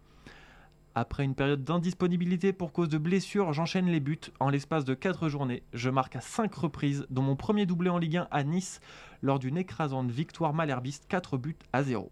Après 0.94 1.24
une 1.24 1.36
période 1.36 1.64
d'indisponibilité 1.64 2.54
pour 2.54 2.72
cause 2.72 2.90
de 2.90 2.98
blessure, 2.98 3.54
j'enchaîne 3.54 3.86
les 3.88 4.00
buts. 4.00 4.20
En 4.40 4.50
l'espace 4.50 4.84
de 4.86 4.94
4 4.94 5.30
journées, 5.30 5.64
je 5.74 5.90
marque 5.90 6.16
à 6.16 6.22
5 6.22 6.54
reprises, 6.54 7.06
dont 7.10 7.22
mon 7.22 7.36
premier 7.36 7.66
doublé 7.66 7.90
en 7.90 7.98
Ligue 8.00 8.18
1 8.18 8.28
à 8.32 8.44
Nice, 8.44 8.80
lors 9.22 9.38
d'une 9.40 9.58
écrasante 9.58 10.10
victoire 10.10 10.54
malherbiste 10.54 11.06
4 11.08 11.38
buts 11.38 11.58
à 11.74 11.84
0. 11.84 12.12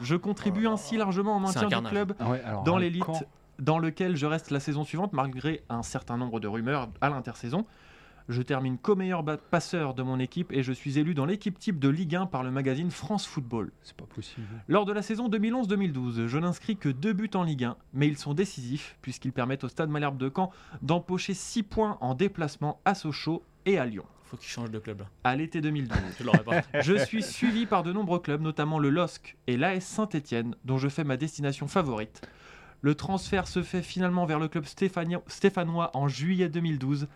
Je 0.00 0.16
contribue 0.16 0.66
ainsi 0.66 0.96
largement 0.96 1.36
au 1.36 1.40
maintien 1.40 1.68
du 1.68 1.88
club 1.88 2.14
Ah 2.18 2.30
ouais, 2.30 2.42
alors, 2.44 2.64
dans 2.64 2.76
l'élite, 2.76 3.04
dans 3.60 3.78
lequel 3.78 4.16
je 4.16 4.26
reste 4.26 4.50
la 4.50 4.58
saison 4.58 4.82
suivante 4.82 5.12
malgré 5.12 5.62
un 5.68 5.82
certain 5.84 6.16
nombre 6.16 6.40
de 6.40 6.48
rumeurs 6.48 6.88
à 7.00 7.08
l'intersaison. 7.08 7.66
Je 8.30 8.42
termine 8.42 8.78
co-meilleur 8.78 9.24
passeur 9.50 9.92
de 9.92 10.04
mon 10.04 10.20
équipe 10.20 10.52
et 10.52 10.62
je 10.62 10.72
suis 10.72 11.00
élu 11.00 11.14
dans 11.14 11.26
l'équipe 11.26 11.58
type 11.58 11.80
de 11.80 11.88
Ligue 11.88 12.14
1 12.14 12.26
par 12.26 12.44
le 12.44 12.52
magazine 12.52 12.92
France 12.92 13.26
Football. 13.26 13.72
C'est 13.82 13.96
pas 13.96 14.04
possible. 14.04 14.46
Lors 14.68 14.84
de 14.84 14.92
la 14.92 15.02
saison 15.02 15.28
2011-2012, 15.28 16.28
je 16.28 16.38
n'inscris 16.38 16.76
que 16.76 16.88
deux 16.88 17.12
buts 17.12 17.30
en 17.34 17.42
Ligue 17.42 17.64
1, 17.64 17.76
mais 17.92 18.06
ils 18.06 18.16
sont 18.16 18.32
décisifs 18.32 18.96
puisqu'ils 19.02 19.32
permettent 19.32 19.64
au 19.64 19.68
Stade 19.68 19.90
Malherbe 19.90 20.16
de 20.16 20.30
Caen 20.32 20.52
d'empocher 20.80 21.34
6 21.34 21.64
points 21.64 21.98
en 22.00 22.14
déplacement 22.14 22.80
à 22.84 22.94
Sochaux 22.94 23.42
et 23.66 23.78
à 23.78 23.84
Lyon. 23.84 24.04
Faut 24.22 24.36
qu'il 24.36 24.48
change 24.48 24.70
de 24.70 24.78
club 24.78 25.00
là. 25.00 25.06
À 25.24 25.34
l'été 25.34 25.60
2012, 25.60 25.98
Je 26.20 26.42
pas. 26.44 26.80
je 26.82 27.04
suis 27.04 27.24
suivi 27.24 27.66
par 27.66 27.82
de 27.82 27.92
nombreux 27.92 28.20
clubs, 28.20 28.42
notamment 28.42 28.78
le 28.78 28.90
LOSC 28.90 29.38
et 29.48 29.56
l'AS 29.56 29.80
Saint-Etienne, 29.80 30.54
dont 30.64 30.78
je 30.78 30.88
fais 30.88 31.02
ma 31.02 31.16
destination 31.16 31.66
favorite. 31.66 32.22
Le 32.82 32.94
transfert 32.94 33.46
se 33.46 33.62
fait 33.62 33.82
finalement 33.82 34.24
vers 34.24 34.38
le 34.38 34.48
club 34.48 34.64
stéphanois 34.66 35.90
en 35.94 36.08
juillet 36.08 36.48
2012. 36.48 37.08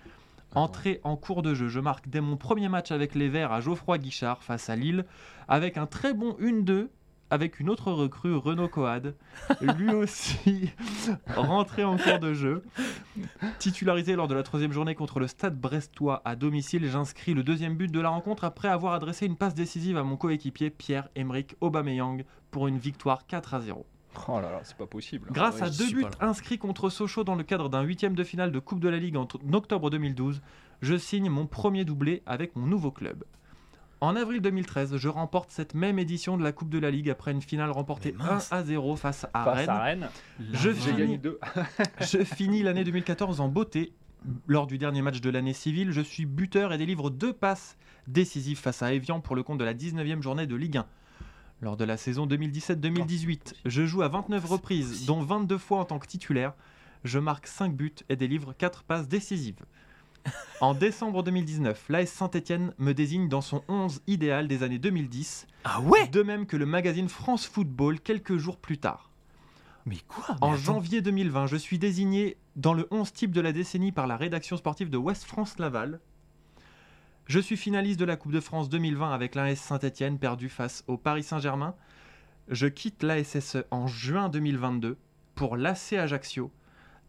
Entré 0.54 1.00
en 1.02 1.16
cours 1.16 1.42
de 1.42 1.54
jeu, 1.54 1.68
je 1.68 1.80
marque 1.80 2.08
dès 2.08 2.20
mon 2.20 2.36
premier 2.36 2.68
match 2.68 2.92
avec 2.92 3.14
les 3.14 3.28
Verts 3.28 3.52
à 3.52 3.60
Geoffroy 3.60 3.98
Guichard 3.98 4.42
face 4.42 4.70
à 4.70 4.76
Lille, 4.76 5.04
avec 5.48 5.76
un 5.76 5.86
très 5.86 6.14
bon 6.14 6.36
1-2 6.40 6.88
avec 7.30 7.58
une 7.58 7.70
autre 7.70 7.90
recrue, 7.90 8.36
Renaud 8.36 8.68
Coad, 8.68 9.16
lui 9.60 9.90
aussi 9.90 10.70
rentré 11.36 11.82
en 11.82 11.96
cours 11.96 12.20
de 12.20 12.32
jeu. 12.32 12.62
Titularisé 13.58 14.14
lors 14.14 14.28
de 14.28 14.34
la 14.34 14.44
troisième 14.44 14.72
journée 14.72 14.94
contre 14.94 15.18
le 15.18 15.26
Stade 15.26 15.58
Brestois 15.58 16.22
à 16.24 16.36
domicile, 16.36 16.88
j'inscris 16.88 17.34
le 17.34 17.42
deuxième 17.42 17.76
but 17.76 17.90
de 17.90 18.00
la 18.00 18.10
rencontre 18.10 18.44
après 18.44 18.68
avoir 18.68 18.92
adressé 18.92 19.26
une 19.26 19.36
passe 19.36 19.54
décisive 19.54 19.96
à 19.96 20.04
mon 20.04 20.16
coéquipier 20.16 20.70
Pierre-Emerick 20.70 21.56
Aubameyang 21.60 22.24
pour 22.52 22.68
une 22.68 22.78
victoire 22.78 23.26
4 23.26 23.54
à 23.54 23.60
0. 23.60 23.84
Oh 24.28 24.40
là 24.40 24.50
là, 24.50 24.60
c'est 24.64 24.76
pas 24.76 24.86
possible. 24.86 25.28
Grâce 25.32 25.56
ouais, 25.56 25.62
à 25.64 25.70
deux 25.70 25.90
buts 25.92 26.04
inscrits 26.20 26.58
contre 26.58 26.88
Sochaux 26.90 27.24
dans 27.24 27.34
le 27.34 27.44
cadre 27.44 27.68
d'un 27.68 27.82
huitième 27.82 28.14
de 28.14 28.24
finale 28.24 28.52
de 28.52 28.58
Coupe 28.58 28.80
de 28.80 28.88
la 28.88 28.98
Ligue 28.98 29.16
en 29.16 29.26
octobre 29.52 29.90
2012, 29.90 30.40
je 30.82 30.96
signe 30.96 31.30
mon 31.30 31.46
premier 31.46 31.84
doublé 31.84 32.22
avec 32.26 32.56
mon 32.56 32.66
nouveau 32.66 32.90
club. 32.90 33.24
En 34.00 34.16
avril 34.16 34.40
2013, 34.42 34.96
je 34.96 35.08
remporte 35.08 35.50
cette 35.50 35.72
même 35.74 35.98
édition 35.98 36.36
de 36.36 36.42
la 36.42 36.52
Coupe 36.52 36.68
de 36.68 36.78
la 36.78 36.90
Ligue 36.90 37.08
après 37.08 37.30
une 37.32 37.40
finale 37.40 37.70
remportée 37.70 38.14
Mais 38.18 38.24
mince. 38.24 38.52
1 38.52 38.56
à 38.58 38.64
0 38.64 38.96
face 38.96 39.24
à 39.32 39.44
Face 39.44 39.56
Rennes. 39.58 39.70
à 39.70 39.82
Rennes, 39.82 40.08
Je 40.52 40.70
j'ai 40.70 40.72
finis- 40.74 40.96
gagné 40.98 41.18
deux. 41.18 41.38
je 42.00 42.18
finis 42.24 42.62
l'année 42.62 42.84
2014 42.84 43.40
en 43.40 43.48
beauté. 43.48 43.94
Lors 44.46 44.66
du 44.66 44.78
dernier 44.78 45.00
match 45.02 45.20
de 45.20 45.30
l'année 45.30 45.52
civile, 45.52 45.90
je 45.90 46.00
suis 46.00 46.24
buteur 46.26 46.72
et 46.72 46.78
délivre 46.78 47.10
deux 47.10 47.32
passes 47.32 47.76
décisives 48.06 48.58
face 48.58 48.82
à 48.82 48.92
Evian 48.92 49.20
pour 49.20 49.36
le 49.36 49.42
compte 49.42 49.58
de 49.58 49.64
la 49.64 49.74
19e 49.74 50.22
journée 50.22 50.46
de 50.46 50.56
Ligue 50.56 50.78
1. 50.78 50.86
Lors 51.60 51.76
de 51.76 51.84
la 51.84 51.96
saison 51.96 52.26
2017-2018. 52.26 53.54
Je 53.64 53.86
joue 53.86 54.02
à 54.02 54.08
29 54.08 54.44
reprises, 54.44 55.06
dont 55.06 55.22
22 55.22 55.58
fois 55.58 55.78
en 55.80 55.84
tant 55.84 55.98
que 55.98 56.06
titulaire. 56.06 56.54
Je 57.04 57.18
marque 57.18 57.46
5 57.46 57.74
buts 57.74 57.94
et 58.08 58.16
délivre 58.16 58.54
4 58.56 58.82
passes 58.84 59.08
décisives. 59.08 59.64
En 60.60 60.72
décembre 60.74 61.22
2019, 61.22 61.84
l'AS 61.90 62.06
Saint-Etienne 62.06 62.72
me 62.78 62.92
désigne 62.92 63.28
dans 63.28 63.42
son 63.42 63.62
11 63.68 64.00
idéal 64.06 64.48
des 64.48 64.62
années 64.62 64.78
2010, 64.78 65.46
Ah 65.64 65.80
ouais? 65.82 66.08
De 66.08 66.22
même 66.22 66.46
que 66.46 66.56
le 66.56 66.66
magazine 66.66 67.08
France 67.08 67.46
Football 67.46 68.00
quelques 68.00 68.36
jours 68.38 68.56
plus 68.56 68.78
tard. 68.78 69.10
Mais 69.86 69.98
quoi? 70.08 70.24
En 70.40 70.52
attends. 70.52 70.56
janvier 70.56 71.02
2020, 71.02 71.46
je 71.46 71.56
suis 71.56 71.78
désigné 71.78 72.38
dans 72.56 72.72
le 72.72 72.88
11 72.90 73.12
type 73.12 73.32
de 73.32 73.42
la 73.42 73.52
décennie 73.52 73.92
par 73.92 74.06
la 74.06 74.16
rédaction 74.16 74.56
sportive 74.56 74.88
de 74.88 74.96
Ouest 74.96 75.24
France 75.24 75.58
Laval. 75.58 76.00
Je 77.26 77.38
suis 77.40 77.56
finaliste 77.56 77.98
de 77.98 78.04
la 78.04 78.16
Coupe 78.16 78.32
de 78.32 78.40
France 78.40 78.68
2020 78.68 79.12
avec 79.12 79.34
l'AS 79.34 79.56
Saint-Etienne 79.56 80.18
perdu 80.18 80.48
face 80.48 80.84
au 80.86 80.96
Paris 80.98 81.22
Saint-Germain. 81.22 81.74
Je 82.48 82.66
quitte 82.66 83.02
l'ASSE 83.02 83.56
en 83.70 83.86
juin 83.86 84.28
2022 84.28 84.98
pour 85.34 85.56
l'AC 85.56 85.94
Ajaccio 85.94 86.50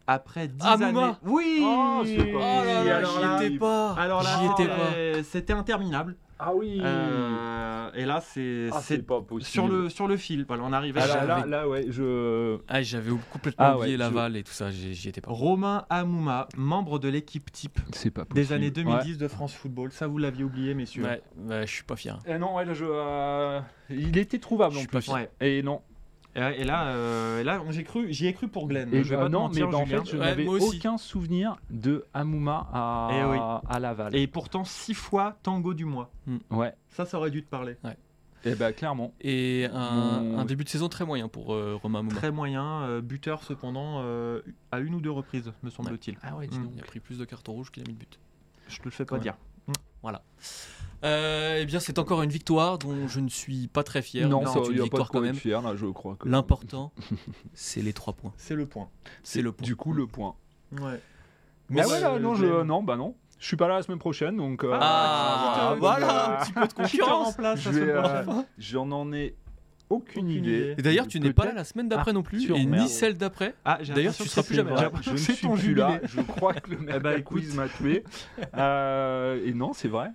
après 0.08 0.48
10 0.48 0.56
Ah, 0.62 0.74
années. 0.74 0.86
Mouma 0.94 1.20
Oui 1.24 1.60
Oh, 1.62 2.02
Oh 2.04 2.06
là 2.06 2.84
là, 3.02 3.02
j'y 3.40 3.46
étais 3.46 3.58
pas. 3.58 3.94
alors 3.96 4.24
là, 4.24 4.40
j'y 4.40 4.46
étais 4.64 4.68
pas. 4.74 5.24
c'était 5.24 5.54
interminable. 5.54 6.16
Ah 6.40 6.54
oui 6.54 6.80
Euh, 6.82 7.65
et 7.96 8.06
là, 8.06 8.22
c'est 8.22 8.70
Ah, 8.72 8.80
c'est 8.82 8.98
c'est 8.98 9.04
pas 9.04 9.22
possible. 9.22 9.50
sur 9.50 9.68
le 9.68 9.90
sur 9.90 10.08
le 10.08 10.18
fil. 10.18 10.46
Voilà, 10.48 10.64
on 10.64 10.74
arrive 10.74 10.98
à 10.98 11.04
Ah, 11.04 11.08
là, 11.08 11.26
là, 11.26 11.46
là, 11.46 11.68
ouais, 11.70 11.86
je. 11.90 12.58
Ah, 12.68 12.82
j'avais 12.82 13.12
complètement 13.32 13.66
Ah 13.66 13.74
ouais, 13.76 13.82
oublié 13.82 13.94
je- 13.96 14.00
Laval 14.00 14.36
et 14.38 14.44
tout 14.44 14.52
ça, 14.52 14.70
j'y 14.72 15.10
étais 15.10 15.22
pas. 15.22 15.32
Romain 15.32 15.86
Amouma, 15.90 16.48
membre 16.58 17.00
de 17.00 17.08
l'équipe 17.10 17.52
type 17.52 17.80
C'est 17.94 18.12
pas 18.12 18.26
des 18.34 18.54
années 18.54 18.72
2010 18.72 19.18
de 19.18 19.28
France 19.28 19.54
Football. 19.54 19.92
Ça, 19.92 20.08
vous 20.08 20.18
l'aviez 20.18 20.44
oublié, 20.44 20.74
messieurs. 20.74 21.04
Ouais, 21.04 21.22
ouais, 21.38 21.68
je 21.68 21.72
suis 21.72 21.84
pas 21.84 21.96
fier. 21.96 22.20
Eh 22.28 22.38
non, 22.38 22.56
ouais, 22.56 22.66
là, 22.66 22.74
je. 22.74 22.86
euh, 22.88 23.60
Il 23.90 24.18
était 24.18 24.40
trouvable 24.40 24.74
Je 24.74 24.78
en 24.78 24.82
suis 24.82 24.88
pas 24.90 25.00
plus. 25.00 25.12
Ouais. 25.12 25.30
Et 25.42 25.62
non. 25.64 25.82
Et, 26.36 26.40
et 26.40 26.64
là, 26.64 26.88
euh, 26.88 27.42
et 27.42 27.44
là, 27.44 27.62
j'ai 27.70 27.84
cru, 27.84 28.12
j'y 28.12 28.28
ai 28.28 28.34
cru 28.34 28.48
pour 28.48 28.68
Glenn. 28.68 28.94
Et 28.94 29.04
je 29.04 29.10
vais 29.10 29.16
euh, 29.16 29.20
pas 29.20 29.28
te 29.28 29.32
non, 29.32 29.42
mentir, 29.42 29.68
mais 29.68 29.72
bah, 29.72 29.78
en 29.78 29.86
fait, 29.86 30.06
je 30.06 30.18
Ouais, 30.18 30.26
n'avais 30.26 30.48
aucun 30.48 30.98
souvenir 30.98 31.58
de 31.70 32.06
Amouma 32.14 32.68
à, 32.74 33.10
Eh 33.14 33.24
oui. 33.24 33.38
à 33.70 33.80
Laval. 33.80 34.16
Et 34.16 34.28
pourtant, 34.28 34.64
six 34.64 34.94
fois 34.94 35.38
tango 35.44 35.74
du 35.74 35.86
mois. 35.86 36.12
Ouais. 36.52 36.74
Ça, 36.90 37.06
ça 37.06 37.18
aurait 37.18 37.32
dû 37.32 37.44
te 37.44 37.50
parler. 37.50 37.78
Et 38.46 38.54
bah 38.54 38.72
clairement. 38.74 39.12
Et 39.22 39.68
un, 39.74 40.46
début 40.46 40.64
de 40.64 40.70
saison 40.70 40.88
très 40.88 41.06
moyen 41.06 41.28
pour 41.28 41.54
euh, 41.54 41.78
Romain 41.82 42.04
Mouma. 42.04 42.16
Très 42.16 42.32
moyen, 42.32 42.84
euh, 42.84 43.02
buteur 43.02 43.44
cependant, 43.44 44.02
euh, 44.04 44.42
à 44.72 44.80
une 44.80 44.94
ou 44.94 45.02
deux 45.02 45.12
reprises, 45.12 45.52
me 45.64 45.70
semble-t-il. 45.70 46.18
Ah 46.22 46.36
ouais, 46.36 46.48
dis 46.48 46.60
donc. 46.60 46.72
Il 46.76 46.80
a 46.80 46.84
pris 46.84 47.00
plus 47.00 47.18
de 47.18 47.26
cartons 47.26 47.54
rouges 47.54 47.72
qu'il 47.72 47.84
a 47.84 47.88
mis 47.88 47.94
de 47.94 48.00
but. 48.00 48.20
Je 48.68 48.78
te 48.78 48.84
le 48.86 48.92
fais 48.92 49.06
pas 49.06 49.18
dire. 49.18 49.36
Voilà. 50.06 50.22
Euh, 51.04 51.58
eh 51.62 51.66
bien, 51.66 51.80
c'est 51.80 51.98
encore 51.98 52.22
une 52.22 52.30
victoire 52.30 52.78
dont 52.78 53.08
je 53.08 53.20
ne 53.20 53.28
suis 53.30 53.68
pas 53.68 53.82
très 53.84 54.04
fier. 54.04 54.28
non, 54.30 54.44
c'est 54.46 54.60
il 54.60 54.66
une 54.66 54.68
n'y 54.68 54.68
a 54.68 54.70
pas 54.70 54.76
de 54.78 54.82
victoire 54.84 55.10
quoi 55.10 55.20
quand 55.22 55.26
être 55.26 55.32
même. 55.34 55.40
fier, 55.40 55.62
là, 55.64 55.76
je 55.76 55.88
crois. 55.88 56.16
que- 56.16 56.30
L'important, 56.30 56.92
c'est 57.56 57.82
les 57.82 57.92
trois 57.94 58.14
points. 58.14 58.34
C'est 58.38 58.54
le 58.54 58.68
point. 58.68 58.88
C'est 59.24 59.42
le 59.42 59.52
point. 59.52 59.66
Du 59.66 59.76
coup, 59.76 59.94
le 59.94 60.06
point. 60.06 60.36
Ouais. 60.80 61.02
Mais 61.70 61.82
Bon, 61.82 61.90
ouais, 61.90 62.02
bah, 62.02 62.12
là, 62.14 62.20
non, 62.20 62.36
je... 62.36 62.64
non, 62.64 62.84
bah 62.84 62.96
non. 62.98 63.16
Je 63.40 63.48
suis 63.48 63.58
pas 63.58 63.68
là 63.68 63.76
la 63.78 63.82
semaine 63.82 63.98
prochaine, 64.00 64.38
donc. 64.38 64.64
euh, 64.64 64.78
Ah, 64.80 65.76
voilà, 65.80 66.40
un 66.42 66.46
petit 66.46 66.54
peu 66.54 66.68
de 66.68 66.74
concurrence. 66.74 67.38
la 67.40 67.58
semaine 67.58 67.90
euh, 67.90 68.24
prochaine 68.24 68.46
J'en 68.60 68.92
en 68.92 69.12
ai 69.12 69.36
aucune, 69.96 70.26
Aucune 70.26 70.30
idée. 70.30 70.58
idée. 70.58 70.76
Et 70.78 70.82
d'ailleurs, 70.82 71.08
tu 71.08 71.20
n'es 71.20 71.34
pas 71.34 71.46
là 71.46 71.54
la 71.54 71.64
semaine 71.64 71.88
d'après 71.90 72.14
non 72.14 72.24
plus, 72.24 72.50
ni 72.52 72.88
celle 72.90 73.18
d'après. 73.18 73.56
Ah, 73.66 73.80
j'ai 73.82 73.94
D'ailleurs, 73.94 74.16
tu 74.16 74.24
que 74.24 74.30
seras 74.30 74.44
plus 74.44 74.56
jamais 74.56 74.72
là. 74.72 74.92
J'ai 74.98 75.04
Je 75.04 75.12
ne 75.12 75.18
suis 75.18 75.36
ton 75.38 75.56
plus 75.56 75.74
là. 75.76 76.00
Je 76.04 76.22
crois 76.22 76.54
que 76.54 76.72
le 76.72 76.78
Eh 76.96 77.00
bah. 77.00 77.20
Quiz 77.22 77.56
m'a 77.56 77.68
tué. 77.70 78.04
Euh, 78.58 79.46
et 79.46 79.54
non, 79.54 79.74
c'est 79.74 79.88
vrai. 79.88 80.10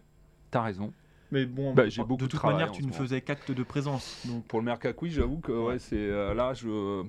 T'as 0.50 0.62
raison. 0.62 0.92
Mais 1.32 1.46
bon, 1.46 1.74
Bah, 1.74 1.88
j'ai 1.88 2.02
de 2.02 2.06
beaucoup 2.08 2.22
de 2.24 2.28
toute 2.28 2.38
travail 2.40 2.56
manière, 2.58 2.72
tu 2.72 2.84
ne 2.84 2.90
faisais 2.92 3.20
qu'acte 3.20 3.52
de 3.52 3.62
présence. 3.62 4.20
Donc, 4.26 4.44
Pour 4.46 4.58
le 4.58 4.64
Merca 4.64 4.92
Quiz, 4.92 5.12
j'avoue 5.14 5.38
que 5.38 5.52
ouais, 5.52 5.78
c'est 5.78 5.96
euh, 5.96 6.34
là, 6.34 6.54
je 6.54 7.04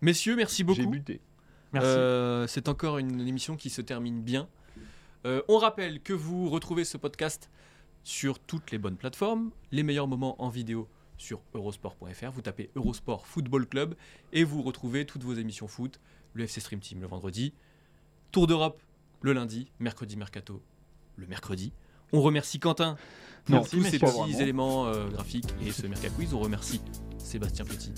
Messieurs, 0.00 0.34
merci 0.36 0.58
j'ai 0.58 0.64
beaucoup. 0.64 0.88
buté. 0.88 1.20
merci. 1.72 1.88
Euh, 1.90 2.46
c'est 2.46 2.68
encore 2.68 2.98
une 2.98 3.26
émission 3.28 3.56
qui 3.56 3.70
se 3.70 3.82
termine 3.82 4.22
bien. 4.22 4.48
Euh, 5.26 5.42
on 5.48 5.58
rappelle 5.58 6.00
que 6.00 6.12
vous 6.12 6.48
retrouvez 6.48 6.84
ce 6.84 6.96
podcast 6.96 7.50
sur 8.02 8.38
toutes 8.40 8.70
les 8.72 8.78
bonnes 8.78 8.96
plateformes, 8.96 9.50
les 9.70 9.82
meilleurs 9.84 10.08
moments 10.08 10.40
en 10.42 10.48
vidéo 10.48 10.88
sur 11.16 11.40
eurosport.fr. 11.54 12.30
Vous 12.32 12.42
tapez 12.42 12.70
Eurosport 12.74 13.26
Football 13.26 13.66
Club 13.66 13.94
et 14.32 14.44
vous 14.44 14.62
retrouvez 14.62 15.06
toutes 15.06 15.22
vos 15.24 15.34
émissions 15.34 15.68
foot, 15.68 16.00
le 16.34 16.44
FC 16.44 16.60
Stream 16.60 16.80
Team 16.80 17.00
le 17.00 17.06
vendredi, 17.06 17.52
Tour 18.30 18.46
d'Europe 18.46 18.80
le 19.20 19.32
lundi, 19.32 19.70
mercredi 19.78 20.16
Mercato 20.16 20.62
le 21.16 21.26
mercredi. 21.26 21.72
On 22.12 22.20
remercie 22.20 22.58
Quentin 22.58 22.96
pour 23.46 23.68
tous 23.68 23.82
ces 23.82 23.98
petits 23.98 24.06
vraiment. 24.06 24.38
éléments 24.38 24.86
euh, 24.86 25.08
graphiques 25.08 25.54
et 25.64 25.72
ce 25.72 25.86
Merca 25.86 26.08
Quiz. 26.10 26.34
On 26.34 26.40
remercie 26.40 26.80
Sébastien 27.18 27.64
Petit 27.64 27.92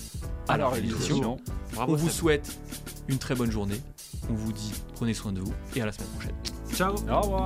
à 0.47 0.57
la 0.57 0.69
réalisation. 0.69 1.37
Bravo, 1.73 1.93
On 1.93 1.95
vous 1.95 2.09
souhaite 2.09 2.59
une 3.07 3.17
très 3.17 3.35
bonne 3.35 3.51
journée. 3.51 3.81
On 4.29 4.33
vous 4.33 4.53
dit 4.53 4.71
prenez 4.95 5.13
soin 5.13 5.33
de 5.33 5.41
vous 5.41 5.53
et 5.75 5.81
à 5.81 5.85
la 5.85 5.91
semaine 5.91 6.09
prochaine. 6.09 6.35
Ciao. 6.73 6.95
Au 7.09 7.21
revoir. 7.21 7.45